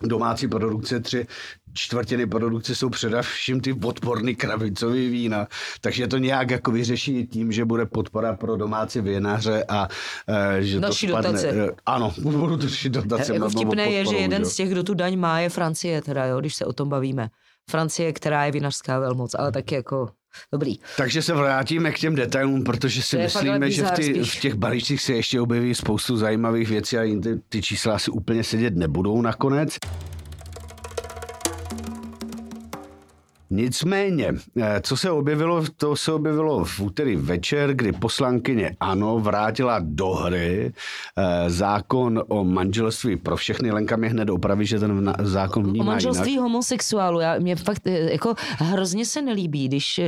domácí 0.03 0.47
produkce, 0.47 0.99
tři 0.99 1.27
čtvrtiny 1.73 2.27
produkce 2.27 2.75
jsou 2.75 2.89
především 2.89 3.61
ty 3.61 3.73
odporný 3.73 4.35
kravicový 4.35 5.09
vína, 5.09 5.47
takže 5.81 6.07
to 6.07 6.17
nějak 6.17 6.51
jako 6.51 6.71
vyřeší 6.71 7.27
tím, 7.27 7.51
že 7.51 7.65
bude 7.65 7.85
podpora 7.85 8.35
pro 8.35 8.55
domácí 8.57 9.01
vinaře 9.01 9.63
a 9.69 9.87
e, 10.57 10.63
že 10.63 10.79
Další 10.79 11.07
to 11.07 11.13
spadne. 11.13 11.29
dotace. 11.31 11.49
e, 11.49 11.71
Ano, 11.85 12.13
budou 12.21 12.57
to 12.57 12.67
dotace. 12.89 13.33
jako 13.33 13.49
vtipné 13.49 13.89
je, 13.89 14.05
že 14.05 14.15
jeden 14.15 14.41
jo. 14.41 14.49
z 14.49 14.55
těch, 14.55 14.69
kdo 14.69 14.83
tu 14.83 14.93
daň 14.93 15.17
má, 15.19 15.39
je 15.39 15.49
Francie, 15.49 16.01
teda, 16.01 16.25
jo, 16.25 16.39
když 16.39 16.55
se 16.55 16.65
o 16.65 16.73
tom 16.73 16.89
bavíme. 16.89 17.29
Francie, 17.69 18.13
která 18.13 18.45
je 18.45 18.51
vinařská 18.51 18.99
velmoc, 18.99 19.35
ale 19.39 19.51
taky 19.51 19.75
jako 19.75 20.09
dobrý. 20.51 20.75
Takže 20.97 21.21
se 21.21 21.33
vrátíme 21.33 21.91
k 21.91 21.99
těm 21.99 22.15
detailům, 22.15 22.63
protože 22.63 23.01
si 23.01 23.17
myslíme, 23.17 23.71
že 23.71 23.83
v, 23.83 23.91
ty, 23.91 24.23
v 24.23 24.39
těch 24.39 24.53
balíčcích 24.53 25.01
se 25.01 25.13
ještě 25.13 25.41
objeví 25.41 25.75
spoustu 25.75 26.17
zajímavých 26.17 26.69
věcí 26.69 26.97
a 26.97 27.21
ty, 27.21 27.39
ty 27.49 27.61
čísla 27.61 27.95
asi 27.95 28.11
úplně 28.11 28.43
sedět 28.43 28.75
nebudou 28.75 29.21
nakonec. 29.21 29.77
Nicméně, 33.49 34.33
eh, 34.61 34.81
co 34.81 34.97
se 34.97 35.11
objevilo, 35.11 35.63
to 35.77 35.95
se 35.95 36.11
objevilo 36.11 36.65
v 36.65 36.79
úterý 36.79 37.15
večer, 37.15 37.73
kdy 37.73 37.91
poslankyně 37.91 38.75
ANO 38.79 39.19
vrátila 39.19 39.79
do 39.83 40.07
hry 40.07 40.73
eh, 41.17 41.49
zákon 41.49 42.23
o 42.27 42.43
manželství 42.43 43.17
pro 43.17 43.37
všechny. 43.37 43.71
Lenka 43.71 43.95
mě 43.95 44.09
hned 44.09 44.29
opraví, 44.29 44.65
že 44.65 44.79
ten 44.79 45.13
zákon 45.23 45.65
O 45.65 45.67
vnímá 45.67 45.85
manželství 45.85 46.31
jinak. 46.31 46.43
homosexuálů, 46.43 47.19
já, 47.19 47.39
mě 47.39 47.55
fakt 47.55 47.87
eh, 47.87 48.11
jako 48.11 48.35
hrozně 48.57 49.05
se 49.05 49.21
nelíbí, 49.21 49.67
když 49.67 50.01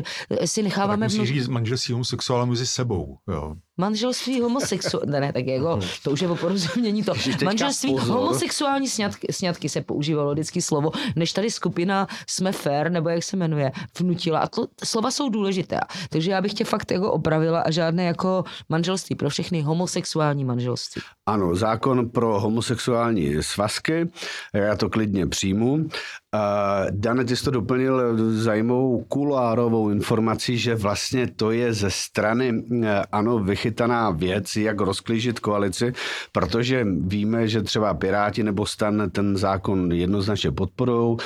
si 0.46 0.62
Tak 0.62 0.64
necháváme 0.64 1.06
musíš 1.06 1.20
vnu... 1.20 1.26
říct 1.26 1.48
manželství 1.48 1.92
homosexuála 1.92 2.46
mezi 2.46 2.68
sebou. 2.68 3.18
Jo. 3.28 3.56
Manželství 3.78 4.42
homosexuálů, 4.42 5.06
ne, 5.10 5.20
ne, 5.20 5.34
tak 5.34 5.48
jako, 5.48 5.80
to 6.04 6.12
už 6.12 6.22
je 6.22 6.28
o 6.28 6.36
porozumění 6.36 7.04
to. 7.04 7.14
Manželství 7.46 7.92
pozor. 7.92 8.18
homosexuální 8.18 8.88
sňatky, 8.88 9.34
sňatky 9.34 9.70
se 9.70 9.82
používalo 9.82 10.34
vždycky 10.34 10.62
slovo, 10.62 10.92
než 11.16 11.34
tady 11.34 11.52
skupina 11.52 12.08
Jsme 12.28 12.52
fair, 12.52 12.92
nebo 12.92 13.10
jak 13.10 13.24
se 13.24 13.38
jmenuje, 13.38 13.72
vnutila. 14.00 14.40
A 14.40 14.48
to, 14.48 14.68
slova 14.84 15.12
jsou 15.12 15.30
důležité. 15.30 15.80
Takže 16.10 16.32
já 16.32 16.42
bych 16.42 16.54
tě 16.54 16.66
fakt 16.66 16.92
jako 16.92 17.12
opravila 17.12 17.62
a 17.62 17.72
žádné 17.72 18.04
jako 18.06 18.44
manželství 18.70 19.16
pro 19.16 19.30
všechny 19.30 19.62
homosexuální 19.62 20.46
manželství. 20.46 21.02
Ano, 21.26 21.56
zákon 21.56 22.10
pro 22.10 22.40
homosexuální 22.40 23.44
svazky, 23.44 24.12
já 24.54 24.76
to 24.76 24.90
klidně 24.90 25.28
přijmu. 25.28 25.90
Uh, 26.36 26.92
Dane, 26.92 27.26
ty 27.26 27.36
jsi 27.36 27.44
to 27.44 27.52
doplnil 27.52 28.18
zajímavou 28.34 29.04
kulárovou 29.08 29.90
informací, 29.90 30.58
že 30.58 30.76
vlastně 30.76 31.28
to 31.36 31.52
je 31.52 31.74
ze 31.74 31.92
strany 31.92 32.64
eh, 32.84 33.04
ano 33.12 33.40
vychytaná 33.40 34.12
věc, 34.12 34.56
jak 34.56 34.82
rozklížit 34.82 35.40
koalici, 35.40 35.94
protože 36.32 36.86
víme, 37.00 37.48
že 37.48 37.62
třeba 37.62 37.94
Piráti 37.94 38.44
nebo 38.44 38.66
Stan 38.66 39.10
ten 39.12 39.38
zákon 39.38 39.92
jednoznačně 39.92 40.52
podporou, 40.52 41.18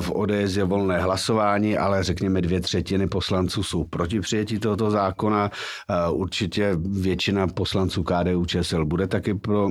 v 0.00 0.10
ODS 0.10 0.56
je 0.56 0.64
volné 0.64 0.98
hlasování, 0.98 1.78
ale 1.78 2.02
řekněme 2.02 2.42
dvě 2.42 2.60
třetiny 2.60 3.06
poslanců 3.06 3.62
jsou 3.62 3.84
proti 3.84 4.20
přijetí 4.20 4.58
tohoto 4.58 4.90
zákona, 4.90 5.50
Eh, 5.90 6.10
určitě 6.10 6.76
většina 6.76 7.46
poslanců 7.46 8.02
KDU 8.02 8.44
ČSL 8.44 8.84
bude 8.84 9.06
taky 9.06 9.34
pro, 9.34 9.70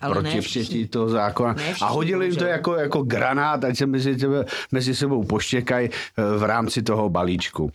Ale 0.00 0.14
proti 0.14 0.40
přijetí 0.40 0.88
toho 0.88 1.08
zákona. 1.08 1.56
A 1.82 1.86
hodili 1.86 2.26
jim 2.26 2.36
to 2.36 2.44
jako, 2.44 2.74
jako 2.74 3.02
granát, 3.02 3.64
ať 3.64 3.76
se 3.76 3.86
mezi, 4.08 4.20
sebe, 4.20 4.44
mezi 4.72 4.94
sebou 4.94 5.24
poštěkají 5.24 5.88
eh, 5.88 6.38
v 6.38 6.42
rámci 6.42 6.82
toho 6.82 7.08
balíčku. 7.08 7.70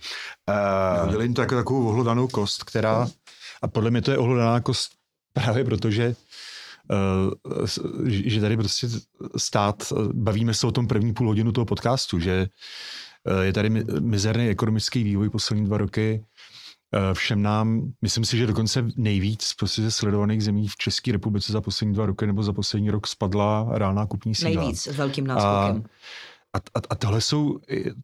Eh, 0.48 1.06
Udělali 1.06 1.32
to 1.32 1.40
jako 1.40 1.54
takovou 1.54 1.88
ohlodanou 1.88 2.28
kost, 2.28 2.64
která, 2.64 3.08
a 3.62 3.68
podle 3.68 3.90
mě 3.90 4.02
to 4.02 4.10
je 4.10 4.18
ohlodaná 4.18 4.60
kost 4.60 4.90
právě 5.32 5.64
protože 5.64 6.14
Uh, 6.90 7.66
že 8.06 8.40
tady 8.40 8.56
prostě 8.56 8.88
stát, 9.36 9.92
eh, 9.92 10.00
bavíme 10.12 10.54
se 10.54 10.66
o 10.66 10.72
tom 10.72 10.86
první 10.86 11.12
půl 11.14 11.26
hodinu 11.26 11.52
toho 11.52 11.64
podcastu, 11.64 12.20
že 12.20 12.46
eh, 13.26 13.44
je 13.44 13.52
tady 13.52 13.70
mi- 13.70 13.84
mizerný 14.00 14.48
ekonomický 14.48 15.02
vývoj 15.04 15.30
poslední 15.30 15.64
dva 15.64 15.78
roky, 15.78 16.20
Eh, 16.20 16.33
Všem 17.12 17.42
nám, 17.42 17.92
myslím 18.02 18.24
si, 18.24 18.36
že 18.36 18.46
dokonce 18.46 18.86
nejvíc 18.96 19.52
prostě 19.58 19.82
ze 19.82 19.90
sledovaných 19.90 20.44
zemí 20.44 20.68
v 20.68 20.76
České 20.76 21.12
republice 21.12 21.52
za 21.52 21.60
poslední 21.60 21.94
dva 21.94 22.06
roky 22.06 22.26
nebo 22.26 22.42
za 22.42 22.52
poslední 22.52 22.90
rok 22.90 23.06
spadla 23.06 23.68
reálná 23.70 24.06
kupní 24.06 24.34
síla. 24.34 24.62
Nejvíc, 24.62 24.82
s 24.82 24.96
velkým 24.96 25.26
náskokem. 25.26 25.84
A, 26.52 26.58
a, 26.58 26.80
a 26.90 26.94
tohle 26.94 27.20
jsou, 27.20 27.58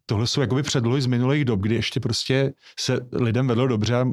tohle 0.07 0.27
jsou 0.27 0.41
jakoby 0.41 0.63
předlohy 0.63 1.03
z 1.03 1.07
minulých 1.07 1.45
dob, 1.45 1.61
kdy 1.61 1.75
ještě 1.75 2.01
prostě 2.01 2.53
se 2.79 3.07
lidem 3.13 3.47
vedlo 3.47 3.67
dobře 3.67 3.97
a, 3.97 4.07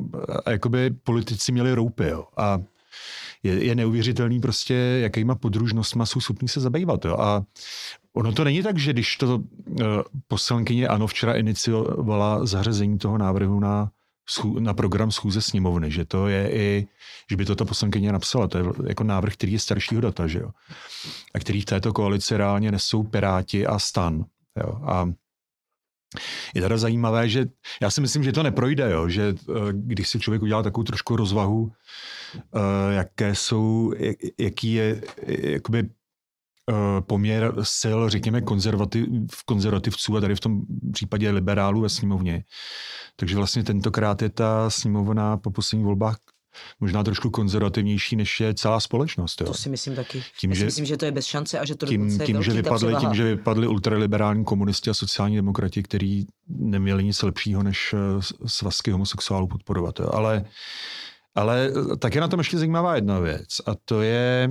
a 0.45 0.51
jakoby 0.51 0.89
politici 0.89 1.51
měli 1.51 1.73
roupy. 1.73 2.07
Jo. 2.07 2.23
A 2.38 2.59
je, 3.43 3.65
je 3.65 3.75
neuvěřitelný 3.75 4.39
prostě, 4.39 4.73
jakýma 4.73 5.36
podružnostma 5.36 6.05
jsou 6.05 6.21
schopní 6.21 6.47
se 6.47 6.59
zabývat. 6.59 7.05
Jo. 7.05 7.17
A 7.19 7.43
ono 8.13 8.32
to 8.32 8.43
není 8.43 8.63
tak, 8.63 8.78
že 8.78 8.93
když 8.93 9.17
to 9.17 9.36
uh, 9.36 9.41
poslankyně 10.28 10.88
ANO 10.88 11.07
včera 11.07 11.34
iniciovala 11.34 12.45
zařazení 12.45 12.97
toho 12.97 13.17
návrhu 13.17 13.59
na, 13.59 13.89
na 14.59 14.73
program 14.73 15.11
schůze 15.11 15.41
sněmovny, 15.41 15.91
že 15.91 16.05
to 16.05 16.28
je 16.28 16.51
i, 16.51 16.88
že 17.30 17.36
by 17.38 17.45
to 17.45 17.55
ta 17.55 17.65
poslankyně 17.65 18.11
napsala. 18.11 18.47
To 18.47 18.57
je 18.57 18.63
jako 18.88 19.03
návrh, 19.03 19.34
který 19.34 19.51
je 19.51 19.59
staršího 19.59 20.01
data, 20.01 20.28
že 20.28 20.39
jo. 20.39 20.49
A 21.34 21.39
který 21.39 21.61
v 21.61 21.65
této 21.65 21.93
koalici 21.93 22.38
reálně 22.38 22.71
nesou 22.71 23.03
Piráti 23.03 23.67
a 23.67 23.80
Stan. 23.80 24.25
Jo. 24.57 24.80
A 24.84 25.09
je 26.55 26.61
teda 26.61 26.78
zajímavé, 26.78 27.30
že 27.30 27.45
já 27.82 27.91
si 27.91 28.01
myslím, 28.01 28.23
že 28.23 28.32
to 28.32 28.43
neprojde, 28.43 28.91
jo, 28.91 29.09
že 29.09 29.36
eh, 29.49 29.53
když 29.71 30.09
si 30.09 30.19
člověk 30.19 30.41
udělá 30.41 30.63
takovou 30.63 30.84
trošku 30.84 31.15
rozvahu, 31.15 31.71
eh, 32.36 32.93
jaké 32.93 33.36
jsou, 33.36 33.93
jak- 33.97 34.17
jaký 34.39 34.73
je 34.73 35.01
eh, 35.28 35.49
jakoby 35.51 35.89
poměr 37.01 37.53
sil, 37.80 37.99
řekněme, 38.09 38.41
konzervativ, 38.41 39.05
konzervativců 39.45 40.18
a 40.18 40.22
tady 40.22 40.36
v 40.36 40.39
tom 40.39 40.61
případě 40.93 41.32
liberálů 41.32 41.82
ve 41.82 41.89
sněmovně. 41.89 42.43
Takže 43.15 43.36
vlastně 43.36 43.63
tentokrát 43.63 44.22
je 44.22 44.30
ta 44.30 44.70
sněmovna 44.70 45.38
po 45.38 45.51
posledních 45.51 45.86
volbách 45.86 46.18
možná 46.80 47.03
trošku 47.03 47.30
konzervativnější, 47.30 48.15
než 48.15 48.39
je 48.39 48.53
celá 48.53 48.80
společnost. 48.80 49.41
Jo. 49.41 49.47
To 49.47 49.53
si 49.53 49.70
myslím 49.70 49.95
taky. 49.95 50.24
Tím, 50.39 50.49
Já 50.49 50.55
si 50.55 50.59
že- 50.59 50.65
myslím, 50.65 50.86
že 50.86 50.97
to 50.97 51.05
je 51.05 51.11
bez 51.11 51.26
šance 51.26 51.59
a 51.59 51.65
že 51.65 51.76
to 51.76 51.86
tím, 51.86 52.20
tím, 52.20 52.43
že 52.43 52.53
vypadli, 52.53 52.95
tím, 52.95 53.13
že 53.13 53.24
vypadli 53.24 53.68
ultraliberální 53.68 54.45
komunisti 54.45 54.89
a 54.89 54.93
sociální 54.93 55.36
demokrati, 55.36 55.84
kteří 55.84 56.28
neměli 56.47 57.03
nic 57.03 57.22
lepšího, 57.22 57.63
než 57.63 57.93
eh, 57.93 57.97
svazky 58.45 58.91
homosexuálů 58.91 59.47
podporovat. 59.47 59.99
Jo. 59.99 60.09
Ale, 60.13 60.45
ale 61.36 61.70
eh, 61.93 61.97
tak 61.97 62.15
je 62.15 62.22
na 62.22 62.28
tom 62.28 62.39
ještě 62.39 62.57
zajímavá 62.57 62.95
jedna 62.95 63.20
věc 63.20 63.47
a 63.65 63.72
to 63.86 64.01
je 64.01 64.49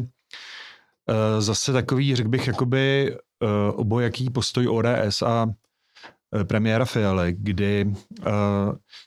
zase 1.39 1.73
takový, 1.73 2.17
řekl 2.17 2.29
bych, 2.29 2.47
jakoby 2.47 3.17
uh, 3.43 3.81
obojaký 3.81 4.31
postoj 4.31 4.69
ODS 4.69 5.23
a 5.23 5.47
eh, 6.41 6.45
premiéra 6.45 6.85
Fialy, 6.85 7.37
kdy 7.39 7.95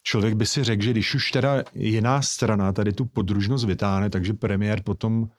člověk 0.04 0.34
by 0.34 0.46
si 0.46 0.64
řekl, 0.64 0.84
že 0.84 0.92
když 0.92 1.16
už 1.16 1.32
teda 1.32 1.64
jiná 1.74 2.22
strana 2.22 2.74
tady 2.74 2.94
tu 2.94 3.06
podružnost 3.06 3.66
vytáhne, 3.66 4.10
takže 4.10 4.34
premiér 4.34 4.82
potom 4.84 5.30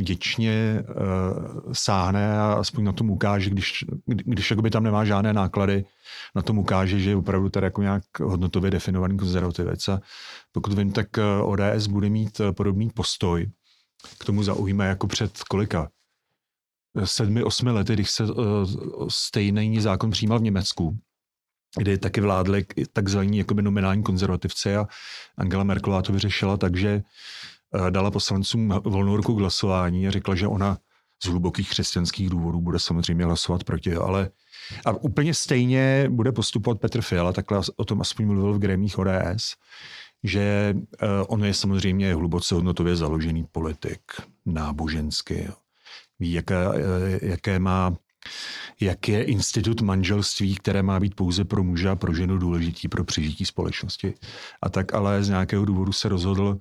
vděčně 0.00 0.84
uh, 0.88 1.72
sáhne 1.72 2.38
a 2.38 2.52
aspoň 2.52 2.84
na 2.84 2.92
tom 2.92 3.10
ukáže, 3.10 3.50
když, 3.50 3.84
kdy- 4.06 4.24
když 4.26 4.50
jakoby 4.50 4.70
tam 4.70 4.82
nemá 4.82 5.04
žádné 5.04 5.32
náklady, 5.32 5.84
na 6.34 6.42
tom 6.42 6.58
ukáže, 6.58 7.00
že 7.00 7.10
je 7.10 7.16
opravdu 7.16 7.48
tady 7.48 7.66
jako 7.66 7.82
nějak 7.82 8.02
hodnotově 8.22 8.70
definovaný 8.70 9.16
konzervativec. 9.16 9.88
A 9.88 10.00
pokud 10.52 10.72
vím, 10.72 10.92
tak 10.92 11.18
eh, 11.18 11.22
ODS 11.42 11.86
bude 11.86 12.08
mít 12.08 12.40
eh, 12.40 12.52
podobný 12.52 12.90
postoj. 12.90 13.46
K 14.18 14.24
tomu 14.24 14.42
zaujíme 14.42 14.86
jako 14.86 15.06
před 15.06 15.42
kolika? 15.42 15.90
Sedmi, 17.04 17.44
osmi 17.44 17.70
lety, 17.70 17.92
když 17.92 18.10
se 18.10 18.24
uh, 18.24 18.34
stejný 19.08 19.80
zákon 19.80 20.10
přijímal 20.10 20.38
v 20.38 20.42
Německu, 20.42 20.98
kdy 21.76 21.98
taky 21.98 22.20
vládli 22.20 22.64
takzvaní 22.92 23.38
jakoby 23.38 23.62
nominální 23.62 24.02
konzervativci 24.02 24.76
a 24.76 24.86
Angela 25.38 25.64
Merkelová 25.64 26.02
to 26.02 26.12
vyřešila 26.12 26.56
tak, 26.56 26.76
že 26.76 27.02
eh, 27.86 27.90
dala 27.90 28.10
poslancům 28.10 28.68
volnou 28.84 29.16
ruku 29.16 29.34
k 29.34 29.38
hlasování 29.38 30.08
a 30.08 30.10
řekla, 30.10 30.34
že 30.34 30.46
ona 30.46 30.78
z 31.24 31.26
hlubokých 31.26 31.70
křesťanských 31.70 32.30
důvodů 32.30 32.60
bude 32.60 32.78
samozřejmě 32.78 33.24
hlasovat 33.24 33.64
proti, 33.64 33.94
ale 33.94 34.30
a 34.84 34.92
úplně 34.92 35.34
stejně 35.34 36.06
bude 36.10 36.32
postupovat 36.32 36.80
Petr 36.80 37.02
Fiala, 37.02 37.32
takhle 37.32 37.60
o 37.76 37.84
tom 37.84 38.00
aspoň 38.00 38.26
mluvil 38.26 38.54
v 38.54 38.58
grémích 38.58 38.98
ODS, 38.98 39.54
že 40.24 40.74
uh, 40.74 41.08
on 41.28 41.44
je 41.44 41.54
samozřejmě 41.54 42.14
hluboce 42.14 42.54
hodnotově 42.54 42.96
založený 42.96 43.44
politik, 43.52 44.00
náboženský. 44.46 45.34
Ví, 46.18 46.32
jaké, 46.32 46.68
uh, 46.68 46.74
jaké 47.22 47.58
má 47.58 47.96
jak 48.80 49.08
je 49.08 49.24
institut 49.24 49.80
manželství, 49.80 50.54
které 50.54 50.82
má 50.82 51.00
být 51.00 51.14
pouze 51.14 51.44
pro 51.44 51.64
muže 51.64 51.88
a 51.88 51.96
pro 51.96 52.14
ženu 52.14 52.38
důležitý 52.38 52.88
pro 52.88 53.04
přežití 53.04 53.46
společnosti. 53.46 54.14
A 54.62 54.68
tak 54.68 54.94
ale 54.94 55.22
z 55.22 55.28
nějakého 55.28 55.64
důvodu 55.64 55.92
se 55.92 56.08
rozhodl 56.08 56.58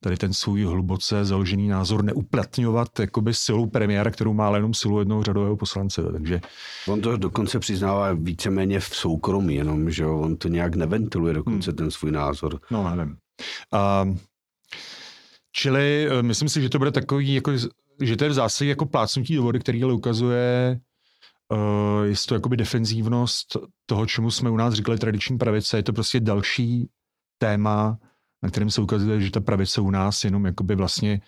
tady 0.00 0.16
ten 0.16 0.32
svůj 0.32 0.64
hluboce 0.64 1.24
založený 1.24 1.68
názor 1.68 2.04
neuplatňovat 2.04 3.00
jakoby 3.00 3.34
silou 3.34 3.66
premiéra, 3.66 4.10
kterou 4.10 4.32
má 4.32 4.46
ale 4.46 4.58
jenom 4.58 4.74
silu 4.74 4.98
jednoho 4.98 5.22
řadového 5.22 5.56
poslance. 5.56 6.02
Takže... 6.12 6.40
On 6.88 7.00
to 7.00 7.16
dokonce 7.16 7.58
přiznává 7.58 8.12
víceméně 8.12 8.80
v 8.80 8.96
soukromí, 8.96 9.54
jenom, 9.54 9.90
že 9.90 10.06
on 10.06 10.36
to 10.36 10.48
nějak 10.48 10.74
neventiluje 10.74 11.34
dokonce 11.34 11.70
hmm. 11.70 11.76
ten 11.76 11.90
svůj 11.90 12.10
názor. 12.10 12.60
No, 12.70 12.96
nevím. 12.96 13.16
A, 13.72 14.08
čili 15.52 16.08
eh, 16.10 16.22
myslím 16.22 16.48
si, 16.48 16.62
že 16.62 16.68
to 16.68 16.78
bude 16.78 16.90
takový, 16.90 17.34
jako, 17.34 17.52
že 18.00 18.16
to 18.16 18.24
je 18.24 18.30
v 18.30 18.34
zásadě 18.34 18.70
jako 18.70 18.86
plácnutí 18.86 19.36
do 19.36 19.42
vody, 19.42 19.58
který 19.58 19.82
ale 19.82 19.92
ukazuje 19.92 20.80
uh, 21.52 22.04
jestli 22.04 22.28
to 22.28 22.34
jakoby 22.34 22.56
defenzívnost 22.56 23.56
toho, 23.86 24.06
čemu 24.06 24.30
jsme 24.30 24.50
u 24.50 24.56
nás 24.56 24.74
říkali 24.74 24.98
tradiční 24.98 25.38
pravice, 25.38 25.76
je 25.76 25.82
to 25.82 25.92
prostě 25.92 26.20
další 26.20 26.88
téma, 27.38 27.98
na 28.46 28.50
kterém 28.50 28.70
se 28.70 28.80
ukazuje, 28.80 29.20
že 29.20 29.30
ta 29.30 29.40
pravice 29.40 29.80
u 29.80 29.90
nás 29.90 30.24
jenom 30.24 30.46
jakoby 30.46 30.74
vlastně 30.74 31.20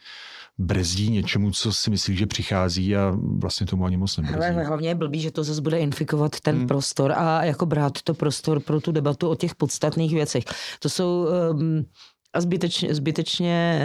brzdí 0.58 1.10
něčemu, 1.10 1.50
co 1.50 1.72
si 1.72 1.90
myslí, 1.90 2.16
že 2.16 2.26
přichází 2.26 2.96
a 2.96 3.14
vlastně 3.38 3.66
tomu 3.66 3.84
ani 3.84 3.96
moc 3.96 4.16
nebrzdí. 4.16 4.38
Ale 4.38 4.64
hlavně 4.64 4.88
je 4.88 4.94
blbý, 4.94 5.20
že 5.20 5.30
to 5.30 5.44
zase 5.44 5.60
bude 5.60 5.78
infikovat 5.78 6.40
ten 6.40 6.56
hmm. 6.56 6.66
prostor 6.66 7.12
a 7.12 7.44
jako 7.44 7.66
brát 7.66 8.02
to 8.02 8.14
prostor 8.14 8.60
pro 8.60 8.80
tu 8.80 8.92
debatu 8.92 9.28
o 9.28 9.34
těch 9.34 9.54
podstatných 9.54 10.14
věcech. 10.14 10.44
To 10.78 10.88
jsou 10.88 11.26
um, 11.50 11.84
a 12.32 12.40
zbytečně, 12.40 12.94
zbytečně 12.94 13.82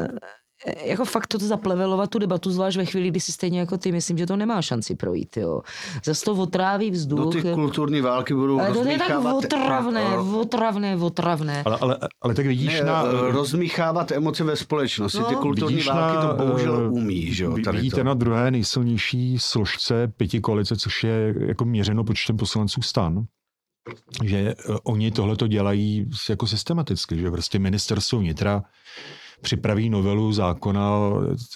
uh, 0.00 0.18
jako 0.84 1.04
fakt 1.04 1.26
to 1.26 1.38
zaplevelovat 1.38 2.10
tu 2.10 2.18
debatu, 2.18 2.50
zvlášť 2.50 2.76
ve 2.76 2.84
chvíli, 2.84 3.08
kdy 3.08 3.20
si 3.20 3.32
stejně 3.32 3.60
jako 3.60 3.78
ty, 3.78 3.92
myslím, 3.92 4.18
že 4.18 4.26
to 4.26 4.36
nemá 4.36 4.62
šanci 4.62 4.94
projít, 4.94 5.36
jo. 5.36 5.60
Zase 6.04 6.24
to 6.24 6.32
otráví 6.32 6.90
vzduch. 6.90 7.18
No 7.18 7.30
ty 7.30 7.42
kulturní 7.42 8.00
války 8.00 8.34
budou 8.34 8.60
ale 8.60 8.72
to 8.72 8.88
je 8.88 8.98
tak 8.98 9.24
otravné, 9.34 10.18
otravné, 10.18 10.96
otravné. 10.96 11.62
Ale, 11.66 11.78
ale, 11.80 11.98
ale 12.22 12.34
tak 12.34 12.46
vidíš 12.46 12.72
ne, 12.72 12.84
na... 12.84 13.02
Rozmíchávat 13.30 14.12
emoce 14.12 14.44
ve 14.44 14.56
společnosti, 14.56 15.18
no, 15.18 15.24
ty 15.24 15.34
kulturní 15.34 15.82
války 15.82 16.16
na, 16.16 16.26
to 16.26 16.44
bohužel 16.44 16.74
uh, 16.74 16.94
umí, 16.94 17.34
že 17.34 17.44
jo. 17.44 17.52
Vidíte 17.72 17.96
to. 17.96 18.04
na 18.04 18.14
druhé 18.14 18.50
nejsilnější 18.50 19.38
složce 19.38 20.12
pěti 20.16 20.40
koalice, 20.40 20.76
což 20.76 21.04
je 21.04 21.34
jako 21.46 21.64
měřeno 21.64 22.04
počtem 22.04 22.36
poslanců 22.36 22.82
stan, 22.82 23.24
že 24.24 24.36
eh, 24.38 24.54
oni 24.82 25.10
tohle 25.10 25.36
to 25.36 25.46
dělají 25.46 26.06
jako 26.28 26.46
systematicky, 26.46 27.18
že 27.18 27.30
prostě 27.30 27.58
ministerstvo 27.58 28.18
vnitra 28.18 28.62
připraví 29.40 29.90
novelu 29.90 30.32
zákona, 30.32 30.90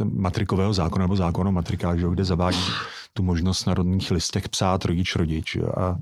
matrikového 0.04 0.74
zákona 0.74 1.04
nebo 1.04 1.16
zákona 1.16 1.48
o 1.48 1.52
matrikách, 1.52 1.98
kde 1.98 2.24
zavádí 2.24 2.64
tu 3.12 3.22
možnost 3.22 3.66
na 3.66 3.74
rodných 3.74 4.10
listech 4.10 4.48
psát 4.48 4.84
rodič-rodič. 4.84 5.56
A 5.76 5.96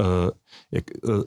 Uh, 0.00 0.30
jak, 0.72 0.84
uh, 1.02 1.22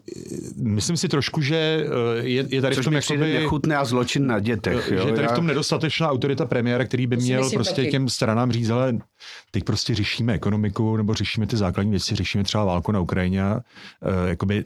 myslím 0.58 0.98
si 0.98 1.08
trošku, 1.08 1.42
že 1.42 1.86
uh, 1.88 2.26
je, 2.26 2.46
je 2.50 2.62
tady 2.62 2.76
Což 2.76 2.84
v 2.84 2.86
tom 2.86 2.94
jakoby, 2.94 3.34
nechutné 3.34 3.78
a 3.78 3.86
zločin 3.86 4.28
na 4.28 4.40
dětech. 4.40 4.92
Jo? 4.92 5.04
Že 5.04 5.10
je 5.10 5.16
tady 5.16 5.28
v 5.28 5.32
tom 5.32 5.48
nedostatečná 5.48 6.10
autorita 6.10 6.46
premiéra, 6.46 6.86
který 6.86 7.08
by 7.08 7.18
měl 7.18 7.50
prostě 7.50 7.82
taky. 7.82 7.92
těm 7.92 8.10
stranám 8.10 8.52
říct, 8.52 8.70
ale 8.70 8.98
teď 9.52 9.64
prostě 9.64 9.96
řešíme 9.96 10.34
ekonomiku 10.34 10.98
nebo 10.98 11.14
řešíme 11.14 11.48
ty 11.48 11.58
základní 11.58 11.92
věci, 11.92 12.16
řešíme 12.16 12.44
třeba 12.44 12.64
válku 12.64 12.92
na 12.92 13.00
Ukrajině. 13.00 13.44
Uh, 13.54 13.60
jakoby, 14.28 14.66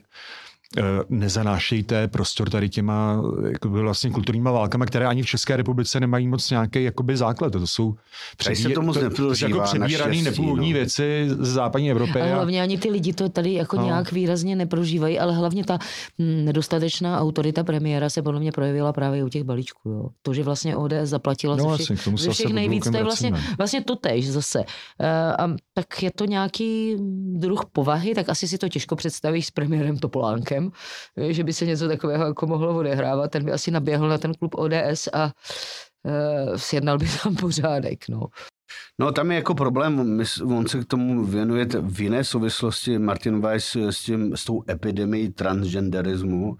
nezanášejte 1.08 2.08
prostor 2.08 2.50
tady 2.50 2.68
těma 2.68 3.22
jakoby 3.52 3.80
vlastně 3.80 4.10
kulturníma 4.10 4.50
válkama, 4.50 4.86
které 4.86 5.06
ani 5.06 5.22
v 5.22 5.26
České 5.26 5.56
republice 5.56 6.00
nemají 6.00 6.28
moc 6.28 6.50
nějaký 6.50 6.84
jakoby 6.84 7.16
základ. 7.16 7.52
To 7.52 7.66
jsou 7.66 7.94
přebí... 8.36 8.56
se 8.56 8.68
to 8.68 8.82
moc 8.82 8.98
to, 8.98 9.10
to 9.10 9.32
jako 9.42 9.60
přebíraný 9.60 10.22
nepůvodní 10.22 10.72
no. 10.72 10.78
věci 10.78 11.28
z 11.28 11.48
západní 11.48 11.90
Evropy. 11.90 12.20
Ale 12.20 12.34
hlavně 12.34 12.62
ani 12.62 12.78
ty 12.78 12.90
lidi 12.90 13.12
to 13.12 13.28
tady 13.28 13.54
jako 13.54 13.76
no. 13.76 13.84
nějak 13.84 14.12
výrazně 14.12 14.56
neprožívají, 14.56 15.18
ale 15.18 15.34
hlavně 15.34 15.64
ta 15.64 15.78
hm, 16.18 16.44
nedostatečná 16.44 17.20
autorita 17.20 17.64
premiéra 17.64 18.10
se 18.10 18.22
podle 18.22 18.40
mě 18.40 18.52
projevila 18.52 18.92
právě 18.92 19.24
u 19.24 19.28
těch 19.28 19.44
balíčků. 19.44 19.88
Jo. 19.88 20.08
To, 20.22 20.34
že 20.34 20.42
vlastně 20.42 20.76
ODS 20.76 20.92
zaplatila 21.02 21.56
no, 21.56 21.76
ze 21.76 21.84
všech, 21.84 22.08
ze 22.16 22.30
všech 22.30 22.52
nejvíc, 22.52 22.84
to 22.90 22.96
je 22.96 23.04
vlastně, 23.04 23.32
vlastně 23.58 23.84
to 23.84 23.96
tež 23.96 24.30
zase. 24.30 24.58
Uh, 24.58 24.66
a 25.38 25.56
tak 25.74 26.02
je 26.02 26.10
to 26.10 26.24
nějaký 26.24 26.96
druh 27.34 27.64
povahy, 27.72 28.14
tak 28.14 28.28
asi 28.28 28.48
si 28.48 28.58
to 28.58 28.68
těžko 28.68 28.96
představíš 28.96 29.46
s 29.46 29.50
premiérem 29.50 29.98
Topolánkem 29.98 30.59
rokem, 30.64 30.72
že 31.32 31.44
by 31.44 31.52
se 31.52 31.66
něco 31.66 31.88
takového 31.88 32.26
jako 32.26 32.46
mohlo 32.46 32.76
odehrávat. 32.76 33.30
Ten 33.30 33.44
by 33.44 33.52
asi 33.52 33.70
naběhl 33.70 34.08
na 34.08 34.18
ten 34.18 34.34
klub 34.34 34.54
ODS 34.54 35.08
a 35.12 35.32
uh, 36.04 36.56
sjednal 36.56 36.98
by 36.98 37.06
tam 37.22 37.36
pořádek. 37.36 38.08
No. 38.08 38.26
No 38.98 39.12
tam 39.12 39.30
je 39.30 39.36
jako 39.36 39.54
problém, 39.54 40.20
on 40.46 40.66
se 40.66 40.80
k 40.80 40.84
tomu 40.84 41.24
věnuje 41.24 41.66
v 41.80 42.00
jiné 42.00 42.24
souvislosti, 42.24 42.98
Martin 42.98 43.40
Weiss 43.40 43.76
s, 43.76 44.02
tím, 44.02 44.36
s 44.36 44.44
tou 44.44 44.62
epidemií 44.70 45.32
transgenderismu, 45.32 46.56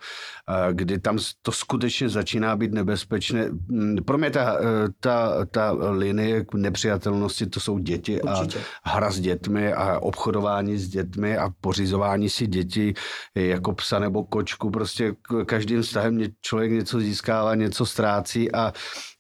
kdy 0.73 0.99
tam 0.99 1.19
to 1.43 1.53
skutečně 1.53 2.09
začíná 2.09 2.57
být 2.57 2.73
nebezpečné. 2.73 3.49
Mm, 3.51 3.97
pro 4.05 4.19
mě 4.19 4.31
ta, 4.31 4.59
e, 4.61 4.65
ta, 5.01 5.47
ta 5.47 5.73
linie 5.91 6.45
nepřijatelnosti, 6.55 7.47
to 7.47 7.61
jsou 7.61 7.79
děti 7.79 8.23
Určitě. 8.23 8.59
a 8.85 8.91
hra 8.91 9.11
s 9.11 9.21
dětmi 9.21 9.73
a 9.73 9.99
obchodování 9.99 10.79
s 10.79 10.89
dětmi 10.89 11.37
a 11.37 11.51
pořizování 11.61 12.29
si 12.29 12.47
dětí 12.47 12.95
jako 13.35 13.73
psa 13.73 13.99
nebo 13.99 14.25
kočku. 14.25 14.71
Prostě 14.71 15.15
každým 15.47 15.83
vztahem 15.83 16.21
člověk 16.41 16.73
něco 16.73 17.01
získává, 17.01 17.55
něco 17.55 17.87
ztrácí 17.87 18.53
a 18.53 18.73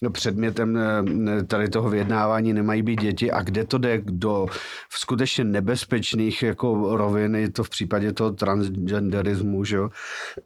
předmětem 0.08 0.76
e, 0.76 1.44
tady 1.44 1.68
toho 1.68 1.90
vyjednávání 1.90 2.52
nemají 2.52 2.82
být 2.82 3.00
děti. 3.00 3.30
A 3.30 3.42
kde 3.42 3.64
to 3.64 3.78
jde? 3.78 4.02
Do 4.04 4.46
skutečně 4.88 5.44
nebezpečných 5.44 6.42
jako 6.42 6.96
rovin, 6.96 7.34
je 7.34 7.50
to 7.50 7.64
v 7.64 7.70
případě 7.70 8.12
toho 8.12 8.30
transgenderismu, 8.30 9.64
že 9.64 9.76
jo? 9.76 9.90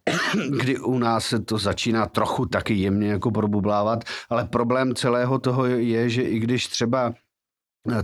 kdy 0.51 0.79
u 0.79 0.99
nás 0.99 1.27
se 1.27 1.39
to 1.39 1.59
začíná 1.59 2.07
trochu 2.07 2.47
taky 2.47 2.75
jemně 2.75 3.09
jako 3.09 3.31
probublávat, 3.31 4.05
ale 4.31 4.45
problém 4.45 4.95
celého 4.95 5.39
toho 5.39 5.67
je, 5.67 6.09
že 6.09 6.23
i 6.23 6.39
když 6.39 6.69
třeba 6.69 7.15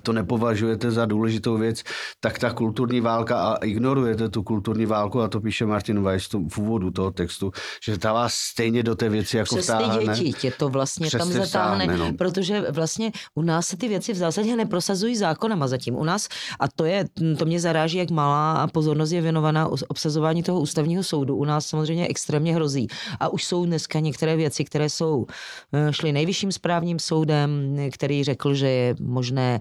to 0.03 0.13
nepovažujete 0.13 0.91
za 0.91 1.07
důležitou 1.07 1.59
věc, 1.59 1.83
tak 2.21 2.39
ta 2.39 2.53
kulturní 2.53 3.01
válka 3.01 3.43
a 3.43 3.57
ignorujete 3.57 4.29
tu 4.29 4.43
kulturní 4.43 4.87
válku 4.87 5.21
a 5.21 5.29
to 5.29 5.41
píše 5.41 5.67
Martin 5.67 6.03
Weiss 6.03 6.29
v 6.49 6.59
úvodu 6.59 6.91
toho 6.91 7.11
textu, 7.11 7.53
že 7.85 7.99
ta 7.99 8.13
vás 8.13 8.35
stejně 8.35 8.83
do 8.83 8.95
té 8.95 9.09
věci 9.09 9.37
jako 9.37 9.55
Přes 9.57 9.65
vtáhne. 9.65 9.99
ty 9.99 10.23
děti 10.23 10.33
tě 10.33 10.51
to 10.51 10.69
vlastně 10.69 11.07
Přes 11.07 11.19
tam 11.19 11.33
zatáhne, 11.33 11.87
no. 11.87 12.13
protože 12.13 12.61
vlastně 12.71 13.13
u 13.35 13.43
nás 13.43 13.67
se 13.67 13.77
ty 13.77 13.89
věci 13.89 14.13
v 14.13 14.17
zásadě 14.17 14.57
neprosazují 14.57 15.17
zákonama 15.17 15.69
zatím. 15.69 15.97
U 15.97 16.05
nás, 16.05 16.29
a 16.61 16.69
to 16.69 16.85
je, 16.85 17.05
to 17.39 17.45
mě 17.45 17.61
zaráží, 17.61 17.99
jak 17.99 18.11
malá 18.11 18.67
pozornost 18.67 19.11
je 19.11 19.21
věnovaná 19.21 19.69
obsazování 19.89 20.43
toho 20.43 20.61
ústavního 20.61 21.03
soudu. 21.03 21.37
U 21.37 21.45
nás 21.45 21.67
samozřejmě 21.67 22.09
extrémně 22.09 22.55
hrozí. 22.55 22.87
A 23.21 23.29
už 23.29 23.45
jsou 23.45 23.67
dneska 23.67 24.01
některé 24.01 24.37
věci, 24.37 24.65
které 24.65 24.91
jsou 24.91 25.27
eh, 25.73 25.93
šly 25.93 26.13
nejvyšším 26.13 26.53
správním 26.53 26.99
soudem, 26.99 27.77
který 27.93 28.25
řekl, 28.25 28.55
že 28.55 28.69
je 28.69 28.95
možné 29.01 29.61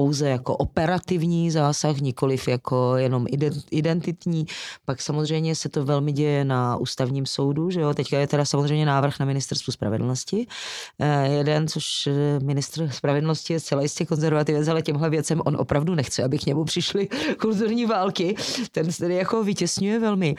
pouze 0.00 0.28
jako 0.28 0.56
operativní 0.56 1.50
zásah, 1.50 2.00
nikoliv 2.00 2.48
jako 2.48 2.96
jenom 2.96 3.26
identitní. 3.70 4.46
Pak 4.84 5.02
samozřejmě 5.02 5.54
se 5.54 5.68
to 5.68 5.84
velmi 5.84 6.12
děje 6.12 6.44
na 6.44 6.76
ústavním 6.76 7.26
soudu, 7.26 7.70
že 7.70 7.80
jo. 7.80 7.94
Teďka 7.94 8.18
je 8.18 8.26
teda 8.26 8.44
samozřejmě 8.44 8.86
návrh 8.86 9.20
na 9.20 9.26
ministerstvu 9.26 9.72
spravedlnosti. 9.72 10.46
Eh, 10.98 11.28
jeden, 11.28 11.68
což 11.68 12.06
eh, 12.06 12.40
ministr 12.40 12.88
spravedlnosti 12.88 13.52
je 13.52 13.60
zcela 13.60 13.82
jistě 13.82 14.06
konzervativec, 14.06 14.68
ale 14.68 14.82
těmhle 14.82 15.10
věcem 15.10 15.42
on 15.44 15.56
opravdu 15.56 15.94
nechce, 15.94 16.24
aby 16.24 16.38
k 16.38 16.46
němu 16.46 16.64
přišly 16.64 17.08
kulturní 17.40 17.86
války. 17.86 18.34
Ten 18.72 18.92
se 18.92 19.12
jako 19.12 19.44
vytěsňuje 19.44 19.98
velmi. 19.98 20.34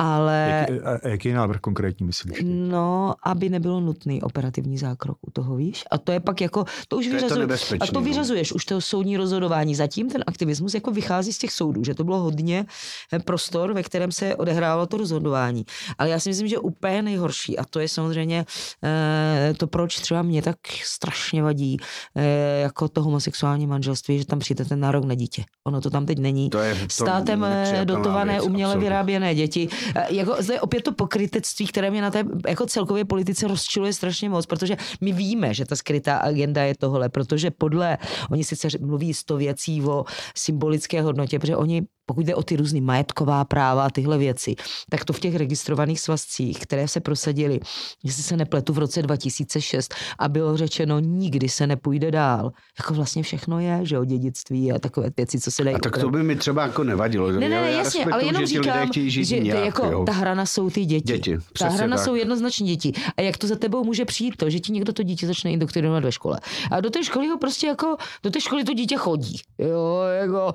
Ale... 0.00 0.66
Jak, 0.70 0.86
a 0.86 1.08
jaký 1.08 1.32
návrh 1.32 1.60
konkrétní 1.60 2.06
myslíš? 2.06 2.42
No, 2.44 3.14
aby 3.22 3.48
nebylo 3.48 3.80
nutný 3.80 4.22
operativní 4.22 4.78
zákrok 4.78 5.18
u 5.26 5.30
toho, 5.30 5.56
víš? 5.56 5.84
A 5.90 5.98
to 5.98 6.12
je 6.12 6.20
pak 6.20 6.40
jako, 6.40 6.64
to 6.88 6.96
už 6.96 7.08
vyřazuješ. 7.08 7.72
A 7.80 7.86
to 7.86 7.92
no. 7.92 8.00
vyřazuješ, 8.00 8.52
už 8.52 8.64
to 8.64 8.80
soudní 9.00 9.16
rozhodování. 9.16 9.74
Zatím 9.74 10.10
ten 10.10 10.24
aktivismus 10.26 10.74
jako 10.74 10.90
vychází 10.90 11.32
z 11.32 11.38
těch 11.38 11.52
soudů, 11.52 11.84
že 11.84 11.94
to 11.94 12.04
bylo 12.04 12.20
hodně 12.20 12.66
eh, 13.12 13.18
prostor, 13.18 13.72
ve 13.72 13.82
kterém 13.82 14.12
se 14.12 14.36
odehrávalo 14.36 14.86
to 14.86 14.96
rozhodování. 14.96 15.64
Ale 15.98 16.08
já 16.08 16.20
si 16.20 16.28
myslím, 16.28 16.48
že 16.48 16.58
úplně 16.58 17.02
nejhorší, 17.02 17.58
a 17.58 17.64
to 17.64 17.80
je 17.80 17.88
samozřejmě 17.88 18.44
eh, 18.84 19.54
to, 19.56 19.66
proč 19.66 20.00
třeba 20.00 20.22
mě 20.22 20.42
tak 20.42 20.56
strašně 20.84 21.42
vadí, 21.42 21.76
eh, 22.16 22.60
jako 22.60 22.88
to 22.88 23.02
homosexuální 23.02 23.66
manželství, 23.66 24.18
že 24.18 24.26
tam 24.26 24.38
přijde 24.38 24.64
ten 24.64 24.80
nárok 24.80 25.04
na 25.04 25.14
dítě. 25.14 25.44
Ono 25.66 25.80
to 25.80 25.90
tam 25.90 26.06
teď 26.06 26.18
není. 26.18 26.50
To 26.50 26.58
je 26.58 26.74
to 26.74 26.80
Státem 26.88 27.46
dotované, 27.84 28.32
věc, 28.32 28.44
uměle 28.44 28.72
absolutně. 28.72 28.88
vyráběné 28.88 29.34
děti 29.34 29.68
Eh, 29.94 30.14
jako 30.14 30.36
zde 30.42 30.60
opět 30.60 30.82
to 30.82 30.92
pokrytectví, 30.92 31.66
které 31.66 31.90
mě 31.90 32.02
na 32.02 32.10
té 32.10 32.24
jako 32.48 32.66
celkově 32.66 33.04
politice 33.04 33.48
rozčiluje 33.48 33.92
strašně 33.92 34.28
moc, 34.28 34.46
protože 34.46 34.76
my 35.00 35.12
víme, 35.12 35.54
že 35.54 35.64
ta 35.64 35.76
skrytá 35.76 36.16
agenda 36.16 36.62
je 36.62 36.74
tohle, 36.78 37.08
protože 37.08 37.50
podle, 37.50 37.98
oni 38.30 38.44
sice 38.44 38.68
mluví 38.80 39.14
sto 39.14 39.36
věcí 39.36 39.82
o 39.82 40.04
symbolické 40.36 41.02
hodnotě, 41.02 41.38
protože 41.38 41.56
oni 41.56 41.82
pokud 42.10 42.26
jde 42.26 42.34
o 42.34 42.42
ty 42.42 42.56
různý 42.56 42.80
majetková 42.80 43.44
práva 43.44 43.84
a 43.84 43.90
tyhle 43.90 44.18
věci, 44.18 44.54
tak 44.90 45.04
to 45.04 45.12
v 45.12 45.20
těch 45.20 45.36
registrovaných 45.36 46.00
svazcích, 46.00 46.58
které 46.58 46.88
se 46.88 47.00
prosadily, 47.00 47.60
jestli 48.04 48.22
se 48.22 48.36
nepletu 48.36 48.72
v 48.72 48.78
roce 48.78 49.02
2006 49.02 49.94
a 50.18 50.28
bylo 50.28 50.56
řečeno, 50.56 50.98
nikdy 50.98 51.48
se 51.48 51.66
nepůjde 51.66 52.10
dál. 52.10 52.52
Jako 52.78 52.94
vlastně 52.94 53.22
všechno 53.22 53.60
je, 53.60 53.80
že 53.82 53.98
o 53.98 54.04
dědictví 54.04 54.72
a 54.72 54.78
takové 54.78 55.10
věci, 55.16 55.40
co 55.40 55.50
se 55.50 55.64
dají. 55.64 55.76
A 55.76 55.78
tak 55.78 55.98
to 55.98 56.10
by 56.10 56.22
mi 56.22 56.36
třeba 56.36 56.62
jako 56.62 56.84
nevadilo. 56.84 57.32
Ne, 57.32 57.38
ne, 57.38 57.48
ne, 57.48 57.72
jasně, 57.72 58.04
ale 58.04 58.24
jenom 58.24 58.46
že 58.46 58.46
říkám, 58.46 58.88
žít 58.92 59.24
že 59.24 59.38
nějak, 59.38 59.64
jako, 59.64 59.86
jo. 59.86 60.04
ta 60.04 60.12
hrana 60.12 60.46
jsou 60.46 60.70
ty 60.70 60.84
děti. 60.84 61.12
Děti, 61.12 61.38
ta 61.58 61.68
hrana 61.68 61.96
tak. 61.96 62.04
jsou 62.04 62.14
jednoznačně 62.14 62.66
děti. 62.66 62.92
A 63.16 63.22
jak 63.22 63.38
to 63.38 63.46
za 63.46 63.56
tebou 63.56 63.84
může 63.84 64.04
přijít 64.04 64.36
to, 64.36 64.50
že 64.50 64.60
ti 64.60 64.72
někdo 64.72 64.92
to 64.92 65.02
dítě 65.02 65.26
začne 65.26 65.50
indoktrinovat 65.50 66.04
ve 66.04 66.12
škole. 66.12 66.40
A 66.70 66.80
do 66.80 66.90
té 66.90 67.04
školy 67.04 67.28
ho 67.28 67.38
prostě 67.38 67.66
jako, 67.66 67.96
do 68.22 68.30
té 68.30 68.40
školy 68.40 68.64
to 68.64 68.74
dítě 68.74 68.96
chodí. 68.96 69.40
Jo, 69.58 70.00
jako, 70.20 70.52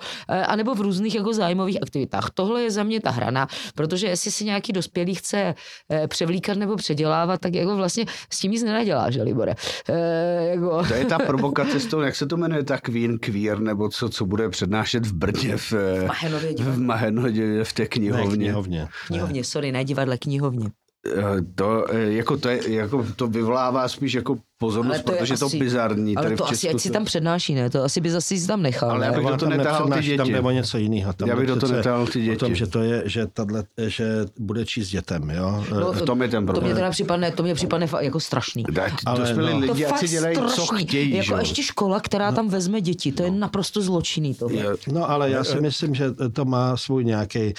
a 0.48 0.56
nebo 0.56 0.76
v 0.76 0.82
různých 0.82 1.16
jako 1.16 1.34
zájmových 1.46 1.78
aktivitách. 1.82 2.30
Tohle 2.34 2.62
je 2.64 2.72
za 2.72 2.84
mě 2.84 3.02
ta 3.02 3.12
hrana, 3.12 3.48
protože 3.76 4.08
jestli 4.08 4.32
si 4.32 4.46
nějaký 4.46 4.74
dospělý 4.74 5.16
chce 5.16 5.56
eh, 5.92 6.08
převlíkat 6.08 6.58
nebo 6.58 6.76
předělávat, 6.76 7.42
tak 7.42 7.54
jako 7.54 7.76
vlastně 7.76 8.06
s 8.34 8.40
tím 8.40 8.52
nic 8.52 8.64
nenadělá, 8.64 9.12
že 9.12 9.24
Libore. 9.24 9.54
Eh, 9.90 10.46
jako... 10.46 10.84
To 10.88 10.94
je 10.94 11.06
ta 11.06 11.18
provokace 11.20 11.80
s 11.80 11.86
tou, 11.86 12.02
jak 12.02 12.16
se 12.16 12.26
to 12.26 12.38
jmenuje, 12.38 12.64
ta 12.64 12.78
Queen 12.78 13.18
Queer, 13.20 13.60
nebo 13.60 13.90
co, 13.90 14.10
co 14.10 14.26
bude 14.26 14.50
přednášet 14.50 15.06
v 15.06 15.14
Brně 15.14 15.58
v, 15.58 15.74
eh, 15.74 16.06
Mahenově 16.08 16.54
v. 16.60 16.78
Mahenově 16.80 17.64
v 17.64 17.74
té 17.74 17.84
Ne, 17.84 17.88
knihovně. 17.88 18.36
knihovně. 18.36 18.88
Knihovně, 19.08 19.44
sorry, 19.44 19.72
ne 19.72 19.84
divadle, 19.84 20.18
knihovně. 20.18 20.68
Eh, 21.08 21.42
To, 21.56 21.86
jako 21.94 22.38
to, 22.38 22.50
je, 22.50 22.74
jako 22.74 23.06
to 23.16 23.28
vyvolává 23.28 23.88
spíš 23.88 24.14
jako 24.14 24.38
pozornost, 24.66 24.94
Ale 24.96 25.04
to 25.04 25.12
je 25.12 25.18
protože 25.18 25.34
je 25.34 25.38
to 25.38 25.46
asi- 25.46 25.58
bizarní. 25.60 26.16
Ale 26.16 26.24
tady 26.26 26.36
to 26.36 26.46
v 26.46 26.52
asi, 26.52 26.70
ať 26.70 26.80
si 26.80 26.88
to- 26.90 26.94
tam 26.94 27.06
přednáší, 27.06 27.56
ne? 27.56 27.70
To 27.70 27.84
asi 27.84 28.02
by 28.02 28.12
zase 28.12 28.38
si 28.38 28.48
tam 28.48 28.62
nechal. 28.62 28.90
Ale 28.92 29.00
ne? 29.00 29.06
já 29.06 29.12
bych 29.14 29.26
do 29.28 29.38
tam 29.38 29.50
netahal 29.50 29.84
ty 29.86 29.90
Tam 29.92 30.02
děti. 30.02 30.32
jde 30.32 30.42
o 30.42 30.52
něco 30.52 30.78
jiného. 30.78 31.14
Tam 31.14 31.30
Já 31.30 31.36
bych 31.36 31.48
do 31.48 31.56
toho 31.56 31.74
netahal 31.74 32.08
ty 32.08 32.32
O 32.36 32.38
tom, 32.40 32.50
děti. 32.50 32.60
že 32.60 32.68
to 32.68 32.80
je, 32.84 33.04
že, 33.06 33.28
tato, 33.28 33.54
že 33.88 34.06
bude 34.40 34.66
číst 34.66 34.90
dětem, 34.90 35.30
jo? 35.30 35.66
No, 35.80 35.94
v 35.94 36.02
tom 36.02 36.22
je 36.22 36.28
ten 36.28 36.46
To 36.46 36.52
mě 36.52 36.60
problém. 36.60 36.76
teda 36.76 36.90
připadne, 36.92 37.32
to 37.32 37.44
mě 37.44 37.56
připadne 37.56 37.88
jako 38.02 38.20
strašný. 38.20 38.64
Dať, 38.72 38.94
Ale 39.06 39.20
dospělí 39.20 39.54
no. 39.54 39.68
To 39.68 39.74
lidi, 39.74 39.86
ať 39.86 40.00
si 40.00 40.06
fakt 40.06 40.10
dělají, 40.12 40.36
co 40.38 40.50
strašný. 40.50 40.86
chtějí. 40.86 41.12
že 41.12 41.18
Jako 41.18 41.34
jo. 41.34 41.40
ještě 41.40 41.64
škola, 41.64 42.00
která 42.00 42.32
tam 42.32 42.50
vezme 42.50 42.82
děti, 42.82 43.12
to 43.12 43.24
je 43.24 43.32
naprosto 43.32 43.82
zločinný 43.82 44.36
tohle. 44.36 44.58
Je- 44.58 44.76
No 44.88 45.10
ale 45.10 45.30
já 45.30 45.44
si 45.44 45.62
myslím, 45.62 45.96
že 45.96 46.12
to 46.34 46.46
má 46.46 46.78
svůj 46.78 47.06
nějaký. 47.06 47.54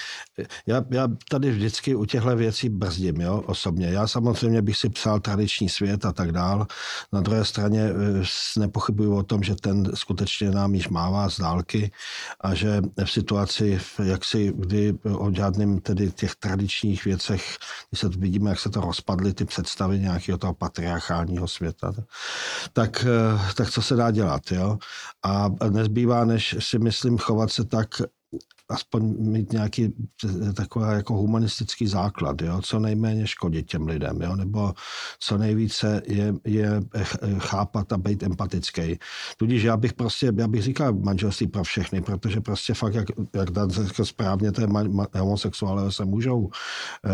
Já, 0.67 0.83
já 0.89 1.07
tady 1.29 1.51
vždycky 1.51 1.95
u 1.95 2.05
těchto 2.05 2.35
věcí 2.35 2.69
brzdím, 2.69 3.21
jo, 3.21 3.43
osobně. 3.45 3.87
Já 3.87 4.07
samozřejmě 4.07 4.61
bych 4.61 4.77
si 4.77 4.89
psal 4.89 5.19
tradiční 5.19 5.69
svět 5.69 6.05
a 6.05 6.11
tak 6.11 6.31
dál. 6.31 6.67
Na 7.13 7.21
druhé 7.21 7.45
straně 7.45 7.89
eh, 7.89 8.59
nepochybuju 8.59 9.15
o 9.15 9.23
tom, 9.23 9.43
že 9.43 9.55
ten 9.55 9.91
skutečně 9.95 10.51
nám 10.51 10.75
již 10.75 10.89
mává 10.89 11.29
z 11.29 11.39
dálky 11.39 11.91
a 12.41 12.53
že 12.53 12.81
v 13.05 13.11
situaci, 13.11 13.79
jak 14.03 14.25
si, 14.25 14.53
kdy 14.55 14.93
o 15.17 15.31
žádným 15.33 15.79
tedy 15.79 16.11
těch 16.11 16.35
tradičních 16.35 17.05
věcech, 17.05 17.57
když 17.89 17.99
se 17.99 18.09
vidíme, 18.09 18.49
jak 18.49 18.59
se 18.59 18.69
to 18.69 18.81
rozpadly, 18.81 19.33
ty 19.33 19.45
představy 19.45 19.99
nějakého 19.99 20.37
toho 20.37 20.53
patriarchálního 20.53 21.47
světa, 21.47 21.93
tak, 22.73 23.05
eh, 23.05 23.53
tak 23.55 23.69
co 23.69 23.81
se 23.81 23.95
dá 23.95 24.11
dělat, 24.11 24.51
jo? 24.51 24.77
A 25.23 25.49
nezbývá, 25.69 26.25
než 26.25 26.55
si 26.59 26.79
myslím 26.79 27.17
chovat 27.17 27.51
se 27.51 27.65
tak, 27.65 27.87
aspoň 28.69 29.15
mít 29.19 29.51
nějaký 29.51 29.89
t- 30.21 30.53
takový 30.53 30.85
jako 30.91 31.13
humanistický 31.13 31.87
základ, 31.87 32.41
jo? 32.41 32.61
co 32.61 32.79
nejméně 32.79 33.27
škodit 33.27 33.65
těm 33.67 33.87
lidem, 33.87 34.21
jo? 34.21 34.35
nebo 34.35 34.73
co 35.19 35.37
nejvíce 35.37 36.01
je, 36.07 36.33
je 36.45 36.81
ch- 37.03 37.17
chápat 37.39 37.93
a 37.93 37.97
být 37.97 38.23
empatický. 38.23 38.99
Tudíž 39.37 39.63
já 39.63 39.77
bych 39.77 39.93
prostě, 39.93 40.33
já 40.37 40.47
bych 40.47 40.63
říkal 40.63 40.93
manželství 40.93 41.47
pro 41.47 41.63
všechny, 41.63 42.01
protože 42.01 42.41
prostě 42.41 42.73
fakt, 42.73 42.93
jak, 42.93 43.07
jak 43.33 43.51
Dan 43.51 43.69
řekl 43.69 44.05
správně, 44.05 44.51
ma, 44.67 45.07
homosexuálové 45.15 45.91
se 45.91 46.05
můžou 46.05 46.49
eh, 47.05 47.09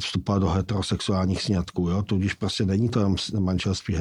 vstupovat 0.00 0.38
do 0.38 0.48
heterosexuálních 0.48 1.42
sňatků, 1.42 1.88
jo? 1.88 2.02
tudíž 2.02 2.34
prostě 2.34 2.66
není 2.66 2.88
to 2.88 2.98
jenom 2.98 3.16
manželství 3.38 3.96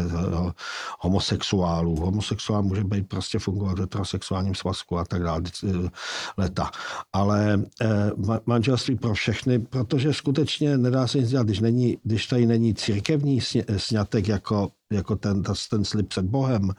homosexuálů. 1.00 1.96
Homosexuál 1.96 2.64
může 2.64 2.84
být 2.84 3.08
prostě 3.08 3.40
fungovat 3.40 3.78
v 3.78 3.82
heterosexuálním 3.82 4.56
svazku 4.56 4.98
a 4.98 5.06
tak 5.06 5.24
dále, 5.24 5.42
eh, 5.64 5.90
leta. 6.38 6.72
Ale 7.14 7.62
eh, 7.82 7.88
ma- 8.18 8.40
manželství 8.46 8.96
pro 8.96 9.14
všechny, 9.14 9.60
protože 9.60 10.14
skutečně 10.14 10.78
nedá 10.78 11.08
se 11.08 11.18
nic 11.18 11.30
dělat, 11.30 11.46
když, 11.46 11.60
není, 11.60 11.98
když 12.04 12.28
tady 12.28 12.46
není 12.46 12.74
církevní 12.74 13.42
sně- 13.42 13.66
sňatek 13.78 14.28
jako 14.28 14.70
jako 14.92 15.16
ten, 15.16 15.44
ta- 15.44 15.54
ten 15.70 15.84
slib 15.86 16.08
před 16.08 16.26
Bohem, 16.26 16.72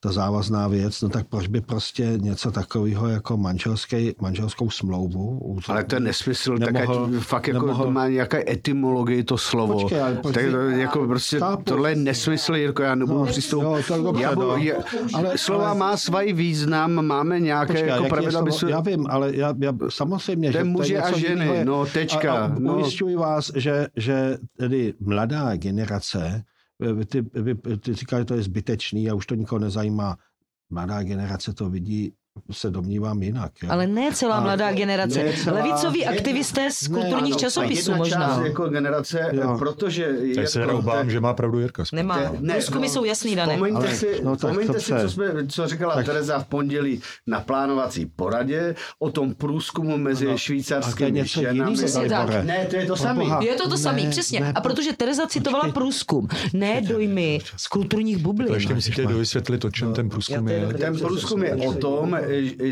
ta 0.00 0.12
závazná 0.12 0.68
věc, 0.68 1.02
no 1.02 1.08
tak 1.08 1.26
proč 1.28 1.46
by 1.46 1.60
prostě 1.60 2.12
něco 2.16 2.50
takového 2.50 3.08
jako 3.08 3.36
manželský, 3.36 4.14
manželskou 4.20 4.70
smlouvu? 4.70 5.56
Ale 5.68 5.84
to 5.84 5.94
je 5.96 6.00
nesmysl, 6.00 6.58
tak 6.58 6.72
Nemohl- 6.72 7.16
ať 7.16 7.22
fakt 7.22 7.48
jako 7.48 7.66
nemohl- 7.66 7.84
to 7.84 7.90
má 7.90 8.08
nějaká 8.08 8.38
etymologii 8.50 9.24
to 9.24 9.38
slovo. 9.38 9.80
Počkej, 9.80 10.02
ale 10.02 10.14
proč 10.14 10.34
tak 10.34 10.44
to, 10.50 10.56
jako 10.60 11.06
prostě 11.06 11.38
Chápu. 11.38 11.62
tohle 11.62 11.90
je 11.90 11.96
nesmysl, 11.96 12.54
Jirko, 12.54 12.82
já 12.82 12.94
nebudu 12.94 13.18
No, 13.18 13.26
přistoupit. 13.26 13.66
jo, 13.90 13.96
to 13.96 14.02
dobře, 14.02 14.22
já 14.22 14.34
budu, 14.34 14.46
no. 14.48 14.56
je, 14.56 14.76
Ale- 15.14 15.38
slova 15.38 15.68
ale- 15.68 15.78
má 15.78 15.96
svůj 15.96 16.32
význam, 16.32 17.06
máme 17.06 17.40
nějaké 17.40 17.72
Počkej, 17.72 17.88
jako 17.88 18.04
pravidla. 18.04 18.40
slovo? 18.40 18.52
se- 18.52 18.70
Já 18.70 18.80
vím, 18.80 19.06
ale 19.10 19.36
já, 19.36 19.54
já 19.60 19.72
samozřejmě, 19.88 20.52
To 20.52 20.58
je 20.58 20.64
že 20.64 20.70
muži 20.70 20.98
a 20.98 21.18
ženy, 21.18 21.64
no, 21.64 21.86
tečka, 21.86 22.32
A, 22.34 22.44
a 22.44 22.54
no. 22.58 22.74
ujišťuji 22.76 23.16
vás, 23.16 23.50
že, 23.56 23.86
že 23.96 24.36
tedy 24.58 24.94
mladá 25.00 25.56
generace, 25.56 26.42
ty, 27.06 27.22
ty 27.78 27.94
říkáš, 27.94 28.20
že 28.20 28.24
to 28.24 28.34
je 28.34 28.42
zbytečný 28.42 29.10
a 29.10 29.14
už 29.14 29.26
to 29.26 29.34
nikoho 29.34 29.58
nezajímá. 29.58 30.16
Mladá 30.70 31.02
generace 31.02 31.52
to 31.52 31.70
vidí, 31.70 32.14
se 32.52 32.70
domnívám 32.70 33.22
jinak. 33.22 33.52
Jo? 33.62 33.68
Ale 33.72 33.86
ne 33.86 34.10
celá 34.14 34.36
A 34.36 34.40
mladá 34.40 34.72
generace. 34.72 35.22
ne 35.22 35.32
celá- 35.44 35.56
Levicoví 35.64 36.06
aktivisté 36.06 36.70
z 36.72 36.88
ne, 36.88 37.00
kulturních 37.00 37.32
ano, 37.32 37.40
časopisů 37.40 37.90
jedna 37.90 37.96
možná. 37.96 38.16
část 38.26 38.44
jako 38.44 38.68
generace, 38.68 39.30
Jo. 39.32 39.56
protože... 39.58 40.08
Tak 40.34 40.48
se 40.48 40.60
Jirko, 40.60 40.78
obávám, 40.78 41.06
te- 41.06 41.12
že 41.12 41.20
má 41.20 41.34
pravdu 41.34 41.58
Jirka. 41.60 41.84
Nemá. 41.92 42.18
Te- 42.18 42.30
ne, 42.40 42.54
Průzkumy 42.54 42.86
no, 42.86 42.92
jsou 42.92 43.04
jasný, 43.04 43.36
Dané. 43.36 43.52
Vzpomeňte 43.54 43.78
Ale- 43.86 43.94
si, 43.96 44.20
no 44.24 44.30
tak 44.36 44.50
vzpomeňte 44.50 44.80
si 44.80 44.92
co, 45.02 45.10
jsme, 45.10 45.46
co 45.48 45.66
říkala 45.68 45.94
Tak- 45.94 46.06
Tereza 46.06 46.38
v 46.38 46.44
pondělí 46.46 47.00
na 47.26 47.40
plánovací 47.40 48.06
poradě 48.06 48.74
o 48.98 49.10
tom 49.10 49.34
průzkumu 49.34 49.96
mezi 49.98 50.24
No, 50.24 50.30
a 50.30 50.32
to 50.32 50.34
je 50.34 50.38
švýcarskými 50.38 51.24
ženami. 51.26 51.76
tak. 52.08 52.44
Ne, 52.44 52.66
to 52.70 52.76
je 52.76 52.86
to 52.86 52.96
samé. 52.96 53.24
Je 53.40 53.54
to 53.54 53.68
to 53.68 53.76
samé, 53.78 54.02
Ne, 54.02 54.10
přesně. 54.10 54.40
ne, 54.40 54.52
a 54.54 54.60
protože 54.60 54.92
Tereza 54.92 55.26
citovala 55.26 55.68
průzkum, 55.72 56.28
ne 56.52 56.80
dojmy 56.80 57.38
z 57.56 57.66
kulturních 57.66 58.18
bublin. 58.18 58.48
To 58.48 58.54
ještě 58.54 58.74
musíte 58.74 59.06
dovysvětlit, 59.06 59.64
o 59.64 59.70
čem 59.70 59.92
ten 59.92 60.08
průzkum 60.08 60.48
je. 60.48 60.66
Ten 60.78 60.98
průzkum 60.98 61.42
je 61.44 61.54
o 61.56 61.72
tom, 61.72 62.14
eh, 62.14 62.23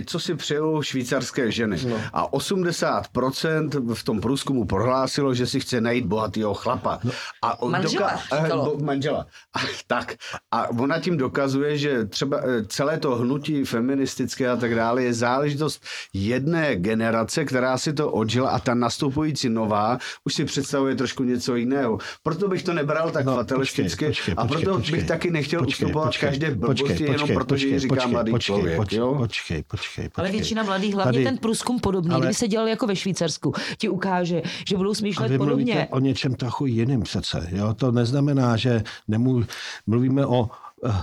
co 0.06 0.20
si 0.20 0.34
přejou 0.34 0.82
švýcarské 0.82 1.50
ženy. 1.50 1.76
A 2.12 2.32
80% 2.32 3.94
v 3.94 4.04
tom 4.04 4.20
průzkumu 4.20 4.64
prohlásilo, 4.64 5.34
že 5.34 5.46
si 5.46 5.60
chce 5.60 5.80
najít 5.80 6.06
bohatého 6.06 6.54
chlapa. 6.54 7.00
A 7.42 7.62
on 7.62 7.72
Manžela, 7.72 8.10
eh, 8.32 8.42
říkalo. 8.42 8.64
bo- 8.76 8.84
manžela. 8.84 9.26
A, 9.56 9.60
tak. 9.86 10.14
A 10.50 10.68
ona 10.70 10.98
tím 11.00 11.16
dokazuje, 11.16 11.78
že 11.78 12.04
třeba 12.04 12.40
eh, 12.42 12.64
celé 12.64 12.98
to 12.98 13.14
hnutí 13.16 13.64
feministické 13.64 14.48
a 14.48 14.56
tak 14.56 14.74
dále 14.74 15.02
je 15.02 15.14
záležitost 15.14 15.84
jedné 16.12 16.76
generace, 16.76 17.44
která 17.44 17.78
si 17.78 17.92
to 17.92 18.10
odžila 18.12 18.50
a 18.50 18.58
ta 18.58 18.74
nastupující 18.74 19.48
nová 19.48 19.98
už 20.24 20.34
si 20.34 20.44
představuje 20.44 20.94
trošku 20.94 21.22
něco 21.24 21.56
jiného. 21.56 21.98
Proto 22.22 22.48
bych 22.48 22.62
to 22.62 22.72
nebral 22.72 23.10
tak 23.10 23.24
No, 23.24 23.34
fatalisticky 23.36 24.06
počkej, 24.06 24.08
počkej, 24.08 24.34
a 24.36 24.46
proto 24.46 24.74
počkej, 24.76 24.92
bych 24.98 25.08
taky 25.08 25.30
nechtěl 25.30 25.60
počkej, 25.64 25.86
ustupovat 25.86 26.08
počkej, 26.08 26.28
každé 26.28 26.50
blbosti 26.54 26.82
počkej, 26.82 27.06
jenom 27.06 27.18
počkej, 27.20 27.36
protože 27.36 27.66
ji 27.66 27.72
počkej, 27.72 27.80
říká 27.80 27.94
počkej, 27.94 28.12
mladý 28.12 28.30
počkej, 28.32 28.46
člověk. 28.56 28.76
počkej, 28.76 28.98
jo? 28.98 29.14
Počkej, 29.18 29.41
počkej, 29.42 29.62
počkej. 29.62 30.10
Ale 30.16 30.30
většina 30.30 30.62
mladých, 30.62 30.94
hlavně 30.94 31.12
Tady- 31.12 31.24
ten 31.24 31.38
průzkum 31.38 31.80
podobný, 31.80 32.10
ale- 32.10 32.20
kdyby 32.20 32.34
se 32.34 32.48
dělal 32.48 32.68
jako 32.68 32.86
ve 32.86 32.96
Švýcarsku, 32.96 33.52
ti 33.78 33.88
ukáže, 33.88 34.42
že 34.68 34.76
budou 34.76 34.90
A 34.90 34.94
smýšlet 34.94 35.28
vy 35.28 35.38
mluvíte 35.38 35.72
podobně. 35.72 35.88
o 35.90 35.98
něčem 35.98 36.34
trochu 36.34 36.66
jiným 36.66 37.02
přece. 37.02 37.48
Jo? 37.50 37.74
To 37.74 37.92
neznamená, 37.92 38.56
že 38.56 38.82
nemů... 39.08 39.42
mluvíme 39.86 40.26
o 40.26 40.50
eh, 40.86 41.02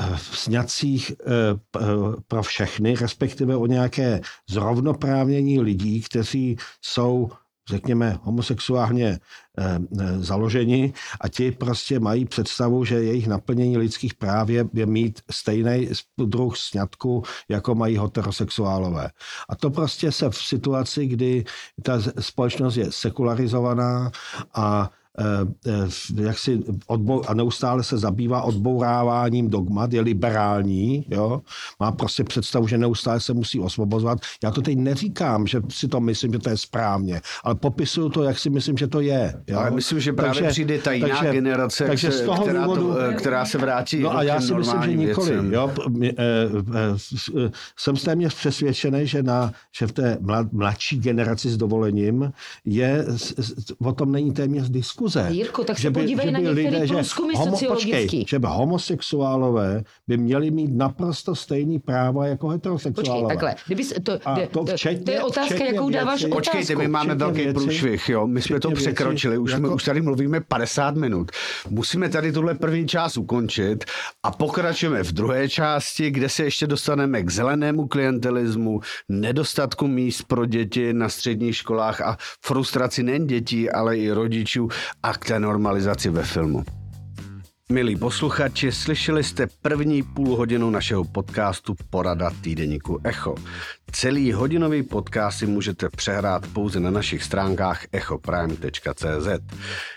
eh, 0.00 0.18
sňacích 0.18 1.12
eh, 1.12 1.84
pro 2.28 2.42
všechny, 2.42 2.94
respektive 3.00 3.56
o 3.56 3.66
nějaké 3.66 4.20
zrovnoprávnění 4.50 5.60
lidí, 5.60 6.02
kteří 6.02 6.56
jsou 6.82 7.30
řekněme, 7.68 8.18
homosexuálně 8.22 9.18
založeni 10.18 10.92
a 11.20 11.28
ti 11.28 11.52
prostě 11.52 12.00
mají 12.00 12.24
představu, 12.24 12.84
že 12.84 13.02
jejich 13.02 13.26
naplnění 13.26 13.78
lidských 13.78 14.14
práv 14.14 14.48
je, 14.48 14.64
je 14.74 14.86
mít 14.86 15.20
stejný 15.30 15.88
druh 16.18 16.56
sňatku, 16.56 17.22
jako 17.48 17.74
mají 17.74 17.98
heterosexuálové. 17.98 19.10
A 19.48 19.56
to 19.56 19.70
prostě 19.70 20.12
se 20.12 20.30
v 20.30 20.36
situaci, 20.36 21.06
kdy 21.06 21.44
ta 21.82 22.00
společnost 22.20 22.76
je 22.76 22.86
sekularizovaná 22.92 24.10
a 24.54 24.90
jak 26.20 26.38
si 26.38 26.60
odbou, 26.86 27.30
a 27.30 27.34
neustále 27.34 27.84
se 27.84 27.98
zabývá 27.98 28.42
odbouráváním 28.42 29.50
dogmat, 29.50 29.92
je 29.92 30.00
liberální, 30.00 31.04
jo? 31.08 31.42
má 31.80 31.92
prostě 31.92 32.24
představu, 32.24 32.66
že 32.66 32.78
neustále 32.78 33.20
se 33.20 33.34
musí 33.34 33.60
osvobozovat. 33.60 34.18
Já 34.44 34.50
to 34.50 34.62
teď 34.62 34.78
neříkám, 34.78 35.46
že 35.46 35.60
si 35.68 35.88
to 35.88 36.00
myslím, 36.00 36.32
že 36.32 36.38
to 36.38 36.50
je 36.50 36.56
správně, 36.56 37.20
ale 37.44 37.54
popisuju 37.54 38.08
to, 38.08 38.22
jak 38.22 38.38
si 38.38 38.50
myslím, 38.50 38.76
že 38.76 38.86
to 38.86 39.00
je. 39.00 39.34
Jo? 39.46 39.58
Ale 39.58 39.70
myslím, 39.70 40.00
že 40.00 40.12
právě 40.12 40.34
takže, 40.34 40.50
přijde 40.50 40.78
ta 40.78 40.92
jiná 40.92 41.08
takže, 41.08 41.32
generace, 41.32 41.86
takže 41.86 42.10
z 42.10 42.20
toho 42.20 42.42
která, 42.42 42.62
důvodu, 42.62 42.94
to, 42.94 43.14
která 43.16 43.44
se 43.44 43.58
vrátí 43.58 44.00
No 44.00 44.16
a 44.16 44.22
já 44.22 44.40
si 44.40 44.54
myslím, 44.54 44.82
že 44.82 44.94
nikoli. 44.94 45.54
Jo? 45.54 45.70
Jsem 47.76 47.96
téměř 47.96 48.34
přesvědčený, 48.34 49.06
že, 49.06 49.22
na, 49.22 49.52
že 49.78 49.86
v 49.86 49.92
té 49.92 50.18
mladší 50.52 50.98
generaci 51.00 51.50
s 51.50 51.56
dovolením 51.56 52.32
je, 52.64 53.04
o 53.78 53.92
tom 53.92 54.12
není 54.12 54.32
téměř 54.32 54.68
diskuze. 54.70 55.07
Jirko, 55.28 55.64
tak 55.64 55.78
se 55.78 55.90
podívej 55.90 56.32
na 56.32 56.38
některé 56.38 56.86
průzkumy 56.86 57.34
homo, 57.36 57.58
počkej, 57.68 58.24
že 58.28 58.38
by 58.38 58.46
homosexuálové 58.50 59.82
by 60.08 60.16
měli 60.16 60.50
mít 60.50 60.76
naprosto 60.76 61.34
stejný 61.34 61.78
práva 61.78 62.26
jako 62.26 62.48
heterosexuálové. 62.48 63.34
Počkej, 63.34 63.36
takhle. 63.36 63.54
Kdyby 63.66 63.84
to, 63.84 64.18
a 64.24 64.36
to, 64.50 64.64
včetně, 64.64 65.04
to 65.04 65.10
je 65.10 65.22
otázka, 65.22 65.64
jakou 65.64 65.90
dáváš 65.90 66.24
otázku. 66.24 66.36
Počkejte, 66.36 66.76
my 66.76 66.88
máme 66.88 67.14
velký 67.14 67.38
věci, 67.38 67.54
průšvih, 67.54 68.08
jo. 68.08 68.26
My 68.26 68.42
jsme 68.42 68.60
to 68.60 68.70
překročili, 68.70 69.38
už, 69.38 69.50
jako... 69.50 69.60
jsme, 69.60 69.74
už 69.74 69.84
tady 69.84 70.00
mluvíme 70.00 70.40
50 70.40 70.94
minut. 70.94 71.30
Musíme 71.70 72.08
tady 72.08 72.32
tuhle 72.32 72.54
první 72.54 72.88
část 72.88 73.16
ukončit 73.16 73.84
a 74.22 74.30
pokračujeme 74.30 75.02
v 75.02 75.12
druhé 75.12 75.48
části, 75.48 76.10
kde 76.10 76.28
se 76.28 76.44
ještě 76.44 76.66
dostaneme 76.66 77.22
k 77.22 77.30
zelenému 77.30 77.88
klientelismu, 77.88 78.80
nedostatku 79.08 79.86
míst 79.86 80.22
pro 80.22 80.46
děti 80.46 80.92
na 80.92 81.08
středních 81.08 81.56
školách 81.56 82.00
a 82.00 82.16
frustraci 82.44 83.02
nejen 83.02 83.26
dětí, 83.26 83.70
ale 83.70 83.96
i 83.96 84.10
rodičů 84.10 84.68
a 85.02 85.12
k 85.12 85.26
té 85.26 85.40
normalizaci 85.40 86.10
ve 86.10 86.22
filmu. 86.22 86.64
Milí 87.72 87.96
posluchači, 87.96 88.72
slyšeli 88.72 89.24
jste 89.24 89.46
první 89.62 90.02
půl 90.02 90.36
hodinu 90.36 90.70
našeho 90.70 91.04
podcastu 91.04 91.74
Porada 91.90 92.30
týdeníku 92.42 93.00
Echo. 93.04 93.34
Celý 93.92 94.32
hodinový 94.32 94.82
podcast 94.82 95.38
si 95.38 95.46
můžete 95.46 95.88
přehrát 95.88 96.46
pouze 96.46 96.80
na 96.80 96.90
našich 96.90 97.22
stránkách 97.22 97.84
echoprime.cz. 97.92 99.28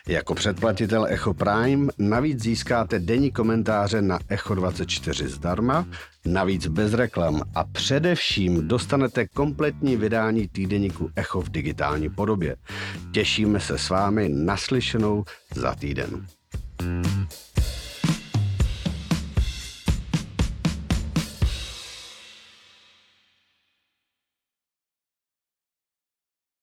Jako 0.08 0.36
předplatitel 0.36 1.06
Echo 1.10 1.34
Prime 1.34 1.92
navíc 1.98 2.44
získáte 2.44 3.00
denní 3.00 3.32
komentáře 3.32 4.02
na 4.02 4.20
Echo24 4.20 5.28
zdarma, 5.28 5.86
navíc 6.26 6.68
bez 6.68 6.94
reklam 6.94 7.42
a 7.56 7.64
především 7.64 8.68
dostanete 8.68 9.28
kompletní 9.28 9.98
vydání 9.98 10.48
týdeníku 10.48 11.10
Echo 11.16 11.42
v 11.42 11.50
digitální 11.50 12.10
podobě. 12.10 12.56
Těšíme 13.12 13.60
se 13.60 13.78
s 13.78 13.90
vámi 13.90 14.30
naslyšenou 14.30 15.24
za 15.56 15.76
týden. 15.76 16.26